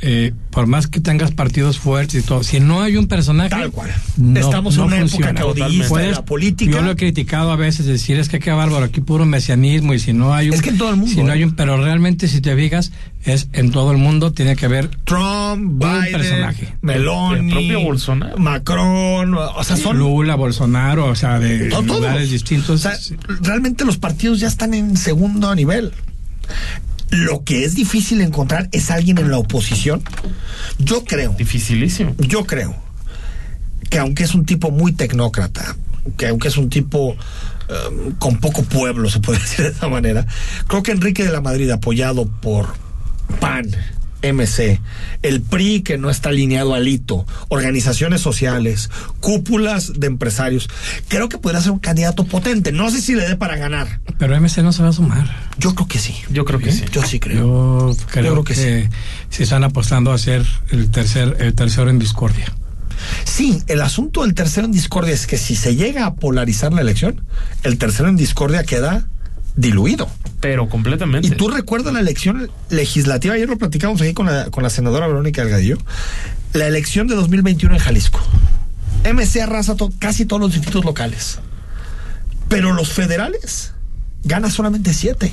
eh, 0.02 0.32
por 0.50 0.66
más 0.66 0.86
que 0.86 1.00
tengas 1.00 1.30
partidos 1.32 1.78
fuertes 1.78 2.22
y 2.22 2.26
todo, 2.26 2.42
si 2.42 2.60
no 2.60 2.82
hay 2.82 2.96
un 2.96 3.06
personaje. 3.08 3.48
Tal 3.50 3.70
cual. 3.70 3.90
no- 4.16 4.40
Estamos 4.40 4.76
en 4.76 4.82
una 4.82 4.96
funciona. 4.98 5.30
época 5.30 5.42
caudillista 5.42 5.98
de 5.98 6.10
la 6.12 6.24
política. 6.24 6.70
Yo 6.70 6.82
lo 6.82 6.90
he 6.90 6.96
criticado 6.96 7.50
a 7.50 7.56
veces, 7.56 7.86
decir 7.86 8.18
es 8.18 8.28
que 8.28 8.38
qué 8.38 8.50
bárbaro, 8.52 8.84
aquí 8.84 9.00
puro 9.00 9.24
mesianismo 9.24 9.94
y 9.94 9.98
si 9.98 10.12
no 10.12 10.34
hay 10.34 10.48
un. 10.48 10.54
Es 10.54 10.62
que 10.62 10.70
en 10.70 10.78
todo 10.78 10.90
el 10.90 10.96
mundo, 10.96 11.12
Si 11.14 11.22
no 11.22 11.32
hay 11.32 11.42
¿eh? 11.42 11.46
un, 11.46 11.54
pero 11.56 11.82
realmente 11.82 12.28
si 12.28 12.40
te 12.40 12.54
fijas, 12.56 12.92
es 13.24 13.48
en 13.52 13.70
todo 13.70 13.90
el 13.90 13.96
mundo 13.98 14.32
tiene 14.32 14.54
que 14.54 14.66
haber 14.66 14.88
Trump, 15.04 15.82
Biden, 15.82 16.12
personaje. 16.12 16.74
Meloni, 16.82 17.46
El 17.46 17.50
propio 17.50 17.80
Bolsonaro. 17.80 18.36
Macron, 18.38 19.34
o 19.34 19.64
sea, 19.64 19.76
son 19.76 19.98
Lula, 19.98 20.34
Bolsonaro, 20.36 21.06
o 21.06 21.14
sea, 21.14 21.38
de 21.38 21.70
lugares 21.70 22.30
distintos. 22.30 22.70
O 22.70 22.78
sea, 22.78 22.98
realmente 23.40 23.84
los 23.84 23.96
partidos 23.96 24.40
ya 24.40 24.48
están 24.48 24.74
en 24.74 24.96
segundo 24.96 25.54
nivel. 25.54 25.92
Lo 27.10 27.44
que 27.44 27.64
es 27.64 27.74
difícil 27.74 28.20
encontrar 28.20 28.68
es 28.72 28.90
alguien 28.90 29.18
en 29.18 29.30
la 29.30 29.38
oposición. 29.38 30.02
Yo 30.78 31.04
creo, 31.04 31.34
Dificilísimo. 31.38 32.14
yo 32.18 32.44
creo 32.44 32.74
que 33.88 33.98
aunque 33.98 34.24
es 34.24 34.34
un 34.34 34.44
tipo 34.44 34.70
muy 34.70 34.92
tecnócrata, 34.92 35.76
que 36.16 36.28
aunque 36.28 36.48
es 36.48 36.56
un 36.56 36.68
tipo 36.68 37.16
eh, 37.68 38.12
con 38.18 38.38
poco 38.38 38.62
pueblo, 38.62 39.08
se 39.08 39.20
puede 39.20 39.38
decir 39.40 39.64
de 39.64 39.70
esa 39.70 39.88
manera, 39.88 40.26
creo 40.66 40.82
que 40.82 40.92
Enrique 40.92 41.24
de 41.24 41.32
la 41.32 41.40
Madrid, 41.40 41.70
apoyado 41.70 42.26
por 42.26 42.74
PAN, 43.40 43.70
MC, 44.32 44.80
el 45.22 45.40
PRI 45.42 45.82
que 45.82 45.98
no 45.98 46.10
está 46.10 46.30
alineado 46.30 46.74
al 46.74 46.88
hito, 46.88 47.26
organizaciones 47.48 48.20
sociales, 48.20 48.90
cúpulas 49.20 49.98
de 49.98 50.06
empresarios, 50.06 50.68
creo 51.08 51.28
que 51.28 51.38
podría 51.38 51.60
ser 51.60 51.72
un 51.72 51.78
candidato 51.78 52.24
potente. 52.24 52.72
No 52.72 52.90
sé 52.90 53.00
si 53.00 53.14
le 53.14 53.28
dé 53.28 53.36
para 53.36 53.56
ganar. 53.56 54.00
Pero 54.18 54.38
MC 54.40 54.62
no 54.62 54.72
se 54.72 54.82
va 54.82 54.90
a 54.90 54.92
sumar. 54.92 55.34
Yo 55.58 55.74
creo 55.74 55.88
que 55.88 55.98
sí. 55.98 56.14
Yo 56.30 56.44
creo 56.44 56.58
que 56.58 56.72
sí. 56.72 56.84
Yo 56.92 57.02
sí 57.02 57.20
creo. 57.20 57.38
Yo 57.38 57.96
creo, 58.10 58.32
creo 58.32 58.44
que 58.44 58.54
que, 58.54 58.88
se 59.30 59.42
están 59.42 59.64
apostando 59.64 60.12
a 60.12 60.18
ser 60.18 60.44
el 60.70 60.90
tercer, 60.90 61.36
el 61.40 61.54
tercero 61.54 61.90
en 61.90 61.98
discordia. 61.98 62.46
Sí, 63.24 63.62
el 63.66 63.82
asunto 63.82 64.22
del 64.22 64.34
tercero 64.34 64.66
en 64.66 64.72
discordia 64.72 65.12
es 65.12 65.26
que 65.26 65.36
si 65.36 65.54
se 65.56 65.76
llega 65.76 66.06
a 66.06 66.14
polarizar 66.14 66.72
la 66.72 66.80
elección, 66.80 67.22
el 67.62 67.78
tercero 67.78 68.08
en 68.08 68.16
discordia 68.16 68.64
queda 68.64 69.06
diluido. 69.56 70.08
Pero 70.40 70.68
completamente. 70.68 71.28
Y 71.28 71.30
tú 71.32 71.48
recuerdas 71.48 71.92
la 71.94 72.00
elección 72.00 72.50
legislativa, 72.70 73.34
ayer 73.34 73.48
lo 73.48 73.58
platicamos 73.58 74.00
aquí 74.02 74.12
con 74.14 74.26
la, 74.26 74.50
con 74.50 74.62
la 74.62 74.70
senadora 74.70 75.06
Verónica 75.06 75.42
Delgadillo, 75.42 75.78
la 76.52 76.66
elección 76.66 77.06
de 77.06 77.14
2021 77.14 77.74
en 77.74 77.80
Jalisco. 77.80 78.20
MC 79.04 79.40
arrasa 79.42 79.76
to- 79.76 79.92
casi 79.98 80.26
todos 80.26 80.40
los 80.42 80.52
distritos 80.52 80.84
locales. 80.84 81.38
Pero 82.48 82.72
los 82.72 82.92
federales 82.92 83.72
gana 84.24 84.50
solamente 84.50 84.94
siete, 84.94 85.32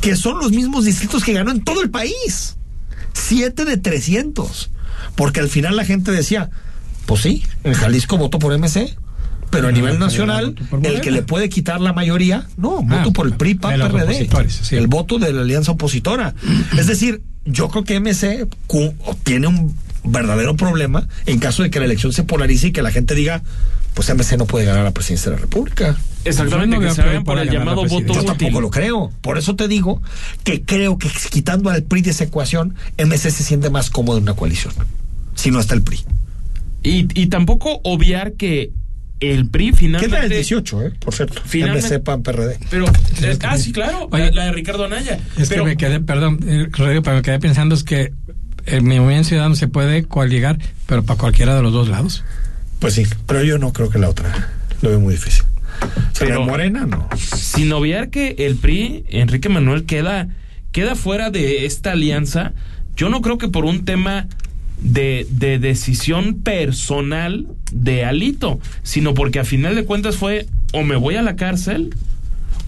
que 0.00 0.16
son 0.16 0.38
los 0.38 0.52
mismos 0.52 0.84
distritos 0.84 1.24
que 1.24 1.32
ganó 1.32 1.50
en 1.50 1.64
todo 1.64 1.82
el 1.82 1.90
país. 1.90 2.56
Siete 3.12 3.64
de 3.64 3.76
300. 3.76 4.70
Porque 5.16 5.40
al 5.40 5.48
final 5.48 5.76
la 5.76 5.84
gente 5.84 6.12
decía, 6.12 6.50
pues 7.06 7.22
sí, 7.22 7.42
en 7.64 7.74
Jalisco 7.74 8.16
votó 8.16 8.38
por 8.38 8.56
MC, 8.56 8.96
pero 9.50 9.68
a 9.68 9.72
nivel 9.72 9.98
nacional, 9.98 10.54
el 10.82 11.00
que 11.00 11.10
le 11.10 11.22
puede 11.22 11.48
quitar 11.48 11.80
la 11.80 11.92
mayoría, 11.92 12.46
no, 12.56 12.82
voto 12.82 13.10
Ah, 13.10 13.12
por 13.12 13.26
el 13.26 13.34
PRI, 13.34 13.54
PAN, 13.54 13.80
PRD. 13.80 14.28
El 14.70 14.86
voto 14.86 15.18
de 15.18 15.32
la 15.32 15.42
alianza 15.42 15.72
opositora. 15.72 16.34
es 16.78 16.86
decir, 16.86 17.22
yo 17.44 17.68
creo 17.68 17.84
que 17.84 17.98
MC 18.00 18.46
tiene 19.24 19.48
un 19.48 19.74
verdadero 20.04 20.56
problema 20.56 21.06
en 21.26 21.38
caso 21.38 21.62
de 21.62 21.70
que 21.70 21.78
la 21.78 21.84
elección 21.84 22.12
se 22.12 22.22
polarice 22.22 22.68
y 22.68 22.72
que 22.72 22.82
la 22.82 22.90
gente 22.90 23.14
diga, 23.14 23.42
pues 23.94 24.08
MC 24.14 24.38
no 24.38 24.46
puede 24.46 24.64
ganar 24.64 24.84
la 24.84 24.92
presidencia 24.92 25.30
de 25.30 25.36
la 25.36 25.42
República. 25.42 25.96
Exactamente, 26.24 26.76
no 26.76 26.82
que 26.82 26.94
se 26.94 27.02
vayan 27.02 27.24
por 27.24 27.38
el 27.38 27.50
llamado 27.50 27.82
voto 27.82 28.14
Yo 28.14 28.20
útil. 28.20 28.24
tampoco 28.24 28.60
lo 28.60 28.70
creo. 28.70 29.10
Por 29.20 29.36
eso 29.36 29.56
te 29.56 29.68
digo 29.68 30.00
que 30.44 30.62
creo 30.62 30.96
que 30.98 31.10
quitando 31.30 31.70
al 31.70 31.82
PRI 31.82 32.02
de 32.02 32.10
esa 32.10 32.24
ecuación, 32.24 32.74
MC 32.98 33.30
se 33.30 33.42
siente 33.42 33.68
más 33.70 33.90
cómodo 33.90 34.18
en 34.18 34.24
una 34.24 34.34
coalición. 34.34 34.72
Si 35.34 35.50
no 35.50 35.58
está 35.60 35.74
el 35.74 35.82
PRI. 35.82 36.04
Y, 36.82 37.20
y 37.20 37.26
tampoco 37.26 37.80
obviar 37.84 38.34
que 38.34 38.70
el 39.20 39.48
PRI 39.48 39.66
Queda 39.70 39.76
finalmente... 39.78 40.18
el 40.24 40.28
18, 40.30 40.82
¿eh? 40.82 40.92
Por 40.98 41.14
cierto. 41.14 41.42
Finalmente- 41.44 41.86
MC, 41.88 42.00
PAN, 42.02 42.22
PRD. 42.22 42.58
Pero, 42.70 42.86
eh, 43.22 43.38
ah, 43.42 43.58
sí, 43.58 43.72
claro, 43.72 44.08
la, 44.10 44.16
Oye, 44.16 44.32
la 44.32 44.44
de 44.46 44.52
Ricardo 44.52 44.84
Anaya. 44.84 45.18
Es 45.36 45.48
pero, 45.48 45.64
que 45.64 45.70
me 45.70 45.76
quedé, 45.76 46.00
perdón, 46.00 46.40
eh, 46.46 46.68
Rodrigo, 46.70 47.02
pero 47.02 47.16
me 47.16 47.22
quedé 47.22 47.38
pensando 47.38 47.74
es 47.74 47.84
que 47.84 48.12
el 48.66 48.82
movimiento 48.82 49.28
ciudadano 49.28 49.54
se 49.54 49.68
puede 49.68 50.04
coaligar, 50.04 50.58
pero 50.86 51.02
para 51.04 51.18
cualquiera 51.18 51.54
de 51.54 51.62
los 51.62 51.72
dos 51.72 51.88
lados. 51.88 52.24
Pues 52.78 52.94
sí, 52.94 53.06
pero 53.26 53.42
yo 53.42 53.58
no 53.58 53.72
creo 53.72 53.90
que 53.90 53.98
la 53.98 54.08
otra. 54.08 54.50
Lo 54.82 54.88
veo 54.90 55.00
muy 55.00 55.14
difícil. 55.14 55.44
Pero 56.18 56.30
Pero- 56.30 56.44
Morena 56.44 56.86
no. 56.86 57.08
sin 57.36 57.72
obviar 57.72 58.10
que 58.10 58.36
el 58.38 58.56
PRI, 58.56 59.04
Enrique 59.08 59.48
Manuel, 59.48 59.84
queda, 59.84 60.28
queda 60.72 60.94
fuera 60.94 61.30
de 61.30 61.66
esta 61.66 61.92
alianza, 61.92 62.52
yo 62.96 63.08
no 63.08 63.20
creo 63.22 63.38
que 63.38 63.48
por 63.48 63.64
un 63.64 63.84
tema 63.84 64.28
de, 64.82 65.26
de 65.30 65.58
decisión 65.58 66.34
personal 66.42 67.46
de 67.72 68.04
Alito, 68.04 68.60
sino 68.82 69.14
porque 69.14 69.38
a 69.40 69.44
final 69.44 69.74
de 69.74 69.84
cuentas 69.84 70.16
fue 70.16 70.46
o 70.72 70.82
me 70.82 70.96
voy 70.96 71.16
a 71.16 71.22
la 71.22 71.36
cárcel 71.36 71.94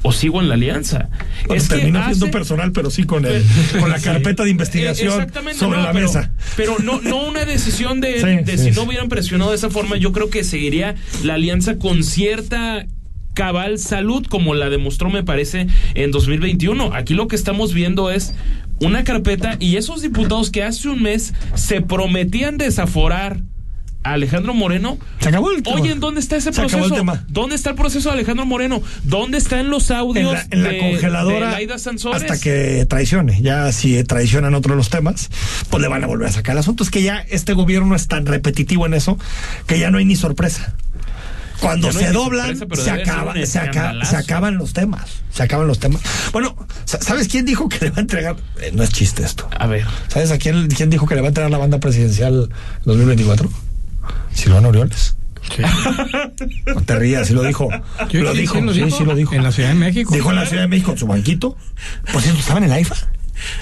o 0.05 0.13
sigo 0.13 0.41
en 0.41 0.49
la 0.49 0.55
alianza. 0.55 1.09
Bueno, 1.47 1.63
es 1.63 1.69
que 1.69 1.77
terminó 1.77 2.05
siendo 2.07 2.31
personal, 2.33 2.73
pero 2.73 2.91
sí 2.91 3.05
con, 3.05 3.25
el, 3.25 3.45
con 3.79 3.89
la 3.89 4.01
carpeta 4.01 4.43
de 4.43 4.49
Eh, 4.49 4.53
investigación 4.53 5.13
sobre 5.55 5.77
no, 5.79 5.83
la 5.85 5.93
pero- 5.93 6.07
mesa. 6.07 6.33
Pero 6.57 6.77
no, 6.81 7.01
no 7.01 7.29
una 7.29 7.45
decisión 7.45 8.01
de, 8.01 8.21
Sí, 8.21 8.45
de 8.45 8.59
sí, 8.59 8.65
si 8.65 8.71
sí. 8.73 8.77
no 8.81 8.83
hubieran 8.87 9.09
presionado 9.09 9.51
de 9.51 9.57
esa 9.57 9.71
forma, 9.71 9.97
yo 9.97 10.11
creo 10.13 10.29
que 10.29 10.43
seguiría 10.43 10.97
la 11.23 11.35
alianza 11.35 11.79
con 11.79 12.03
cierta 12.03 12.87
cabal 13.35 13.79
salud, 13.79 14.27
como 14.27 14.55
la 14.55 14.69
demostró, 14.71 15.09
me 15.09 15.23
parece, 15.23 15.69
en 15.95 16.11
2021. 16.11 16.93
Aquí 16.95 17.15
lo 17.15 17.29
que 17.29 17.37
estamos 17.37 17.73
viendo 17.73 18.11
es 18.11 18.35
una 18.83 19.05
carpeta 19.05 19.57
y 19.59 19.77
esos 19.77 20.03
diputados 20.03 20.51
que 20.51 20.63
hace 20.63 20.89
un 20.89 21.03
mes 21.03 21.33
se 21.55 21.81
prometían 21.81 22.59
desaforar 22.59 23.41
a 24.05 24.15
Alejandro 24.15 24.53
Moreno. 24.53 24.99
Se 25.21 25.29
acabó 25.29 25.53
el 25.53 25.63
tema. 25.63 25.77
Oye, 25.81 25.93
¿en 25.93 26.01
dónde 26.01 26.19
está 26.21 26.35
ese 26.37 26.53
Se 26.53 26.61
acabó 26.61 26.71
proceso? 26.71 26.95
el 26.95 27.01
tema. 27.01 27.25
¿Dónde 27.29 27.55
está 27.55 27.71
el 27.71 27.77
proceso 27.77 28.09
de 28.09 28.15
Alejandro 28.15 28.45
Moreno? 28.45 28.83
¿Dónde 29.05 29.39
están 29.39 29.71
los 29.71 29.89
En 29.91 29.97
audios 29.97 30.33
la, 30.33 30.47
en 30.51 30.63
la 30.65 30.71
de- 30.71 30.79
congeladora 30.79 31.47
de 31.47 31.53
Laida 31.53 31.79
Sansores? 31.79 32.23
hasta 32.23 32.41
que 32.41 32.85
traicione. 32.87 33.41
Ya 33.43 33.71
si 33.71 34.03
traicionan 34.03 34.55
otro 34.55 34.73
de 34.73 34.77
los 34.79 34.91
temas, 34.91 35.31
pues 35.71 35.81
le 35.81 35.87
van 35.89 36.03
a 36.03 36.09
volver 36.09 36.29
a 36.29 36.33
sacar 36.33 36.55
el 36.55 36.59
asunto. 36.59 36.83
Es 36.83 36.91
que 36.91 37.03
ya 37.05 37.19
este 37.31 37.53
gobierno 37.53 37.95
es 37.95 38.09
tan 38.09 38.27
repetitivo 38.27 38.87
en 38.87 38.95
eso 38.95 39.19
que 39.69 39.79
ya 39.79 39.93
no 39.93 39.99
hay 39.99 40.05
ni 40.05 40.17
sorpresa. 40.17 40.75
Cuando 41.63 41.93
no 41.93 41.99
se 41.99 42.11
doblan, 42.13 42.57
se, 42.57 42.67
debe 42.67 42.77
ser 42.77 43.01
acaba, 43.01 43.33
un 43.33 43.47
se, 43.47 43.59
acaba- 43.59 43.71
escandalazo. 43.71 44.11
se 44.11 44.17
acaban 44.17 44.59
los 44.59 44.73
temas. 44.73 45.11
Se 45.33 45.43
acaban 45.43 45.67
los 45.67 45.79
temas. 45.79 46.01
Bueno, 46.33 46.55
sa- 46.85 47.01
¿sabes 47.01 47.29
quién 47.29 47.45
dijo 47.47 47.69
que 47.69 47.79
le 47.87 47.91
va 47.91 47.97
a 47.99 48.01
entregar? 48.01 48.37
Eh, 48.61 48.71
no 48.75 48.83
es 48.83 48.91
chiste 48.91 49.23
esto. 49.23 49.49
A 49.59 49.67
ver. 49.67 49.87
¿Sabes 50.09 50.31
a 50.31 50.39
quién, 50.39 50.69
quién 50.69 50.91
dijo 50.91 51.07
que 51.07 51.15
le 51.15 51.21
va 51.23 51.29
a 51.29 51.31
entregar 51.31 51.51
la 51.51 51.59
banda 51.59 51.79
presidencial 51.81 52.51
2024? 52.85 53.49
Silvano 54.35 54.69
Orioles. 54.69 55.17
No 56.75 56.83
te 56.83 56.97
rías, 56.97 57.27
sí 57.29 57.35
lo 57.35 57.43
dijo. 57.43 57.69
Sí, 58.11 58.19
lo 58.19 58.33
sí, 58.33 58.39
dijo, 58.41 58.55
sí, 58.55 58.61
lo 58.63 58.73
sí, 58.73 58.83
dijo. 58.85 58.97
sí 58.99 59.05
lo 59.05 59.15
dijo. 59.15 59.35
En 59.35 59.43
la 59.43 59.53
Ciudad 59.53 59.69
de 59.71 59.75
México. 59.75 60.15
Dijo 60.15 60.31
en 60.31 60.37
la 60.37 60.47
Ciudad 60.47 60.63
de 60.63 60.69
México, 60.69 60.93
en 60.93 60.99
su 60.99 61.07
banquito. 61.07 61.57
Por 62.13 62.23
cierto, 62.23 62.41
estaba 62.41 62.59
en 62.59 62.65
el 62.65 62.73
AIFA. 62.73 62.97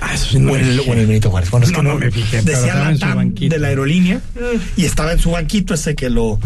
Ah, 0.01 0.15
eso 0.15 0.27
sí 0.31 0.39
no 0.39 0.53
o, 0.53 0.57
en 0.57 0.65
el, 0.67 0.79
fijé. 0.79 0.91
o 0.91 0.93
en 0.95 0.99
el 1.01 1.07
Benito 1.07 1.31
Juárez. 1.31 1.51
Bueno, 1.51 1.67
es 1.67 1.73
No, 1.73 1.79
que 1.79 1.83
no, 1.85 1.95
no 1.95 1.99
me 2.01 2.11
fijé, 2.11 2.43
pero 2.45 2.59
Decía 2.59 2.67
estaba 2.67 2.85
la 2.85 2.91
en 2.91 2.95
su 2.97 3.01
TAM 3.01 3.17
banquito. 3.17 3.55
de 3.55 3.61
la 3.61 3.69
aerolínea 3.69 4.21
y 4.77 4.85
estaba 4.85 5.13
en 5.13 5.19
su 5.19 5.31
banquito 5.31 5.75
ese 5.75 5.95
que 5.95 6.11
lo, 6.11 6.39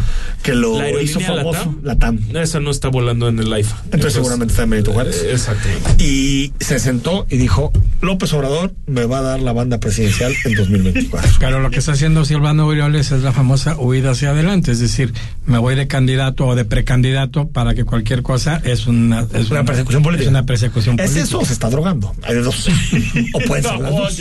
que 0.43 0.55
lo 0.55 0.79
¿La 0.81 1.03
hizo 1.03 1.20
famoso. 1.20 1.75
Latam? 1.83 1.83
La 1.83 1.97
TAM. 1.97 2.18
Esa 2.43 2.61
no 2.61 2.70
está 2.70 2.89
volando 2.89 3.29
en 3.29 3.39
el 3.39 3.59
IFA. 3.59 3.77
Entonces 3.87 4.12
seguramente 4.14 4.53
está 4.53 4.64
en 4.64 4.70
Benito 4.70 4.93
Juárez. 4.93 5.22
eh, 5.25 5.31
Exacto. 5.33 5.68
Y 5.99 6.53
se 6.61 6.79
sentó 6.79 7.27
y 7.31 7.37
dijo, 7.37 7.72
López 8.01 8.33
Obrador 8.35 8.72
me 8.87 9.05
va 9.07 9.18
a 9.18 9.22
dar 9.22 9.41
la 9.41 9.53
banda 9.53 9.79
presidencial 9.81 10.33
en 10.45 10.55
2024. 10.55 11.31
Pero 11.41 11.61
lo 11.61 11.70
que 11.70 11.79
está 11.79 11.93
haciendo 11.93 12.25
Silvano 12.25 12.64
Aureoles 12.64 13.11
es 13.12 13.22
la 13.22 13.33
famosa 13.33 13.77
huida 13.79 14.11
hacia 14.12 14.31
adelante, 14.31 14.70
es 14.72 14.79
decir, 14.81 15.12
me 15.47 15.59
voy 15.59 15.75
de 15.75 15.87
candidato 15.87 16.47
o 16.47 16.55
de 16.55 16.64
precandidato 16.64 17.49
para 17.49 17.75
que 17.75 17.85
cualquier 17.85 18.22
cosa 18.22 18.61
es 18.64 18.87
una, 18.87 19.27
es 19.35 19.51
Una 19.51 19.64
persecución 19.64 20.03
política. 20.03 20.25
Es 20.25 20.31
una 20.31 20.47
persecución 20.47 20.95
¿Es 20.99 21.11
política. 21.11 21.25
eso 21.25 21.39
o 21.41 21.45
se 21.45 21.53
está 21.53 21.70
drogando? 21.70 22.14
Hay 22.22 22.35
de 22.35 22.43
dos. 22.43 22.68
O 23.33 23.41
pueden 23.41 23.65
ser 23.65 23.79
las 23.81 23.91
dos. 23.91 24.21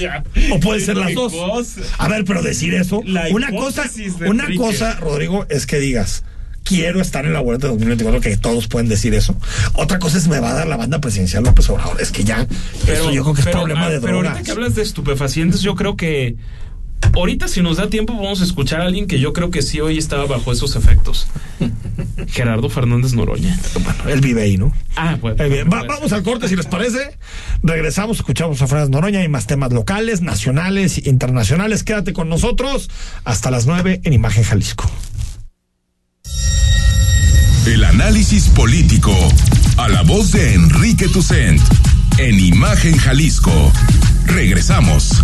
O 0.52 0.60
pueden 0.60 0.86
ser 0.86 0.98
las 0.98 1.14
La 1.14 1.16
dos. 1.16 1.34
A 1.98 2.08
ver, 2.08 2.26
pero 2.26 2.42
decir 2.42 2.74
eso. 2.74 3.00
Una 3.00 3.52
cosa, 3.52 3.90
una 4.26 4.48
cosa, 4.56 4.96
Rodrigo, 5.00 5.46
es 5.50 5.66
que 5.66 5.80
digas. 5.80 6.24
Quiero 6.64 7.02
estar 7.02 7.26
en 7.26 7.34
la 7.34 7.42
vuelta 7.42 7.68
de 7.68 7.74
2024, 7.74 8.22
que 8.22 8.38
todos 8.38 8.70
pueden 8.70 8.88
decir 8.88 9.14
eso. 9.14 9.36
Otra 9.74 10.00
cosa 10.00 10.18
es 10.18 10.30
me 10.30 10.40
va 10.40 10.52
a 10.52 10.54
dar 10.54 10.68
la 10.68 10.78
banda 10.78 11.02
presidencial 11.02 11.44
López 11.44 11.70
Obrador. 11.70 12.00
Es 12.00 12.10
que 12.10 12.24
ya, 12.24 12.48
eso 12.88 13.12
yo 13.12 13.24
creo 13.24 13.34
que 13.34 13.42
es 13.42 13.48
pero, 13.48 13.60
problema 13.60 13.88
ah, 13.88 13.90
de 13.90 14.00
Pero 14.00 14.14
drogas. 14.14 14.32
ahorita 14.32 14.46
que 14.46 14.52
hablas 14.52 14.76
de 14.76 14.82
estupefacientes, 14.82 15.60
yo 15.60 15.76
creo 15.76 15.98
que 15.98 16.38
ahorita 17.14 17.48
si 17.48 17.62
nos 17.62 17.78
da 17.78 17.90
tiempo 17.90 18.14
vamos 18.16 18.42
a 18.42 18.44
escuchar 18.46 18.82
a 18.82 18.86
alguien 18.86 19.08
que 19.08 19.20
yo 19.20 19.34
creo 19.34 19.50
que 19.52 19.62
sí 19.62 19.80
hoy 19.82 19.98
estaba 19.98 20.26
bajo 20.26 20.52
esos 20.52 20.76
efectos. 20.76 21.28
Gerardo 22.28 22.70
Fernández 22.70 23.14
Noroña. 23.14 23.60
Bueno, 23.84 24.10
él 24.10 24.22
vive 24.22 24.42
ahí, 24.44 24.58
¿no? 24.58 24.74
Ah, 24.96 25.18
pues. 25.20 25.38
Muy 25.38 25.50
bien. 25.50 25.70
Va- 25.72 25.84
vamos 25.84 26.12
al 26.14 26.24
corte, 26.24 26.48
si 26.48 26.56
les 26.56 26.66
parece. 26.66 27.18
Regresamos, 27.62 28.18
escuchamos 28.18 28.62
a 28.62 28.68
Fernández 28.68 28.90
Noroña 28.92 29.24
y 29.24 29.28
más 29.30 29.48
temas 29.48 29.72
locales, 29.74 30.22
nacionales 30.22 30.98
e 31.00 31.10
internacionales. 31.10 31.84
Quédate 31.84 32.14
con 32.14 32.30
nosotros 32.30 32.90
hasta 33.24 33.52
las 33.52 33.66
9 33.66 34.02
en 34.04 34.14
Imagen 34.14 34.44
Jalisco. 34.44 34.90
El 37.66 37.84
análisis 37.84 38.50
político. 38.50 39.16
A 39.78 39.88
la 39.90 40.02
voz 40.04 40.32
de 40.32 40.54
Enrique 40.54 41.08
Tucent. 41.08 41.62
En 42.18 42.40
Imagen 42.40 42.98
Jalisco. 42.98 43.72
Regresamos. 44.28 45.24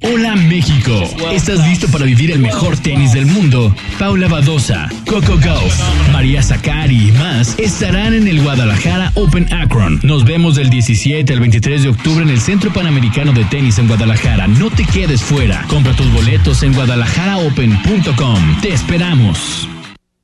Hola 0.00 0.36
México, 0.36 0.92
¿estás 1.32 1.66
listo 1.66 1.88
para 1.88 2.04
vivir 2.04 2.30
el 2.30 2.38
mejor 2.38 2.76
tenis 2.76 3.12
del 3.14 3.26
mundo? 3.26 3.74
Paula 3.98 4.28
Badosa, 4.28 4.88
Coco 5.04 5.36
Gauff, 5.38 5.74
María 6.12 6.40
Zakari 6.40 7.08
y 7.08 7.12
más 7.12 7.58
estarán 7.58 8.14
en 8.14 8.28
el 8.28 8.40
Guadalajara 8.40 9.10
Open 9.14 9.52
Akron. 9.52 9.98
Nos 10.04 10.24
vemos 10.24 10.54
del 10.54 10.70
17 10.70 11.32
al 11.32 11.40
23 11.40 11.82
de 11.82 11.88
octubre 11.88 12.22
en 12.22 12.30
el 12.30 12.40
Centro 12.40 12.72
Panamericano 12.72 13.32
de 13.32 13.44
Tenis 13.46 13.80
en 13.80 13.88
Guadalajara. 13.88 14.46
No 14.46 14.70
te 14.70 14.84
quedes 14.84 15.20
fuera. 15.20 15.64
Compra 15.66 15.92
tus 15.94 16.12
boletos 16.12 16.62
en 16.62 16.74
guadalajaraopen.com. 16.74 18.60
Te 18.62 18.72
esperamos. 18.72 19.68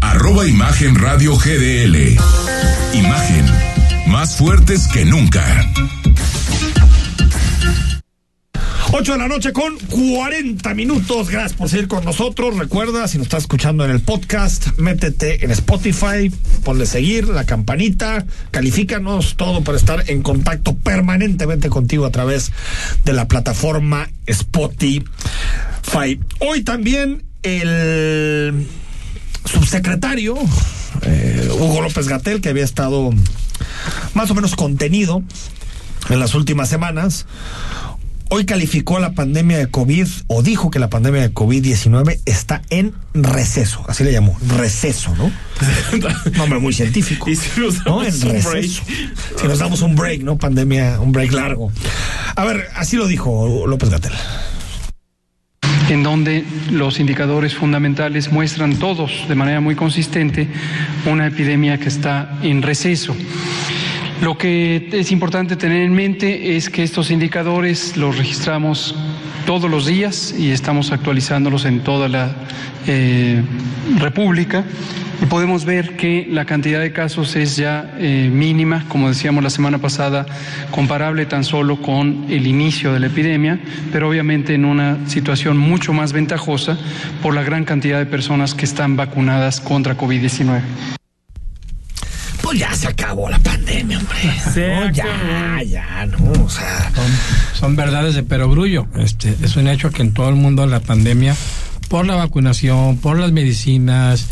arroba 0.00 0.46
Imagen 0.46 0.94
Radio 0.94 1.36
GDL. 1.36 2.16
Imagen, 2.94 3.46
más 4.06 4.36
fuertes 4.36 4.88
que 4.88 5.04
nunca. 5.04 5.44
8 8.92 9.12
de 9.12 9.18
la 9.18 9.28
noche 9.28 9.52
con 9.52 9.78
40 9.78 10.74
minutos. 10.74 11.30
Gracias 11.30 11.52
por 11.52 11.68
seguir 11.68 11.86
con 11.86 12.04
nosotros. 12.04 12.58
Recuerda, 12.58 13.06
si 13.06 13.18
nos 13.18 13.28
estás 13.28 13.44
escuchando 13.44 13.84
en 13.84 13.92
el 13.92 14.00
podcast, 14.00 14.76
métete 14.78 15.44
en 15.44 15.52
Spotify, 15.52 16.30
ponle 16.64 16.86
seguir, 16.86 17.28
la 17.28 17.46
campanita, 17.46 18.26
califícanos, 18.50 19.36
todo 19.36 19.62
para 19.62 19.78
estar 19.78 20.10
en 20.10 20.22
contacto 20.22 20.74
permanentemente 20.76 21.68
contigo 21.68 22.04
a 22.04 22.10
través 22.10 22.50
de 23.04 23.12
la 23.12 23.28
plataforma 23.28 24.10
Spotify. 24.26 25.06
Hoy 26.40 26.62
también 26.64 27.22
el 27.42 28.66
subsecretario 29.44 30.36
eh, 31.02 31.48
Hugo 31.52 31.80
López 31.82 32.08
Gatel, 32.08 32.40
que 32.40 32.48
había 32.50 32.64
estado 32.64 33.10
más 34.14 34.30
o 34.30 34.34
menos 34.34 34.56
contenido 34.56 35.22
en 36.08 36.18
las 36.20 36.34
últimas 36.34 36.68
semanas, 36.68 37.26
hoy 38.28 38.44
calificó 38.46 38.98
la 38.98 39.12
pandemia 39.12 39.58
de 39.58 39.70
COVID 39.70 40.06
o 40.28 40.42
dijo 40.42 40.70
que 40.70 40.78
la 40.78 40.88
pandemia 40.90 41.20
de 41.22 41.32
COVID-19 41.34 42.20
está 42.26 42.62
en 42.70 42.94
receso, 43.14 43.84
así 43.88 44.04
le 44.04 44.12
llamó, 44.12 44.36
receso, 44.56 45.14
¿no? 45.16 45.30
Nombre 46.36 46.58
muy 46.58 46.72
científico. 46.72 47.28
Y 47.30 47.36
si 47.36 47.60
nos 47.60 47.84
¿no? 47.84 47.98
damos 48.02 48.22
En 48.22 48.28
un 48.28 48.34
receso. 48.42 48.50
break. 48.50 48.70
Si 49.40 49.46
nos 49.46 49.58
damos 49.58 49.82
un 49.82 49.94
break, 49.96 50.22
¿no? 50.22 50.38
Pandemia, 50.38 51.00
un 51.00 51.12
break 51.12 51.32
largo. 51.32 51.70
A 52.36 52.44
ver, 52.44 52.68
así 52.74 52.96
lo 52.96 53.06
dijo 53.06 53.66
López 53.66 53.90
Gatel. 53.90 54.12
En 55.90 56.04
donde 56.04 56.44
los 56.70 57.00
indicadores 57.00 57.54
fundamentales 57.54 58.30
muestran 58.30 58.76
todos 58.76 59.26
de 59.28 59.34
manera 59.34 59.60
muy 59.60 59.74
consistente 59.74 60.46
una 61.04 61.26
epidemia 61.26 61.78
que 61.78 61.88
está 61.88 62.38
en 62.42 62.62
receso. 62.62 63.16
Lo 64.22 64.38
que 64.38 64.88
es 64.92 65.10
importante 65.10 65.56
tener 65.56 65.82
en 65.82 65.92
mente 65.92 66.56
es 66.56 66.70
que 66.70 66.84
estos 66.84 67.10
indicadores 67.10 67.96
los 67.96 68.18
registramos 68.18 68.94
todos 69.46 69.68
los 69.68 69.86
días 69.86 70.32
y 70.38 70.52
estamos 70.52 70.92
actualizándolos 70.92 71.64
en 71.64 71.80
toda 71.80 72.08
la 72.08 72.36
eh, 72.86 73.42
República. 73.98 74.64
Y 75.20 75.26
podemos 75.26 75.64
ver 75.66 75.96
que 75.96 76.26
la 76.30 76.46
cantidad 76.46 76.80
de 76.80 76.92
casos 76.92 77.36
es 77.36 77.56
ya 77.56 77.94
eh, 77.98 78.30
mínima, 78.32 78.86
como 78.88 79.08
decíamos 79.08 79.44
la 79.44 79.50
semana 79.50 79.78
pasada, 79.78 80.24
comparable 80.70 81.26
tan 81.26 81.44
solo 81.44 81.82
con 81.82 82.26
el 82.30 82.46
inicio 82.46 82.92
de 82.94 83.00
la 83.00 83.08
epidemia, 83.08 83.60
pero 83.92 84.08
obviamente 84.08 84.54
en 84.54 84.64
una 84.64 85.08
situación 85.08 85.58
mucho 85.58 85.92
más 85.92 86.12
ventajosa 86.12 86.78
por 87.22 87.34
la 87.34 87.42
gran 87.42 87.64
cantidad 87.64 87.98
de 87.98 88.06
personas 88.06 88.54
que 88.54 88.64
están 88.64 88.96
vacunadas 88.96 89.60
contra 89.60 89.96
COVID-19. 89.96 90.62
Pues 92.42 92.58
ya 92.58 92.72
se 92.74 92.88
acabó 92.88 93.28
la 93.28 93.38
pandemia, 93.38 93.98
hombre. 93.98 94.18
No, 94.56 94.90
ya, 94.90 95.62
ya, 95.62 96.06
no, 96.06 96.44
o 96.44 96.48
sea. 96.48 96.90
Son, 96.94 97.12
son 97.52 97.76
verdades 97.76 98.14
de 98.14 98.22
perogrullo. 98.22 98.86
Este, 98.96 99.36
es 99.42 99.56
un 99.56 99.68
hecho 99.68 99.90
que 99.90 100.02
en 100.02 100.14
todo 100.14 100.30
el 100.30 100.36
mundo 100.36 100.66
la 100.66 100.80
pandemia, 100.80 101.36
por 101.88 102.06
la 102.06 102.16
vacunación, 102.16 102.96
por 102.96 103.18
las 103.18 103.30
medicinas, 103.32 104.28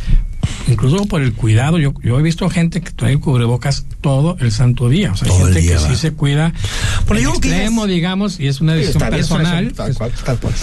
incluso 0.66 1.06
por 1.06 1.22
el 1.22 1.32
cuidado, 1.32 1.78
yo, 1.78 1.94
yo 2.02 2.18
he 2.18 2.22
visto 2.22 2.48
gente 2.50 2.80
que 2.80 2.90
trae 2.90 3.18
cubrebocas 3.18 3.86
todo 4.00 4.36
el 4.40 4.52
santo 4.52 4.88
día. 4.88 5.12
O 5.12 5.16
sea, 5.16 5.28
Todo 5.28 5.48
el 5.48 5.54
gente 5.54 5.61
día, 5.61 5.76
que 5.76 5.82
¿va? 5.82 5.88
sí 5.90 5.96
se 5.96 6.12
cuida. 6.12 6.46
En 6.46 6.52
yo 6.52 7.06
creo 7.06 7.32
que 7.40 7.48
extremo, 7.48 7.86
digamos, 7.86 8.40
y 8.40 8.46
es 8.48 8.61
una 8.61 8.74
decisión 8.74 9.11
personal. 9.11 9.72
Tal 9.72 9.94
cual, 9.94 10.12
tal 10.24 10.38
cual. 10.38 10.54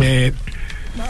Eh, 0.00 0.32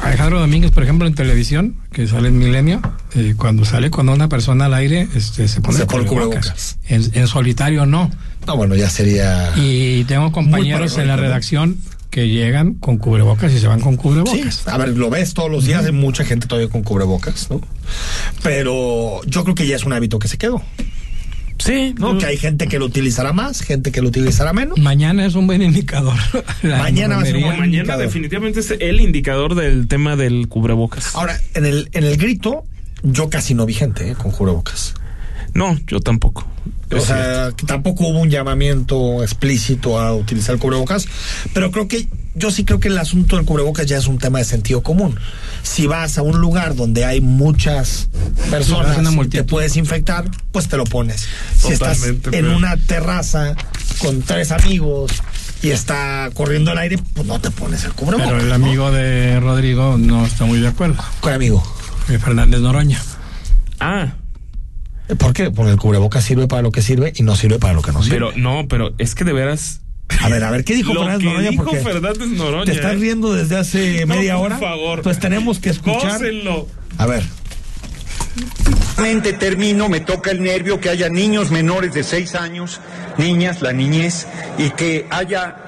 Alejandro 0.03 0.41
Domínguez, 0.41 0.71
por 0.71 0.83
ejemplo, 0.83 1.07
en 1.07 1.15
televisión, 1.15 1.77
que 1.93 2.07
sale 2.07 2.29
en 2.29 2.39
Milenio, 2.39 2.81
eh, 3.15 3.35
cuando 3.37 3.65
sale 3.65 3.91
con 3.91 4.09
una 4.09 4.29
persona 4.29 4.67
al 4.67 4.75
aire, 4.75 5.09
este, 5.15 5.49
se 5.49 5.61
pone 5.61 5.77
Se 5.77 5.83
el 5.83 5.89
pone 5.89 6.03
el 6.03 6.09
cubrebocas. 6.09 6.79
En, 6.89 7.11
en 7.15 7.27
solitario 7.27 7.87
no. 7.87 8.11
No, 8.47 8.57
bueno, 8.57 8.75
ya 8.75 8.91
sería. 8.91 9.53
Y 9.57 10.05
tengo 10.05 10.31
compañeros 10.33 10.99
en 10.99 11.09
la 11.09 11.17
redacción 11.17 11.79
que 12.11 12.29
llegan 12.29 12.75
con 12.75 12.97
cubrebocas 12.99 13.53
y 13.53 13.59
se 13.59 13.67
van 13.67 13.81
con 13.81 13.93
Sí, 13.95 13.99
cubrebocas. 13.99 14.67
a 14.69 14.79
ver, 14.79 14.97
lo 14.97 15.11
ves 15.11 15.35
todos 15.35 15.51
los 15.51 15.65
días, 15.67 15.85
hay 15.85 15.93
mucha 15.93 16.25
gente 16.25 16.47
todavía 16.47 16.71
con 16.71 16.83
cubrebocas, 16.83 17.51
¿no? 17.51 17.61
Pero 18.43 19.21
yo 19.27 19.45
creo 19.45 19.55
que 19.55 19.67
ya 19.67 19.77
es 19.77 19.85
un 19.85 19.93
hábito 19.93 20.19
que 20.19 20.29
se 20.29 20.39
quedó. 20.39 20.63
Sí, 21.59 21.93
¿no? 21.99 22.17
Que 22.19 22.27
hay 22.27 22.37
gente 22.37 22.69
que 22.69 22.79
lo 22.79 22.85
utilizará 22.87 23.33
más, 23.33 23.63
gente 23.63 23.91
que 23.91 24.01
lo 24.01 24.09
utilizará 24.09 24.53
menos. 24.53 24.79
Mañana 24.79 25.27
es 25.27 25.35
un 25.35 25.47
buen 25.49 25.61
indicador. 25.61 26.15
La 26.63 26.79
Mañana 26.79 27.17
va 27.17 27.23
a 27.23 27.25
ser 27.25 27.37
un 27.37 27.43
buen 27.43 27.59
Mañana 27.59 27.77
indicador. 27.79 28.05
definitivamente 28.07 28.61
es 28.61 28.73
el 28.79 29.01
indicador 29.01 29.55
del 29.57 29.89
tema 29.89 30.15
del 30.15 30.47
cubrebocas. 30.49 31.15
Ahora, 31.17 31.39
en 31.55 31.67
el, 31.67 31.89
en 31.93 32.05
el 32.05 32.17
grito, 32.17 32.65
yo 33.03 33.29
casi 33.29 33.55
no 33.55 33.67
vi 33.67 33.75
gente 33.75 34.09
¿eh? 34.11 34.15
con 34.15 34.31
cubrebocas. 34.31 34.95
No, 35.55 35.79
yo 35.87 36.01
tampoco. 36.01 36.47
O 36.91 37.01
sea, 37.01 37.51
tampoco 37.67 38.07
hubo 38.07 38.19
un 38.21 38.31
llamamiento 38.31 39.23
explícito 39.23 40.01
a 40.01 40.15
utilizar 40.15 40.55
el 40.55 40.61
cubrebocas, 40.61 41.07
pero 41.53 41.71
creo 41.71 41.87
que 41.87 42.09
yo 42.35 42.51
sí 42.51 42.65
creo 42.65 42.81
que 42.81 42.89
el 42.89 42.97
asunto 42.97 43.37
del 43.37 43.45
cubrebocas 43.45 43.85
ya 43.87 43.99
es 43.99 44.07
un 44.07 44.17
tema 44.19 44.39
de 44.39 44.45
sentido 44.45 44.83
común. 44.83 45.19
Si 45.63 45.87
vas 45.87 46.17
a 46.17 46.23
un 46.23 46.39
lugar 46.41 46.77
donde 46.77 47.05
hay 47.05 47.21
muchas 47.21 48.09
personas 48.51 48.97
y 49.25 49.29
te 49.29 49.45
puedes 49.45 49.77
infectar, 49.77 50.31
pues 50.51 50.69
te 50.69 50.77
lo 50.79 50.85
pones. 50.85 51.27
Si 51.59 51.73
estás 51.73 52.05
en 52.07 52.21
pero- 52.21 52.57
una 52.57 52.77
terraza 52.79 53.55
con 53.99 54.23
tres 54.23 54.51
amigos 54.51 55.13
y 55.63 55.71
está 55.71 56.31
corriendo 56.33 56.73
el 56.73 56.79
aire, 56.79 56.99
pues 57.15 57.27
no 57.27 57.39
te 57.41 57.51
pones 57.51 57.85
el 57.85 57.93
cubrebocas. 57.93 58.29
Pero 58.29 58.41
el 58.41 58.49
¿no? 58.49 58.55
amigo 58.55 58.91
de 58.93 59.41
Rodrigo 59.41 59.99
no 59.99 60.25
está 60.25 60.47
muy 60.47 60.61
de 60.61 60.69
acuerdo. 60.69 61.03
¿Cuál 61.21 61.35
amigo? 61.35 61.63
Eh, 62.09 62.19
Fernández 62.19 62.61
Noroña. 62.61 63.03
Ah, 63.81 64.15
¿Por 65.17 65.33
qué? 65.33 65.51
Porque 65.51 65.73
el 65.73 65.79
cubrebocas 65.79 66.25
sirve 66.25 66.47
para 66.49 66.63
lo 66.63 66.71
que 66.71 66.83
sirve 66.83 67.13
y 67.17 67.23
no 67.23 67.35
sirve 67.37 67.59
para 67.59 67.73
lo 67.75 67.83
que 67.83 67.93
no 67.93 68.03
sirve. 68.03 68.17
pero 68.17 68.33
no, 68.37 68.67
pero 68.69 68.93
es 68.99 69.15
que 69.15 69.25
de 69.25 69.33
veras. 69.33 69.81
A 70.21 70.29
ver, 70.29 70.43
a 70.43 70.51
ver, 70.51 70.65
¿qué 70.65 70.75
dijo 70.75 70.93
Lo 70.95 71.01
Fernández 71.01 71.25
Noroña? 71.27 71.51
dijo 71.51 71.65
Porque 71.65 71.81
Fernández 71.81 72.29
Noroña. 72.29 72.65
Te 72.65 72.73
estás 72.73 72.93
¿eh? 72.95 72.97
riendo 72.97 73.33
desde 73.35 73.57
hace 73.57 74.01
No, 74.07 74.15
media 74.15 74.37
por 74.37 74.47
hora. 74.47 74.59
favor. 74.59 75.03
Pues 75.03 75.19
tenemos 75.19 75.59
que 75.59 75.71
escuchar. 75.71 76.13
Gócenlo. 76.13 76.67
A 76.97 77.07
ver. 77.07 77.23
Mente 79.01 79.33
termino, 79.33 79.89
me 79.89 80.01
toca 80.01 80.31
el 80.31 80.43
nervio 80.43 80.81
que 80.81 80.89
haya 80.91 81.09
niños 81.09 81.51
menores 81.51 81.93
de 81.95 82.03
seis 82.03 82.35
años, 82.35 82.81
niñas, 83.17 83.63
la 83.63 83.73
niñez, 83.73 84.27
y 84.59 84.71
que 84.71 85.07
haya 85.11 85.68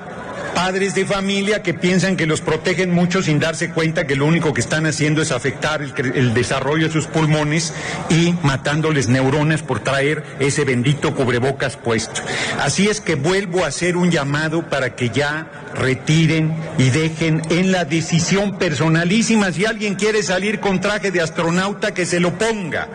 padres 0.54 0.94
de 0.94 1.06
familia 1.06 1.62
que 1.62 1.74
piensan 1.74 2.16
que 2.16 2.26
los 2.26 2.40
protegen 2.40 2.90
mucho 2.90 3.22
sin 3.22 3.38
darse 3.38 3.70
cuenta 3.70 4.06
que 4.06 4.16
lo 4.16 4.26
único 4.26 4.52
que 4.52 4.60
están 4.60 4.86
haciendo 4.86 5.22
es 5.22 5.32
afectar 5.32 5.82
el, 5.82 6.34
desarrollo 6.34 6.86
de 6.86 6.92
sus 6.92 7.06
pulmones 7.06 7.72
y 8.08 8.34
matándoles 8.42 9.08
neuronas 9.08 9.62
por 9.62 9.80
traer 9.80 10.22
ese 10.38 10.64
bendito 10.64 11.14
cubrebocas 11.14 11.76
puesto. 11.76 12.22
Así 12.60 12.88
es 12.88 13.00
que 13.00 13.14
vuelvo 13.14 13.64
a 13.64 13.68
hacer 13.68 13.96
un 13.96 14.10
llamado 14.10 14.68
para 14.68 14.94
que 14.94 15.10
ya 15.10 15.46
retiren 15.74 16.54
y 16.78 16.90
dejen 16.90 17.42
en 17.50 17.72
la 17.72 17.84
decisión 17.84 18.58
personalísima 18.58 19.52
si 19.52 19.66
alguien 19.66 19.94
quiere 19.94 20.22
salir 20.22 20.60
con 20.60 20.80
traje 20.80 21.10
de 21.10 21.20
astronauta 21.20 21.94
que 21.94 22.06
se 22.06 22.20
lo 22.20 22.38
ponga, 22.38 22.88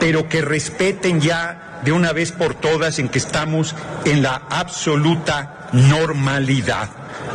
pero 0.00 0.28
que 0.28 0.42
respeten 0.42 1.20
ya 1.20 1.67
de 1.84 1.92
una 1.92 2.12
vez 2.12 2.32
por 2.32 2.54
todas 2.54 2.98
en 2.98 3.08
que 3.08 3.18
estamos 3.18 3.74
en 4.04 4.22
la 4.22 4.42
absoluta 4.50 5.68
normalidad. 5.72 6.88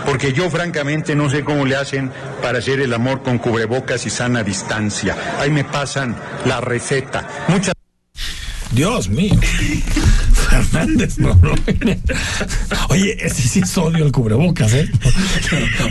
Porque 0.06 0.34
yo 0.34 0.50
francamente 0.50 1.16
no 1.16 1.30
sé 1.30 1.44
cómo 1.44 1.66
le 1.66 1.76
hacen 1.76 2.12
para 2.42 2.60
hacer 2.60 2.80
el 2.80 2.94
amor 2.94 3.24
con 3.24 3.38
cubrebocas 3.38 4.06
y 4.06 4.10
sana 4.10 4.44
distancia. 4.44 5.16
Ahí 5.40 5.50
me 5.50 5.64
pasan 5.64 6.16
la 6.46 6.60
receta. 6.62 7.28
Muchas 7.48 7.74
Dios 8.72 9.08
mío. 9.08 9.36
Fernández 10.62 11.18
no, 11.18 11.36
no. 11.36 11.56
Oye, 12.90 13.18
ese 13.26 13.42
sí 13.42 13.60
es 13.60 13.78
odio 13.78 14.06
el 14.06 14.12
cubrebocas, 14.12 14.74
¿eh? 14.74 14.90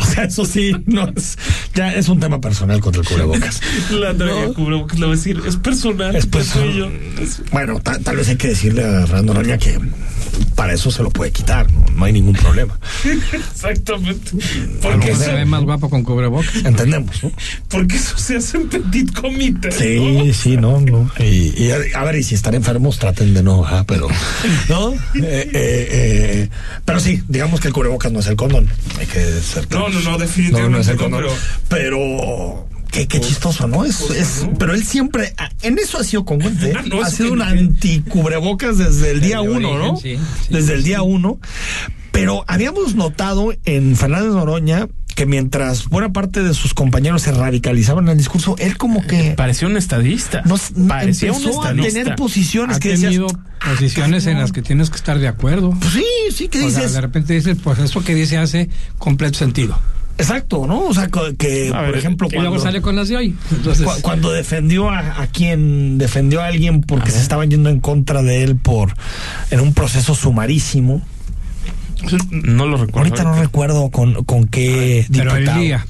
O 0.00 0.04
sea, 0.04 0.24
eso 0.24 0.44
sí, 0.44 0.74
no 0.86 1.08
es, 1.16 1.38
ya 1.74 1.92
es 1.92 2.08
un 2.08 2.20
tema 2.20 2.40
personal 2.40 2.80
contra 2.80 3.02
el 3.02 3.08
cubrebocas. 3.08 3.60
La 3.90 4.12
no. 4.12 4.54
cubrebocas 4.54 4.98
le 4.98 5.06
voy 5.06 5.14
a 5.14 5.16
decir, 5.16 5.42
es 5.46 5.56
personal. 5.56 6.14
Es 6.14 6.26
personal. 6.26 6.90
Bueno, 7.50 7.80
tal, 7.80 8.02
tal 8.02 8.16
vez 8.16 8.28
hay 8.28 8.36
que 8.36 8.48
decirle 8.48 8.84
a 8.84 9.06
Fernando 9.06 9.34
Roña 9.34 9.58
que 9.58 9.78
para 10.54 10.72
eso 10.72 10.90
se 10.90 11.02
lo 11.02 11.10
puede 11.10 11.32
quitar, 11.32 11.66
no, 11.72 11.84
no 12.02 12.06
hay 12.06 12.12
ningún 12.12 12.34
problema. 12.34 12.76
Exactamente. 13.32 14.32
Porque 14.82 15.14
se 15.14 15.32
ve 15.32 15.44
más 15.44 15.62
guapo 15.62 15.88
con 15.88 16.02
cubrebocas. 16.02 16.52
Entendemos, 16.64 17.22
¿no? 17.22 17.30
Porque 17.68 17.94
eso 17.94 18.18
se 18.18 18.36
hace 18.38 18.56
en 18.56 18.68
petit 18.68 19.12
comité. 19.14 19.70
Sí, 19.70 20.00
¿no? 20.26 20.34
sí, 20.34 20.56
no, 20.56 20.80
no. 20.80 21.08
Y, 21.20 21.54
y, 21.62 21.70
a 21.70 22.02
ver, 22.02 22.16
y 22.16 22.24
si 22.24 22.34
están 22.34 22.54
enfermos, 22.54 22.98
traten 22.98 23.34
de 23.34 23.42
no, 23.44 23.64
¿ah? 23.64 23.84
pero, 23.86 24.08
¿no? 24.68 24.92
Eh, 24.92 24.98
eh, 25.22 25.48
eh, 25.52 26.48
pero 26.84 26.98
sí, 26.98 27.22
digamos 27.28 27.60
que 27.60 27.68
el 27.68 27.74
cubrebocas 27.74 28.10
no 28.10 28.18
es 28.18 28.26
el 28.26 28.34
condón. 28.34 28.68
Hay 28.98 29.06
que 29.06 29.20
ser 29.40 29.70
No, 29.70 29.88
no, 29.88 30.00
no, 30.00 30.18
definitivamente 30.18 30.70
no, 30.70 30.76
no 30.76 30.78
es 30.80 30.88
el 30.88 30.96
no, 30.96 31.02
condón. 31.02 31.22
pero- 31.22 31.36
Pero. 31.68 32.68
Qué, 32.92 33.08
qué 33.08 33.20
chistoso, 33.20 33.66
¿no? 33.66 33.84
Es, 33.86 34.02
es, 34.10 34.46
pero 34.58 34.74
él 34.74 34.84
siempre, 34.84 35.34
ah, 35.38 35.48
en 35.62 35.78
eso 35.78 35.98
ha 35.98 36.04
sido 36.04 36.24
congruente, 36.26 36.70
¿eh? 36.70 36.74
Ah, 36.76 36.82
no, 36.86 37.02
ha 37.02 37.08
sido 37.08 37.32
un 37.32 37.40
anticubrebocas 37.42 38.76
desde 38.76 39.12
el 39.12 39.20
día 39.22 39.40
uno, 39.40 39.78
¿no? 39.78 39.96
sí, 39.96 40.18
desde 40.50 40.74
el 40.74 40.84
día 40.84 41.02
uno. 41.02 41.38
Pero 42.12 42.44
habíamos 42.46 42.94
notado 42.94 43.54
en 43.64 43.96
Fernández 43.96 44.32
Noroña 44.34 44.88
que 45.14 45.26
mientras 45.26 45.88
buena 45.88 46.12
parte 46.12 46.42
de 46.42 46.54
sus 46.54 46.74
compañeros 46.74 47.22
se 47.22 47.32
radicalizaban 47.32 48.04
en 48.04 48.10
el 48.12 48.18
discurso, 48.18 48.56
él 48.58 48.76
como 48.76 49.06
que 49.06 49.32
Parecía 49.36 49.68
un 49.68 49.76
estadista. 49.76 50.42
no, 50.44 50.56
Parecía 50.88 51.32
un 51.32 51.42
empezó 51.42 51.64
a 51.64 51.74
tener 51.74 52.14
posiciones 52.16 52.76
Ha 52.76 52.80
que 52.80 52.90
decías, 52.90 53.12
tenido 53.12 53.26
posiciones 53.64 54.26
en 54.26 54.38
las 54.38 54.52
que 54.52 54.62
tienes 54.62 54.90
que 54.90 54.96
estar 54.96 55.18
de 55.18 55.28
acuerdo. 55.28 55.70
pues 55.80 55.92
sí, 55.92 56.04
sí, 56.34 56.48
que 56.48 56.58
O 56.58 56.70
sea, 56.70 56.80
dices, 56.80 56.92
de 56.92 57.00
repente 57.00 57.32
dices, 57.32 57.56
pues 57.62 57.78
eso 57.78 58.02
que 58.04 58.14
dice 58.14 58.36
hace 58.38 58.68
completo 58.98 59.38
sentido. 59.38 59.78
Exacto, 60.22 60.66
¿no? 60.66 60.86
O 60.86 60.94
sea, 60.94 61.08
que, 61.08 61.70
A 61.72 61.78
por 61.78 61.86
ver, 61.86 61.96
ejemplo, 61.96 62.28
Y 62.30 62.34
luego 62.36 62.50
cuando, 62.50 62.62
sale 62.64 62.80
con 62.80 62.96
las 62.96 63.08
de 63.08 63.16
hoy. 63.16 63.36
Entonces, 63.50 63.84
cu- 63.86 64.00
cuando 64.02 64.32
defendió 64.32 64.88
a, 64.90 65.22
a 65.22 65.26
quien 65.26 65.98
defendió 65.98 66.40
a 66.40 66.46
alguien 66.46 66.80
porque 66.80 67.10
se 67.10 67.20
estaban 67.20 67.50
yendo 67.50 67.68
en 67.70 67.80
contra 67.80 68.22
de 68.22 68.42
él 68.42 68.56
por 68.56 68.94
en 69.50 69.60
un 69.60 69.74
proceso 69.74 70.14
sumarísimo. 70.14 71.02
No 72.30 72.66
lo 72.66 72.76
recuerdo. 72.78 72.98
Ahorita 72.98 73.22
no 73.24 73.34
recuerdo 73.36 73.90
con, 73.90 74.24
con 74.24 74.46
qué 74.48 75.06
pero 75.12 75.36
el 75.36 75.44
día, 75.54 75.86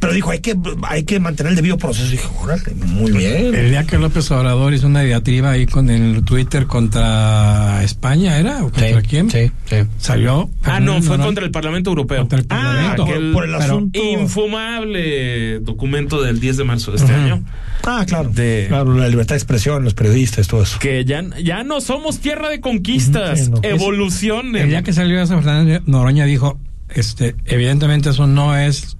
Pero 0.00 0.12
dijo, 0.12 0.30
hay 0.30 0.40
que, 0.40 0.54
hay 0.82 1.04
que 1.04 1.18
mantener 1.20 1.50
el 1.50 1.56
debido 1.56 1.78
proceso. 1.78 2.06
Y 2.08 2.12
dije, 2.12 2.28
órale, 2.42 2.74
muy 2.74 3.12
bien. 3.12 3.54
el 3.54 3.70
día 3.70 3.84
que 3.84 3.96
López 3.98 4.30
Obrador 4.30 4.74
hizo 4.74 4.86
una 4.86 5.00
diatriba 5.00 5.50
ahí 5.52 5.66
con 5.66 5.88
el 5.88 6.22
Twitter 6.24 6.66
contra 6.66 7.82
España, 7.82 8.38
¿era? 8.38 8.58
¿O 8.64 8.70
contra 8.70 9.00
quién? 9.02 9.30
sí, 9.30 9.50
sí. 9.66 9.76
Salió. 9.98 10.50
Ah, 10.64 10.80
no, 10.80 11.00
fue 11.02 11.18
contra 11.18 11.44
el 11.44 11.50
Parlamento 11.50 11.90
Europeo. 11.90 12.18
Contra 12.28 12.38
el 12.40 12.46
Ah, 12.50 12.56
Parlamento. 12.96 13.06
por, 13.06 13.32
por 13.32 13.44
el 13.44 13.54
asunto. 13.54 13.98
Infumable 13.98 15.60
documento 15.60 16.22
del 16.22 16.40
10 16.40 16.56
de 16.58 16.64
marzo 16.64 16.90
de 16.90 16.98
este 16.98 17.12
año. 17.12 17.42
Ah, 17.86 18.04
claro. 18.06 18.30
De- 18.30 18.66
Claro, 18.68 18.94
la 18.94 19.08
libertad 19.08 19.34
de 19.34 19.38
expresión, 19.38 19.84
los 19.84 19.94
periodistas, 19.94 20.48
todo 20.48 20.62
eso. 20.62 20.78
Que 20.78 21.04
ya, 21.04 21.22
ya 21.42 21.64
no 21.64 21.80
somos 21.80 22.18
tierra 22.20 22.48
de 22.48 22.60
conquistas. 22.60 23.48
No. 23.48 23.58
Evolución. 23.62 24.56
El 24.56 24.68
día 24.68 24.82
que 24.82 24.92
salió 24.92 25.20
eso, 25.22 25.34
Fernández 25.36 25.82
Noroña 25.86 26.24
dijo, 26.24 26.58
este, 26.88 27.34
evidentemente 27.46 28.10
eso 28.10 28.26
no 28.26 28.56
es 28.56 28.96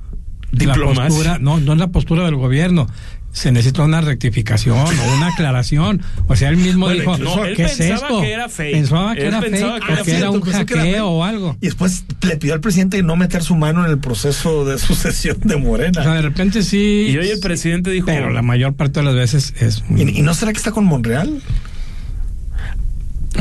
la 0.58 0.74
Diplomacia. 0.74 1.08
postura, 1.08 1.38
no, 1.38 1.60
no 1.60 1.72
es 1.72 1.78
la 1.78 1.88
postura 1.88 2.24
del 2.24 2.36
gobierno. 2.36 2.86
Se 3.32 3.50
necesita 3.50 3.82
una 3.82 4.00
rectificación 4.00 4.78
o 4.78 4.84
una 5.16 5.26
aclaración. 5.28 6.00
O 6.28 6.36
sea, 6.36 6.50
él 6.50 6.56
mismo 6.56 6.86
Bueno, 6.86 7.00
dijo, 7.00 7.18
No, 7.18 7.44
él 7.44 7.56
¿qué 7.56 7.64
es 7.64 7.72
pensaba 7.76 8.06
esto? 8.06 8.20
que 8.20 8.32
era 8.32 8.48
fake. 8.48 8.72
Pensaba 8.74 9.14
que 9.16 9.20
Él 9.22 9.26
era 9.26 9.40
pensaba 9.40 9.72
fake, 9.72 9.84
que 10.04 10.10
era 10.16 10.20
que 10.30 10.36
un 10.36 10.40
hackeo 10.42 11.08
o 11.08 11.24
algo. 11.24 11.56
Y 11.60 11.66
después 11.66 12.04
le 12.22 12.36
pidió 12.36 12.54
al 12.54 12.60
presidente 12.60 13.02
no 13.02 13.16
meter 13.16 13.42
su 13.42 13.56
mano 13.56 13.84
en 13.84 13.90
el 13.90 13.98
proceso 13.98 14.64
de 14.64 14.78
sucesión 14.78 15.38
de 15.42 15.56
Morena. 15.56 16.00
O 16.00 16.04
sea, 16.04 16.14
de 16.14 16.22
repente 16.22 16.62
sí. 16.62 17.08
Y 17.10 17.18
hoy 17.18 17.28
el 17.28 17.40
presidente 17.40 17.90
dijo. 17.90 18.06
Pero 18.06 18.30
la 18.30 18.42
mayor 18.42 18.74
parte 18.74 19.00
de 19.00 19.06
las 19.06 19.14
veces 19.16 19.52
es. 19.58 19.82
¿Y, 19.96 20.02
y 20.18 20.22
no 20.22 20.32
será 20.34 20.52
que 20.52 20.58
está 20.58 20.70
con 20.70 20.84
Monreal? 20.84 21.40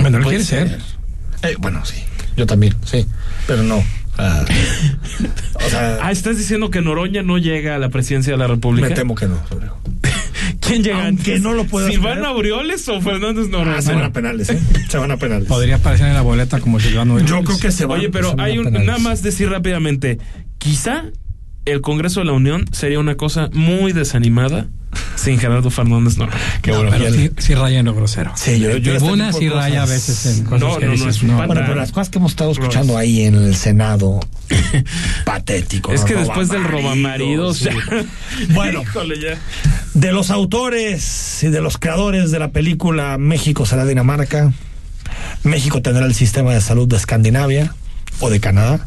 bueno, 0.02 0.18
él 0.18 0.24
Puede 0.24 0.38
quiere 0.38 0.44
ser. 0.44 0.80
Eh, 1.44 1.56
bueno, 1.60 1.86
sí. 1.86 1.98
Yo 2.36 2.48
también, 2.48 2.74
sí. 2.84 3.06
Pero 3.46 3.62
no. 3.62 3.84
Ah, 4.18 4.46
o 5.66 5.70
sea, 5.70 6.00
Ah, 6.02 6.12
estás 6.12 6.38
diciendo 6.38 6.70
que 6.70 6.82
Noroña 6.82 7.24
no 7.24 7.38
llega 7.38 7.76
a 7.76 7.80
la 7.80 7.90
presidencia 7.90 8.34
de 8.34 8.38
la 8.38 8.48
República. 8.48 8.90
me 8.90 8.96
temo 8.96 9.16
que 9.16 9.28
no. 9.28 9.40
Rodrigo. 9.50 9.78
¿Quién 10.60 10.84
llega 10.84 11.06
Aunque 11.06 11.32
antes? 11.34 11.42
no 11.42 11.54
lo 11.54 11.66
puedas 11.66 11.92
¿Silvano 11.92 12.16
creer. 12.22 12.28
Aureoles 12.36 12.88
o 12.90 13.02
Fernández 13.02 13.50
Noroña? 13.50 13.78
Ah, 13.78 13.82
se 13.82 13.94
van 13.94 14.04
a 14.04 14.14
penales, 14.14 14.50
¿eh? 14.50 14.60
Se 14.90 14.98
van 14.98 15.12
a 15.12 15.18
penales. 15.18 15.48
Podría 15.48 15.76
aparecer 15.76 16.08
en 16.08 16.14
la 16.14 16.22
boleta 16.22 16.60
como 16.60 16.80
Silvano 16.80 17.18
Yo 17.20 17.38
Aureoles. 17.38 17.46
creo 17.48 17.60
que 17.60 17.72
se 17.72 17.86
van 17.86 18.00
Oye, 18.00 18.10
pero 18.10 18.30
se 18.32 18.36
van 18.36 18.46
hay 18.46 18.58
un, 18.60 18.72
nada 18.72 19.00
más 19.00 19.24
decir 19.24 19.50
rápidamente, 19.50 20.20
quizá 20.58 21.06
el 21.66 21.82
Congreso 21.82 22.20
de 22.20 22.28
la 22.28 22.34
Unión 22.34 22.66
sería 22.72 23.00
una 23.00 23.16
cosa 23.16 23.50
muy 23.54 23.94
desanimada 23.94 24.68
sin 25.16 25.40
Gerardo 25.40 25.70
Fernández 25.70 26.18
Noroña. 26.18 26.38
Qué 26.62 26.72
No, 26.72 26.84
bueno, 26.84 27.06
sí, 27.12 27.32
sí 27.38 27.56
raya 27.56 27.80
en 27.80 27.86
lo 27.86 27.94
grosero. 27.94 28.32
Sí, 28.36 28.60
yo- 28.60 28.78
yo 28.78 28.98
tribuna 28.98 29.32
sí 29.34 29.50
raya 29.50 29.84
a 29.84 29.86
veces 29.86 30.26
en 30.26 30.44
cosas 30.46 30.60
No, 30.62 30.78
que 30.78 30.86
no, 30.86 30.96
no, 30.96 31.10
es 31.10 31.24
no. 31.24 31.36
Bueno, 31.38 31.62
pero 31.66 31.76
las 31.76 31.92
cosas 31.92 32.10
que 32.10 32.18
hemos 32.20 32.32
estado 32.32 32.52
escuchando 32.52 32.98
ahí 32.98 33.24
en 33.24 33.36
el 33.36 33.56
Senado, 33.56 34.20
patético. 35.26 35.92
Es 35.94 36.02
¿no? 36.02 36.08
que 36.08 36.16
después 36.16 36.50
del 36.50 36.64
robamaridos, 36.64 37.58
sí. 37.58 37.70
Bueno. 38.54 38.82
Híjole, 38.84 39.16
ya. 39.20 39.38
De 39.94 40.12
los 40.12 40.30
autores 40.32 41.44
y 41.44 41.48
de 41.50 41.62
los 41.62 41.78
creadores 41.78 42.32
de 42.32 42.40
la 42.40 42.50
película 42.52 43.18
México 43.18 43.66
será 43.66 43.86
Dinamarca, 43.86 44.52
México 45.44 45.82
tendrá 45.82 46.06
el 46.06 46.16
sistema 46.16 46.54
de 46.54 46.62
salud 46.62 46.88
de 46.88 46.98
Escandinavia 46.98 47.76
o 48.20 48.30
de 48.30 48.40
Canadá. 48.40 48.80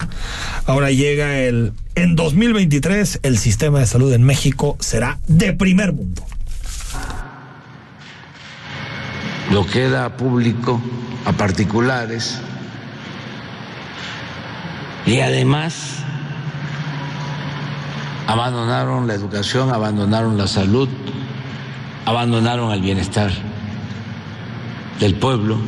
Ahora 0.67 0.91
llega 0.91 1.39
el... 1.39 1.73
En 1.95 2.15
2023 2.15 3.21
el 3.23 3.39
sistema 3.39 3.81
de 3.81 3.87
salud 3.87 4.13
en 4.13 4.23
México 4.23 4.77
será 4.81 5.19
de 5.27 5.53
primer 5.53 5.93
mundo. 5.93 6.23
lo 9.51 9.65
que 9.67 9.85
era 9.85 10.17
público 10.17 10.81
a 11.25 11.33
particulares 11.33 12.41
y 15.07 15.21
además 15.21 15.99
abandonaron 18.27 19.07
la 19.07 19.15
educación, 19.15 19.71
abandonaron 19.71 20.37
la 20.37 20.49
salud, 20.49 20.89
abandonaron 22.07 22.73
el 22.73 22.81
bienestar 22.81 23.31
del 24.99 25.15
pueblo 25.15 25.59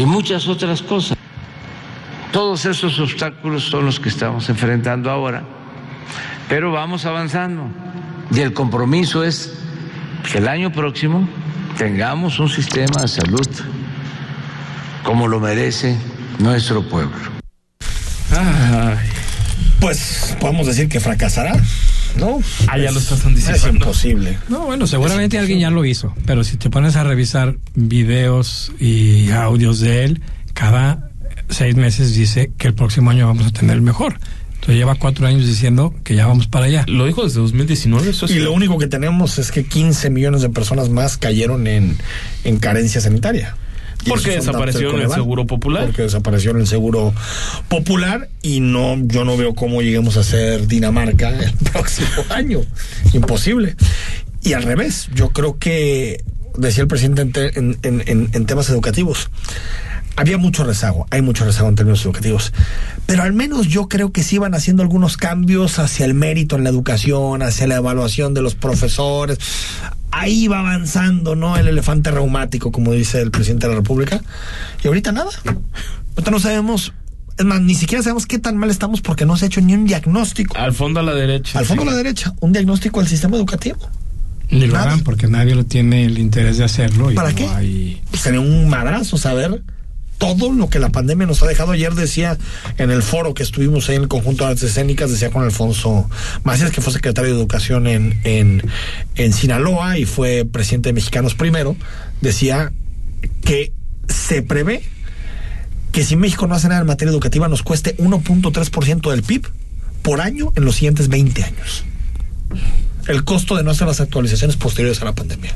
y 0.00 0.06
muchas 0.06 0.48
otras 0.48 0.80
cosas. 0.80 1.18
Todos 2.32 2.64
esos 2.64 2.98
obstáculos 3.00 3.64
son 3.64 3.84
los 3.84 4.00
que 4.00 4.08
estamos 4.08 4.48
enfrentando 4.48 5.10
ahora, 5.10 5.42
pero 6.48 6.72
vamos 6.72 7.04
avanzando 7.04 7.68
y 8.32 8.40
el 8.40 8.54
compromiso 8.54 9.22
es 9.24 9.58
que 10.30 10.38
el 10.38 10.48
año 10.48 10.72
próximo 10.72 11.28
tengamos 11.76 12.38
un 12.38 12.48
sistema 12.48 13.02
de 13.02 13.08
salud 13.08 13.46
como 15.02 15.28
lo 15.28 15.38
merece 15.38 15.98
nuestro 16.38 16.82
pueblo. 16.82 17.18
Pues 19.80 20.34
podemos 20.40 20.66
decir 20.66 20.88
que 20.88 21.00
fracasará, 21.00 21.52
¿no? 22.18 22.40
Ah, 22.68 22.78
ya 22.78 22.86
Es- 22.88 22.94
lo 22.94 23.00
estás 23.00 23.24
anticipando. 23.24 23.66
Es 23.68 23.72
imposible. 23.74 24.38
No, 24.48 24.66
bueno, 24.66 24.86
seguramente 24.86 25.38
alguien 25.38 25.58
ya 25.60 25.70
lo 25.70 25.84
hizo, 25.84 26.14
pero 26.26 26.44
si 26.44 26.56
te 26.56 26.70
pones 26.70 26.96
a 26.96 27.04
revisar 27.04 27.56
videos 27.74 28.72
y 28.78 29.30
audios 29.30 29.80
de 29.80 30.04
él, 30.04 30.20
cada 30.54 31.10
seis 31.48 31.74
meses 31.76 32.14
dice 32.14 32.52
que 32.58 32.68
el 32.68 32.74
próximo 32.74 33.10
año 33.10 33.26
vamos 33.26 33.46
a 33.46 33.50
tener 33.50 33.76
el 33.76 33.82
mejor. 33.82 34.18
Entonces 34.54 34.76
lleva 34.76 34.94
cuatro 34.96 35.26
años 35.26 35.46
diciendo 35.46 35.94
que 36.04 36.14
ya 36.14 36.26
vamos 36.26 36.46
para 36.46 36.66
allá. 36.66 36.84
Lo 36.86 37.06
dijo 37.06 37.24
desde 37.24 37.40
2019, 37.40 38.10
eso 38.10 38.26
Y 38.26 38.40
lo 38.40 38.52
único 38.52 38.76
que 38.76 38.86
tenemos 38.88 39.38
es 39.38 39.50
que 39.52 39.64
15 39.64 40.10
millones 40.10 40.42
de 40.42 40.50
personas 40.50 40.90
más 40.90 41.16
cayeron 41.16 41.66
en, 41.66 41.96
en 42.44 42.58
carencia 42.58 43.00
sanitaria. 43.00 43.56
Porque 44.08 44.30
desapareció 44.32 44.90
en 44.96 45.02
el. 45.02 45.10
Seguro 45.10 45.46
Popular. 45.46 45.86
Porque 45.86 46.02
desapareció 46.02 46.50
en 46.52 46.58
el 46.58 46.66
seguro 46.66 47.12
popular 47.68 48.28
y 48.42 48.60
no, 48.60 48.96
yo 49.06 49.24
no 49.24 49.36
veo 49.36 49.54
cómo 49.54 49.82
lleguemos 49.82 50.16
a 50.16 50.24
ser 50.24 50.66
Dinamarca 50.66 51.28
el 51.38 51.52
próximo 51.52 52.08
año. 52.30 52.60
Imposible. 53.12 53.76
Y 54.42 54.54
al 54.54 54.62
revés, 54.62 55.08
yo 55.14 55.30
creo 55.30 55.58
que, 55.58 56.24
decía 56.56 56.82
el 56.82 56.88
presidente 56.88 57.22
en, 57.22 57.32
te- 57.32 57.58
en- 57.58 57.78
en- 57.82 58.02
en- 58.06 58.30
en 58.32 58.46
temas 58.46 58.70
educativos, 58.70 59.30
había 60.16 60.38
mucho 60.38 60.64
rezago, 60.64 61.06
hay 61.10 61.22
mucho 61.22 61.44
rezago 61.44 61.68
en 61.68 61.76
términos 61.76 62.02
educativos, 62.04 62.52
pero 63.06 63.22
al 63.22 63.32
menos 63.32 63.68
yo 63.68 63.88
creo 63.88 64.12
que 64.12 64.22
sí 64.22 64.36
iban 64.36 64.54
haciendo 64.54 64.82
algunos 64.82 65.16
cambios 65.16 65.78
hacia 65.78 66.04
el 66.04 66.14
mérito 66.14 66.56
en 66.56 66.64
la 66.64 66.70
educación, 66.70 67.42
hacia 67.42 67.66
la 67.66 67.76
evaluación 67.76 68.34
de 68.34 68.42
los 68.42 68.54
profesores. 68.54 69.38
Ahí 70.12 70.48
va 70.48 70.60
avanzando, 70.60 71.36
¿no? 71.36 71.56
El 71.56 71.68
elefante 71.68 72.10
reumático, 72.10 72.72
como 72.72 72.92
dice 72.92 73.20
el 73.20 73.30
presidente 73.30 73.66
de 73.66 73.74
la 73.74 73.78
República. 73.80 74.20
Y 74.82 74.88
ahorita 74.88 75.12
nada. 75.12 75.30
Ahorita 76.16 76.30
no 76.30 76.40
sabemos, 76.40 76.92
es 77.38 77.44
más, 77.44 77.60
ni 77.60 77.74
siquiera 77.74 78.02
sabemos 78.02 78.26
qué 78.26 78.38
tan 78.38 78.56
mal 78.56 78.70
estamos 78.70 79.00
porque 79.00 79.24
no 79.24 79.36
se 79.36 79.44
ha 79.44 79.48
hecho 79.48 79.60
ni 79.60 79.74
un 79.74 79.86
diagnóstico. 79.86 80.56
Al 80.58 80.72
fondo 80.72 81.00
a 81.00 81.02
la 81.02 81.14
derecha. 81.14 81.58
Al 81.58 81.64
fondo 81.66 81.82
sí. 81.84 81.88
a 81.88 81.90
la 81.92 81.96
derecha, 81.96 82.34
un 82.40 82.52
diagnóstico 82.52 83.00
al 83.00 83.06
sistema 83.08 83.36
educativo. 83.36 83.78
Ni 84.50 84.66
lo 84.66 84.76
harán 84.76 85.00
porque 85.00 85.28
nadie 85.28 85.54
lo 85.54 85.64
tiene 85.64 86.04
el 86.04 86.18
interés 86.18 86.58
de 86.58 86.64
hacerlo. 86.64 87.12
Y 87.12 87.14
¿Para 87.14 87.30
no 87.30 87.36
qué? 87.36 87.46
hay- 87.46 88.02
Pues 88.10 88.22
sería 88.22 88.40
un 88.40 88.68
madrazo 88.68 89.16
saber 89.16 89.62
todo 90.20 90.52
lo 90.52 90.68
que 90.68 90.78
la 90.78 90.90
pandemia 90.90 91.26
nos 91.26 91.42
ha 91.42 91.46
dejado. 91.46 91.72
Ayer 91.72 91.94
decía 91.94 92.36
en 92.76 92.90
el 92.90 93.02
foro 93.02 93.32
que 93.32 93.42
estuvimos 93.42 93.88
ahí 93.88 93.96
en 93.96 94.02
el 94.02 94.08
conjunto 94.08 94.44
de 94.44 94.50
artes 94.50 94.64
escénicas, 94.64 95.10
decía 95.10 95.30
con 95.30 95.42
Alfonso 95.42 96.08
Macías, 96.44 96.70
que 96.70 96.82
fue 96.82 96.92
secretario 96.92 97.32
de 97.32 97.38
Educación 97.38 97.86
en, 97.86 98.20
en, 98.24 98.62
en 99.16 99.32
Sinaloa 99.32 99.98
y 99.98 100.04
fue 100.04 100.44
presidente 100.44 100.90
de 100.90 100.92
Mexicanos 100.92 101.34
primero, 101.34 101.74
decía 102.20 102.70
que 103.42 103.72
se 104.08 104.42
prevé 104.42 104.82
que 105.90 106.04
si 106.04 106.16
México 106.16 106.46
no 106.46 106.54
hace 106.54 106.68
nada 106.68 106.82
en 106.82 106.86
materia 106.86 107.10
educativa 107.10 107.48
nos 107.48 107.62
cueste 107.62 107.96
1.3% 107.96 109.10
del 109.10 109.22
PIB 109.22 109.46
por 110.02 110.20
año 110.20 110.52
en 110.54 110.66
los 110.66 110.76
siguientes 110.76 111.08
20 111.08 111.44
años. 111.44 111.84
El 113.08 113.24
costo 113.24 113.56
de 113.56 113.62
no 113.62 113.70
hacer 113.70 113.86
las 113.86 114.02
actualizaciones 114.02 114.56
posteriores 114.56 115.00
a 115.00 115.06
la 115.06 115.14
pandemia. 115.14 115.54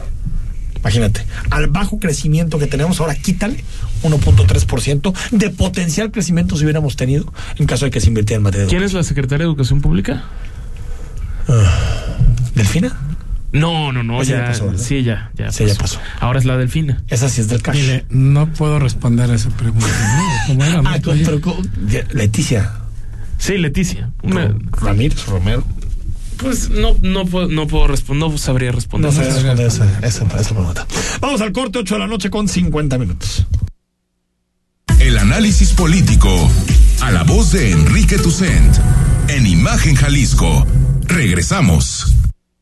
Imagínate, 0.77 1.25
al 1.51 1.69
bajo 1.69 1.99
crecimiento 1.99 2.59
que 2.59 2.67
tenemos 2.67 3.01
ahora, 3.01 3.15
quítale 3.15 3.65
1.3% 4.05 5.13
de 5.33 5.51
potencial 5.51 6.11
crecimiento 6.13 6.57
si 6.57 6.65
hubiéramos 6.65 6.97
tenido 6.97 7.33
en 7.57 7.67
caso 7.67 7.85
de 7.87 7.91
que 7.91 8.01
se 8.01 8.09
invirtiera 8.09 8.37
en 8.39 8.43
materia 8.45 8.67
¿Quién 8.69 8.83
es 8.83 8.93
la 8.93 9.03
secretaria 9.03 9.45
de 9.45 9.51
Educación 9.51 9.81
Pública? 9.81 10.23
¿Delfina? 12.55 12.97
No, 13.53 13.93
no, 13.93 14.03
no, 14.03 14.23
ya 14.25 14.39
ya, 14.39 14.47
pasó, 14.47 14.77
sí, 14.77 15.05
ya, 15.05 15.31
ya, 15.37 15.53
Sí, 15.53 15.65
ya 15.67 15.75
pasó. 15.77 16.01
Ahora 16.19 16.41
es 16.41 16.45
la 16.45 16.57
Delfina. 16.57 17.05
Esa 17.09 17.29
sí 17.29 17.41
es 17.41 17.49
del 17.49 17.63
cash. 17.63 17.77
Mire, 17.77 18.05
no 18.09 18.53
puedo 18.53 18.81
responder 18.81 19.31
a 19.31 19.35
esa 19.35 19.51
pregunta. 19.51 19.87
¿no? 19.87 20.47
¿Cómo 20.49 20.65
era? 20.65 20.83
Ah, 20.85 20.99
Oye, 21.07 21.25
pero. 21.25 21.41
Leticia. 22.13 22.73
Sí, 23.39 23.57
Leticia. 23.59 24.11
Una- 24.23 24.53
Ramírez, 24.73 25.25
Romero. 25.27 25.63
pues 26.39 26.69
no, 26.71 26.97
no, 27.03 27.27
puedo, 27.27 27.47
no 27.49 27.69
puedo 27.69 27.87
responder, 27.87 28.29
no 28.29 28.39
sabría 28.39 28.73
responder. 28.73 29.13
No 29.13 29.17
sé 29.17 29.25
responder 29.25 29.67
esa, 29.69 29.85
esa, 30.03 30.25
esa 30.25 30.55
pregunta. 30.55 30.85
Vamos 31.21 31.41
al 31.41 31.53
corte, 31.53 31.79
8 31.79 31.95
de 31.95 32.01
la 32.01 32.07
noche 32.09 32.31
con 32.31 32.49
50 32.49 32.99
minutos. 32.99 33.47
El 35.15 35.21
análisis 35.21 35.71
político. 35.71 36.51
A 37.01 37.13
la 37.13 37.23
voz 37.23 37.53
de 37.53 37.71
Enrique 37.71 38.19
Tucent. 38.19 38.77
En 39.29 39.47
Imagen 39.47 39.95
Jalisco. 39.95 40.67
Regresamos. 41.07 42.13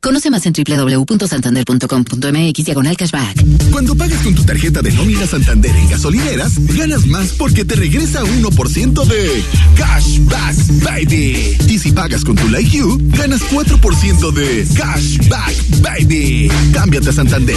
Conoce 0.03 0.30
más 0.30 0.44
en 0.44 0.53
www.santander.com.mx 0.53 2.64
diagonal 2.66 2.94
cashback. 2.94 3.42
Cuando 3.70 3.94
pagas 3.94 4.20
con 4.20 4.34
tu 4.34 4.44
tarjeta 4.44 4.82
de 4.82 4.92
nómina 4.92 5.26
Santander 5.26 5.74
en 5.74 5.88
gasolineras, 5.88 6.53
ganas 6.76 7.07
más 7.07 7.28
porque 7.38 7.64
te 7.64 7.74
regresa 7.74 8.22
1% 8.22 9.07
de 9.07 9.42
Cashback 9.78 10.57
Baby. 10.82 11.57
Y 11.68 11.78
si 11.78 11.90
pagas 11.92 12.22
con 12.22 12.36
tu 12.36 12.50
Like 12.50 12.76
You, 12.76 12.98
ganas 13.16 13.40
4% 13.50 14.30
de 14.30 14.68
Cashback 14.76 15.80
Baby. 15.80 16.50
Cámbiate 16.74 17.09
a 17.09 17.12
Santander. 17.14 17.57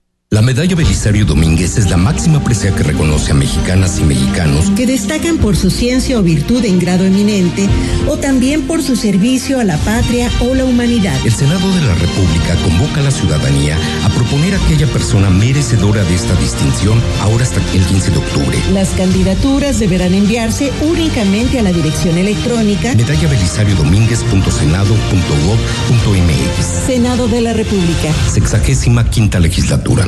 La 0.33 0.41
medalla 0.41 0.77
Belisario 0.77 1.25
Domínguez 1.25 1.77
es 1.77 1.89
la 1.89 1.97
máxima 1.97 2.41
presea 2.41 2.73
que 2.73 2.83
reconoce 2.83 3.31
a 3.31 3.33
mexicanas 3.33 3.99
y 3.99 4.05
mexicanos 4.05 4.71
que 4.77 4.85
destacan 4.85 5.39
por 5.39 5.57
su 5.57 5.69
ciencia 5.69 6.17
o 6.17 6.23
virtud 6.23 6.63
en 6.63 6.79
grado 6.79 7.03
eminente 7.03 7.67
o 8.07 8.17
también 8.17 8.65
por 8.65 8.81
su 8.81 8.95
servicio 8.95 9.59
a 9.59 9.65
la 9.65 9.75
patria 9.79 10.31
o 10.39 10.55
la 10.55 10.63
humanidad. 10.63 11.17
El 11.25 11.33
Senado 11.33 11.69
de 11.75 11.81
la 11.81 11.95
República 11.95 12.55
convoca 12.63 13.01
a 13.01 13.03
la 13.03 13.11
ciudadanía 13.11 13.77
a 14.05 14.09
proponer 14.11 14.55
a 14.55 14.63
aquella 14.63 14.87
persona 14.87 15.29
merecedora 15.29 16.01
de 16.05 16.15
esta 16.15 16.33
distinción 16.35 16.97
ahora 17.19 17.43
hasta 17.43 17.59
el 17.73 17.83
15 17.83 18.11
de 18.11 18.17
octubre. 18.17 18.57
Las 18.71 18.91
candidaturas 18.91 19.79
deberán 19.79 20.13
enviarse 20.13 20.71
únicamente 20.81 21.59
a 21.59 21.63
la 21.63 21.73
dirección 21.73 22.17
electrónica 22.17 22.95
Medalla 22.95 23.27
Belisario 23.27 23.75
Domínguez.senado.gov.mx. 23.75 26.65
Senado 26.87 27.27
de 27.27 27.41
la 27.41 27.51
República. 27.51 28.13
Sexagésima 28.31 29.09
quinta 29.09 29.37
legislatura. 29.37 30.07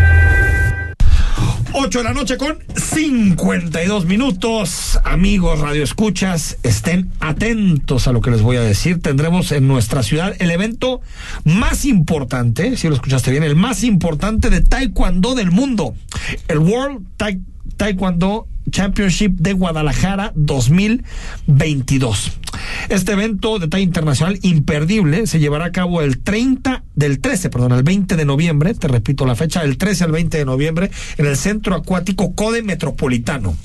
8 1.73 1.97
de 1.99 2.03
la 2.03 2.13
noche 2.13 2.37
con 2.37 2.57
52 2.75 4.05
minutos. 4.05 4.99
Amigos 5.03 5.59
Radio 5.59 5.83
Escuchas, 5.83 6.57
estén 6.63 7.11
atentos 7.19 8.07
a 8.07 8.11
lo 8.11 8.21
que 8.21 8.31
les 8.31 8.41
voy 8.41 8.57
a 8.57 8.61
decir. 8.61 9.01
Tendremos 9.01 9.51
en 9.51 9.67
nuestra 9.67 10.03
ciudad 10.03 10.35
el 10.39 10.51
evento 10.51 11.01
más 11.45 11.85
importante, 11.85 12.75
si 12.77 12.87
lo 12.89 12.95
escuchaste 12.95 13.31
bien, 13.31 13.43
el 13.43 13.55
más 13.55 13.83
importante 13.83 14.49
de 14.49 14.61
Taekwondo 14.61 15.33
del 15.35 15.51
mundo. 15.51 15.95
El 16.47 16.59
World 16.59 17.05
Ta- 17.17 17.29
Taekwondo 17.77 18.47
Championship 18.69 19.37
de 19.37 19.53
Guadalajara 19.53 20.33
2022. 20.35 22.31
Este 22.89 23.13
evento 23.13 23.59
de 23.59 23.67
talla 23.67 23.83
internacional 23.83 24.39
imperdible 24.41 25.27
se 25.27 25.39
llevará 25.39 25.65
a 25.65 25.71
cabo 25.71 26.01
el 26.01 26.19
30 26.19 26.83
del 26.95 27.19
13, 27.19 27.49
perdón, 27.49 27.73
el 27.73 27.83
20 27.83 28.15
de 28.15 28.25
noviembre, 28.25 28.73
te 28.73 28.87
repito 28.87 29.25
la 29.25 29.35
fecha, 29.35 29.61
del 29.61 29.77
13 29.77 30.05
al 30.05 30.11
20 30.11 30.37
de 30.37 30.45
noviembre 30.45 30.91
en 31.17 31.25
el 31.25 31.37
Centro 31.37 31.75
Acuático 31.75 32.35
Code 32.35 32.63
Metropolitano. 32.63 33.55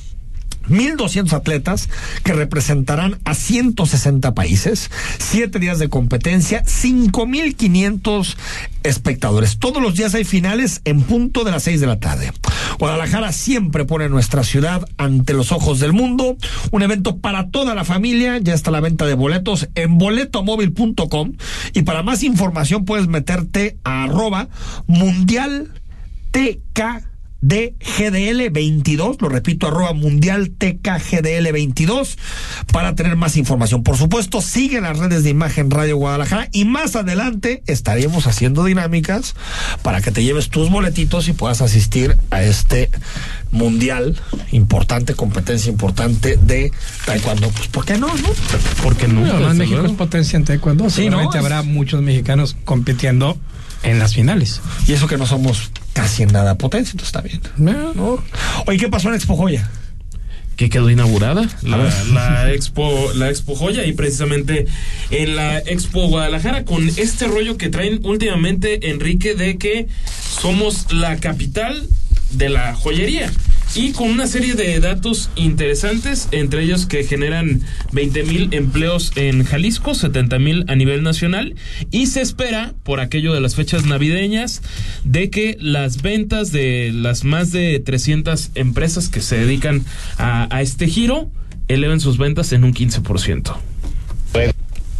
1.200 0.68 1.32
atletas 1.32 1.88
que 2.24 2.32
representarán 2.32 3.18
a 3.24 3.34
160 3.34 4.34
países, 4.34 4.90
7 5.18 5.58
días 5.58 5.78
de 5.78 5.88
competencia, 5.88 6.62
5.500 6.64 8.36
espectadores. 8.82 9.58
Todos 9.58 9.82
los 9.82 9.94
días 9.94 10.14
hay 10.14 10.24
finales 10.24 10.80
en 10.84 11.02
punto 11.02 11.44
de 11.44 11.50
las 11.50 11.64
6 11.64 11.80
de 11.80 11.86
la 11.86 11.98
tarde. 11.98 12.32
Guadalajara 12.78 13.32
siempre 13.32 13.84
pone 13.84 14.08
nuestra 14.08 14.44
ciudad 14.44 14.86
ante 14.96 15.32
los 15.32 15.52
ojos 15.52 15.80
del 15.80 15.92
mundo. 15.92 16.36
Un 16.70 16.82
evento 16.82 17.18
para 17.18 17.50
toda 17.50 17.74
la 17.74 17.84
familia. 17.84 18.38
Ya 18.38 18.54
está 18.54 18.70
la 18.70 18.80
venta 18.80 19.06
de 19.06 19.14
boletos 19.14 19.68
en 19.74 19.98
boletomóvil.com. 19.98 21.32
Y 21.72 21.82
para 21.82 22.02
más 22.02 22.22
información 22.22 22.84
puedes 22.84 23.08
meterte 23.08 23.78
a 23.84 24.04
arroba 24.04 24.48
mundial 24.86 25.72
de 27.46 27.76
GDL 27.80 28.50
22, 28.50 29.22
lo 29.22 29.28
repito, 29.28 29.68
arroba 29.68 29.92
mundial 29.92 30.50
TKGDL 30.50 31.52
22 31.52 32.18
para 32.72 32.96
tener 32.96 33.14
más 33.14 33.36
información. 33.36 33.84
Por 33.84 33.96
supuesto, 33.96 34.40
sigue 34.40 34.80
las 34.80 34.98
redes 34.98 35.22
de 35.22 35.30
Imagen 35.30 35.70
Radio 35.70 35.96
Guadalajara 35.96 36.48
y 36.52 36.64
más 36.64 36.96
adelante 36.96 37.62
estaremos 37.68 38.26
haciendo 38.26 38.64
dinámicas 38.64 39.36
para 39.82 40.00
que 40.00 40.10
te 40.10 40.24
lleves 40.24 40.48
tus 40.48 40.70
boletitos 40.70 41.28
y 41.28 41.34
puedas 41.34 41.62
asistir 41.62 42.16
a 42.30 42.42
este 42.42 42.90
mundial 43.52 44.16
importante, 44.50 45.14
competencia 45.14 45.70
importante 45.70 46.36
de 46.36 46.72
taekwondo. 47.04 47.48
Pues, 47.50 47.68
¿por 47.68 47.84
qué 47.84 47.96
no? 47.96 48.08
no? 48.08 48.28
¿Por 48.82 48.96
qué 48.96 49.06
no? 49.06 49.24
no 49.24 49.54
México 49.54 49.86
es 49.86 49.92
potencia 49.92 50.36
en 50.36 50.44
taekwondo. 50.44 50.90
Sí, 50.90 51.02
Seguramente 51.02 51.38
habrá 51.38 51.62
muchos 51.62 52.02
mexicanos 52.02 52.56
compitiendo 52.64 53.38
en 53.86 53.98
las 53.98 54.14
finales. 54.14 54.60
Y 54.86 54.92
eso 54.92 55.06
que 55.06 55.16
no 55.16 55.26
somos 55.26 55.70
casi 55.92 56.24
en 56.24 56.32
nada 56.32 56.58
potencia, 56.58 56.92
entonces 56.92 57.08
está 57.08 57.22
bien. 57.22 57.40
¿no? 57.56 58.22
Oye, 58.66 58.78
¿qué 58.78 58.88
pasó 58.88 59.08
en 59.08 59.14
Expo 59.14 59.36
Joya? 59.36 59.70
que 60.56 60.70
quedó 60.70 60.88
inaugurada 60.88 61.46
la, 61.62 62.50
expo 62.50 63.12
la 63.14 63.28
expo 63.28 63.54
joya 63.54 63.84
y 63.84 63.92
precisamente 63.92 64.66
en 65.10 65.36
la 65.36 65.58
expo 65.58 66.08
guadalajara 66.08 66.64
con 66.64 66.88
este 66.88 67.26
rollo 67.26 67.58
que 67.58 67.68
traen 67.68 68.00
últimamente 68.04 68.90
Enrique 68.90 69.34
de 69.34 69.58
que 69.58 69.86
somos 70.40 70.90
la 70.92 71.16
capital 71.18 71.86
de 72.36 72.48
la 72.48 72.74
joyería. 72.74 73.32
Y 73.74 73.92
con 73.92 74.10
una 74.10 74.26
serie 74.26 74.54
de 74.54 74.80
datos 74.80 75.28
interesantes, 75.34 76.28
entre 76.30 76.62
ellos 76.62 76.86
que 76.86 77.04
generan 77.04 77.60
20 77.92 78.22
mil 78.22 78.48
empleos 78.52 79.12
en 79.16 79.44
Jalisco, 79.44 79.94
70 79.94 80.38
mil 80.38 80.64
a 80.68 80.76
nivel 80.76 81.02
nacional, 81.02 81.56
y 81.90 82.06
se 82.06 82.22
espera, 82.22 82.74
por 82.84 83.00
aquello 83.00 83.34
de 83.34 83.40
las 83.40 83.54
fechas 83.54 83.84
navideñas, 83.84 84.62
de 85.04 85.28
que 85.28 85.58
las 85.60 86.00
ventas 86.00 86.52
de 86.52 86.90
las 86.94 87.24
más 87.24 87.52
de 87.52 87.78
300 87.80 88.52
empresas 88.54 89.08
que 89.08 89.20
se 89.20 89.36
dedican 89.36 89.84
a, 90.16 90.62
este 90.62 90.86
giro 90.86 91.30
eleven 91.68 92.00
sus 92.00 92.16
ventas 92.16 92.52
en 92.52 92.64
un 92.64 92.72
15% 92.72 93.56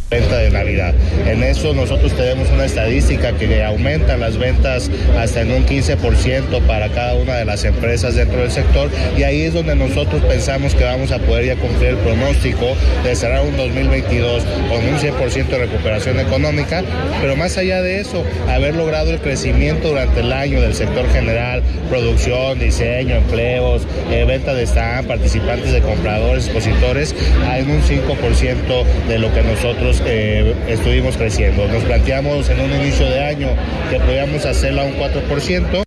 venta 0.09 0.37
de 0.37 0.49
Navidad. 0.51 0.95
En 1.25 1.43
eso 1.43 1.73
nosotros 1.73 2.13
tenemos 2.13 2.49
una 2.49 2.63
estadística 2.63 3.33
que 3.33 3.61
aumenta 3.61 4.15
las 4.15 4.37
ventas 4.37 4.89
hasta 5.19 5.41
en 5.41 5.51
un 5.51 5.65
15% 5.65 6.61
para 6.61 6.87
cada 6.89 7.15
una 7.15 7.35
de 7.35 7.43
las 7.43 7.65
empresas 7.65 8.15
dentro 8.15 8.39
del 8.39 8.49
sector 8.49 8.89
y 9.17 9.23
ahí 9.23 9.41
es 9.41 9.53
donde 9.53 9.75
nosotros 9.75 10.21
pensamos 10.23 10.75
que 10.75 10.85
vamos 10.85 11.11
a 11.11 11.19
poder 11.19 11.47
ya 11.47 11.55
cumplir 11.57 11.89
el 11.89 11.97
pronóstico 11.97 12.67
de 13.03 13.15
cerrar 13.17 13.45
un 13.45 13.57
2022 13.57 14.43
con 14.69 14.85
un 14.85 14.97
100% 14.97 15.47
de 15.47 15.57
recuperación 15.57 16.21
económica, 16.21 16.83
pero 17.21 17.35
más 17.35 17.57
allá 17.57 17.81
de 17.81 17.99
eso, 17.99 18.23
haber 18.47 18.75
logrado 18.75 19.11
el 19.11 19.19
crecimiento 19.19 19.89
durante 19.89 20.21
el 20.21 20.31
año 20.31 20.61
del 20.61 20.73
sector 20.73 21.05
general, 21.11 21.61
producción, 21.89 22.59
diseño, 22.59 23.15
empleos, 23.15 23.85
eh, 24.09 24.23
venta 24.25 24.53
de 24.53 24.63
stand, 24.63 25.05
participantes 25.07 25.73
de 25.73 25.81
compradores, 25.81 26.45
expositores, 26.45 27.13
en 27.57 27.69
un 27.69 27.81
5% 27.81 28.85
de 29.09 29.19
lo 29.19 29.33
que 29.33 29.41
nosotros 29.41 29.96
eh, 30.05 30.55
estuvimos 30.67 31.17
creciendo. 31.17 31.67
Nos 31.67 31.83
planteamos 31.83 32.49
en 32.49 32.59
un 32.59 32.71
inicio 32.71 33.05
de 33.09 33.23
año 33.23 33.49
que 33.89 33.99
podíamos 33.99 34.45
hacerla 34.45 34.83
un 34.83 34.93
4%. 34.93 35.83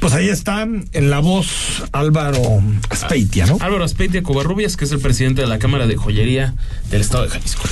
Pues 0.00 0.14
ahí 0.14 0.30
está 0.30 0.62
en 0.62 1.10
la 1.10 1.18
voz 1.18 1.84
Álvaro 1.92 2.62
Aspeitia, 2.88 3.44
¿no? 3.44 3.58
Álvaro 3.60 3.84
Aspeitia 3.84 4.22
Covarrubias, 4.22 4.78
que 4.78 4.86
es 4.86 4.92
el 4.92 4.98
presidente 4.98 5.42
de 5.42 5.46
la 5.46 5.58
Cámara 5.58 5.86
de 5.86 5.96
Joyería 5.96 6.54
del 6.90 7.02
Estado 7.02 7.24
de 7.24 7.30
Jalisco. 7.30 7.62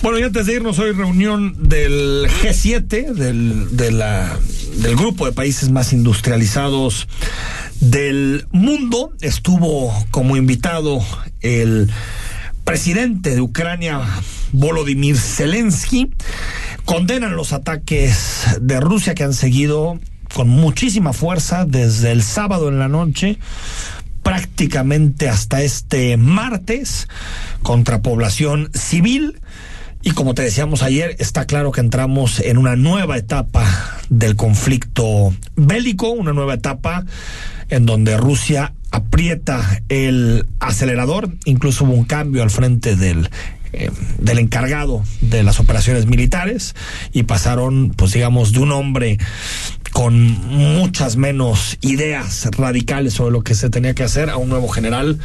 Bueno, 0.00 0.20
y 0.20 0.22
antes 0.22 0.46
de 0.46 0.54
irnos, 0.54 0.78
hoy 0.78 0.92
reunión 0.92 1.56
del 1.68 2.28
G7, 2.28 3.14
del, 3.14 3.76
de 3.76 3.90
la, 3.90 4.38
del 4.76 4.94
grupo 4.94 5.26
de 5.26 5.32
países 5.32 5.70
más 5.70 5.92
industrializados 5.92 7.08
del 7.80 8.46
mundo. 8.52 9.12
Estuvo 9.20 9.92
como 10.12 10.36
invitado 10.36 11.00
el 11.40 11.90
presidente 12.72 13.34
de 13.34 13.42
Ucrania, 13.42 14.00
Volodymyr 14.52 15.18
Zelensky, 15.18 16.10
condenan 16.86 17.36
los 17.36 17.52
ataques 17.52 18.46
de 18.62 18.80
Rusia 18.80 19.14
que 19.14 19.24
han 19.24 19.34
seguido 19.34 20.00
con 20.32 20.48
muchísima 20.48 21.12
fuerza 21.12 21.66
desde 21.66 22.12
el 22.12 22.22
sábado 22.22 22.70
en 22.70 22.78
la 22.78 22.88
noche 22.88 23.38
prácticamente 24.22 25.28
hasta 25.28 25.60
este 25.60 26.16
martes 26.16 27.08
contra 27.62 28.00
población 28.00 28.70
civil. 28.72 29.38
Y 30.02 30.10
como 30.12 30.34
te 30.34 30.42
decíamos 30.42 30.82
ayer, 30.82 31.16
está 31.18 31.46
claro 31.46 31.70
que 31.70 31.80
entramos 31.80 32.40
en 32.40 32.58
una 32.58 32.74
nueva 32.74 33.16
etapa 33.16 33.64
del 34.08 34.34
conflicto 34.34 35.32
bélico, 35.54 36.10
una 36.10 36.32
nueva 36.32 36.54
etapa 36.54 37.04
en 37.68 37.86
donde 37.86 38.16
Rusia 38.16 38.74
aprieta 38.90 39.80
el 39.88 40.46
acelerador, 40.60 41.30
incluso 41.44 41.84
hubo 41.84 41.94
un 41.94 42.04
cambio 42.04 42.42
al 42.42 42.50
frente 42.50 42.96
del 42.96 43.30
eh, 43.74 43.90
del 44.18 44.38
encargado 44.38 45.02
de 45.22 45.42
las 45.42 45.58
operaciones 45.58 46.04
militares 46.04 46.74
y 47.14 47.22
pasaron, 47.22 47.94
pues 47.96 48.12
digamos, 48.12 48.52
de 48.52 48.58
un 48.58 48.70
hombre 48.70 49.18
con 49.92 50.14
muchas 50.14 51.16
menos 51.16 51.78
ideas 51.80 52.48
radicales 52.58 53.14
sobre 53.14 53.32
lo 53.32 53.42
que 53.42 53.54
se 53.54 53.70
tenía 53.70 53.94
que 53.94 54.02
hacer 54.02 54.28
a 54.28 54.36
un 54.36 54.50
nuevo 54.50 54.68
general 54.68 55.18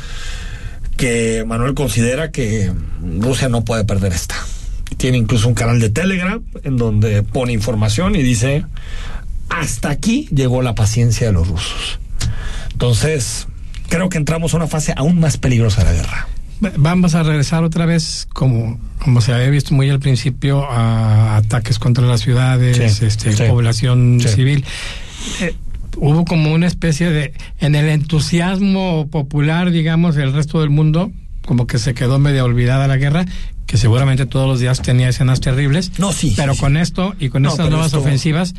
que 0.96 1.44
Manuel 1.46 1.74
considera 1.74 2.32
que 2.32 2.72
Rusia 3.20 3.50
no 3.50 3.66
puede 3.66 3.84
perder 3.84 4.14
esta. 4.14 4.36
Tiene 4.96 5.18
incluso 5.18 5.48
un 5.48 5.54
canal 5.54 5.80
de 5.80 5.90
Telegram 5.90 6.42
en 6.64 6.78
donde 6.78 7.22
pone 7.24 7.52
información 7.52 8.16
y 8.16 8.24
dice, 8.24 8.66
hasta 9.50 9.90
aquí 9.90 10.28
llegó 10.32 10.62
la 10.62 10.76
paciencia 10.76 11.28
de 11.28 11.34
los 11.34 11.48
rusos. 11.48 12.00
Entonces, 12.72 13.48
creo 13.90 14.10
que 14.10 14.18
entramos 14.18 14.54
a 14.54 14.58
una 14.58 14.68
fase 14.68 14.94
aún 14.96 15.20
más 15.20 15.38
peligrosa 15.38 15.84
de 15.84 15.92
la 15.92 15.94
guerra. 15.94 16.28
Vamos 16.78 17.14
a 17.14 17.22
regresar 17.22 17.64
otra 17.64 17.86
vez, 17.86 18.28
como, 18.34 18.80
como 19.00 19.22
se 19.22 19.32
había 19.32 19.50
visto 19.50 19.76
muy 19.76 19.90
al 19.90 20.00
principio, 20.00 20.66
a 20.70 21.38
ataques 21.38 21.78
contra 21.78 22.06
las 22.06 22.22
ciudades, 22.22 23.02
este, 23.02 23.48
población 23.48 24.20
civil. 24.22 24.66
Eh, 25.42 25.56
hubo 25.98 26.26
como 26.26 26.54
una 26.54 26.66
especie 26.66 27.12
de, 27.12 27.34
en 27.60 27.76
el 27.76 27.88
entusiasmo 27.90 29.08
popular, 29.12 29.70
digamos, 29.70 30.18
el 30.18 30.34
resto 30.34 30.62
del 30.62 30.72
mundo, 30.72 31.12
como 31.46 31.68
que 31.68 31.78
se 31.78 31.94
quedó 31.94 32.18
medio 32.18 32.44
olvidada 32.44 32.88
la 32.88 32.98
guerra, 32.98 33.26
que 33.68 33.78
seguramente 33.78 34.26
todos 34.26 34.48
los 34.48 34.60
días 34.60 34.82
tenía 34.82 35.10
escenas 35.10 35.42
terribles. 35.42 35.92
No, 36.00 36.14
sí. 36.14 36.34
Pero 36.36 36.56
con 36.56 36.78
esto 36.78 37.14
y 37.20 37.30
con 37.30 37.46
estas 37.46 37.70
nuevas 37.70 37.94
ofensivas, 37.94 38.56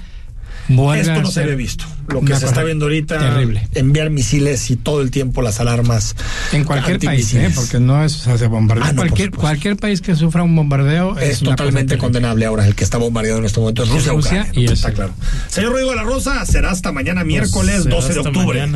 esto 0.68 1.22
no 1.22 1.30
se 1.30 1.42
había 1.42 1.54
visto. 1.54 1.84
Lo 2.08 2.22
que 2.22 2.34
se 2.36 2.46
está 2.46 2.62
viendo 2.62 2.86
ahorita, 2.86 3.18
terrible. 3.18 3.68
enviar 3.74 4.10
misiles 4.10 4.70
y 4.70 4.76
todo 4.76 5.02
el 5.02 5.10
tiempo 5.10 5.42
las 5.42 5.60
alarmas. 5.60 6.16
En 6.52 6.64
cualquier 6.64 6.98
país, 6.98 7.34
¿eh? 7.34 7.50
porque 7.54 7.80
no 7.80 8.02
es 8.02 8.26
o 8.26 8.38
sea, 8.38 8.48
bombardeo. 8.48 8.84
Ah, 8.86 8.92
cualquier, 8.94 9.30
cualquier 9.30 9.76
país 9.76 10.00
que 10.00 10.14
sufra 10.16 10.42
un 10.42 10.56
bombardeo 10.56 11.18
es, 11.18 11.40
totalmente 11.40 11.98
condenable. 11.98 12.46
Ahora, 12.46 12.66
el 12.66 12.74
que 12.74 12.84
está 12.84 12.98
bombardeado 12.98 13.38
en 13.38 13.44
este 13.44 13.60
momento 13.60 13.82
es 13.82 13.90
Rusia. 13.90 14.12
Rusia 14.12 14.48
y 14.52 14.66
está 14.66 14.92
claro. 14.92 15.12
Señor 15.48 15.72
Rodrigo 15.72 15.90
de 15.90 15.96
la 15.96 16.04
Rosa, 16.04 16.44
será 16.46 16.70
hasta 16.70 16.92
mañana 16.92 17.24
miércoles 17.24 17.84
12 17.84 18.14
de 18.14 18.20
octubre. 18.20 18.68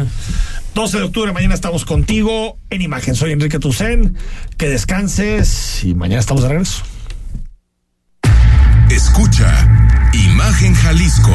12 0.75 0.99
de 0.99 1.03
octubre, 1.05 1.33
mañana 1.33 1.55
estamos 1.55 1.85
contigo 1.85 2.59
en 2.71 2.81
imagen. 2.81 3.15
Soy 3.15 3.33
Enrique 3.33 3.59
Tucen. 3.59 4.17
Que 4.57 4.69
descanses 4.69 5.85
y 5.85 5.95
mañana 5.95 6.21
estamos 6.21 6.43
de 6.43 6.49
regreso. 6.49 6.83
Escucha 8.91 9.69
Imagen 10.13 10.75
Jalisco 10.75 11.35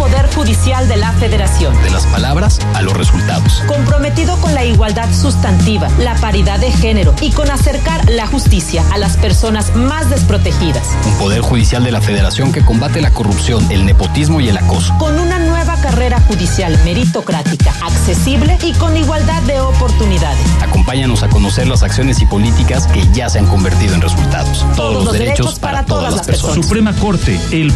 judicial 0.33 0.87
de 0.87 0.97
la 0.97 1.11
Federación. 1.13 1.79
De 1.83 1.89
las 1.89 2.05
palabras 2.07 2.59
a 2.73 2.81
los 2.81 2.93
resultados. 2.93 3.61
Comprometido 3.67 4.37
con 4.37 4.53
la 4.53 4.63
igualdad 4.63 5.13
sustantiva, 5.13 5.89
la 5.99 6.15
paridad 6.15 6.59
de 6.59 6.71
género 6.71 7.13
y 7.21 7.31
con 7.31 7.49
acercar 7.49 8.09
la 8.09 8.27
justicia 8.27 8.83
a 8.91 8.97
las 8.97 9.17
personas 9.17 9.75
más 9.75 10.09
desprotegidas. 10.09 10.87
Un 11.05 11.13
poder 11.15 11.41
judicial 11.41 11.83
de 11.83 11.91
la 11.91 12.01
Federación 12.01 12.51
que 12.51 12.63
combate 12.63 13.01
la 13.01 13.11
corrupción, 13.11 13.69
el 13.71 13.85
nepotismo 13.85 14.41
y 14.41 14.49
el 14.49 14.57
acoso. 14.57 14.93
Con 14.97 15.19
una 15.19 15.39
nueva 15.39 15.75
carrera 15.81 16.19
judicial 16.21 16.77
meritocrática, 16.83 17.73
accesible 17.81 18.57
y 18.63 18.73
con 18.73 18.97
igualdad 18.97 19.41
de 19.43 19.59
oportunidades. 19.61 20.39
Acompáñanos 20.61 21.23
a 21.23 21.29
conocer 21.29 21.67
las 21.67 21.83
acciones 21.83 22.21
y 22.21 22.25
políticas 22.25 22.87
que 22.87 23.07
ya 23.13 23.29
se 23.29 23.39
han 23.39 23.47
convertido 23.47 23.93
en 23.93 24.01
resultados. 24.01 24.65
Todos, 24.75 25.05
los 25.05 25.13
derechos, 25.13 25.59
para, 25.59 25.85
todas, 25.85 26.15
las 26.15 26.25
personas. 26.25 26.65
Suprema 26.65 26.93
Corte, 26.93 27.39
el 27.51 27.69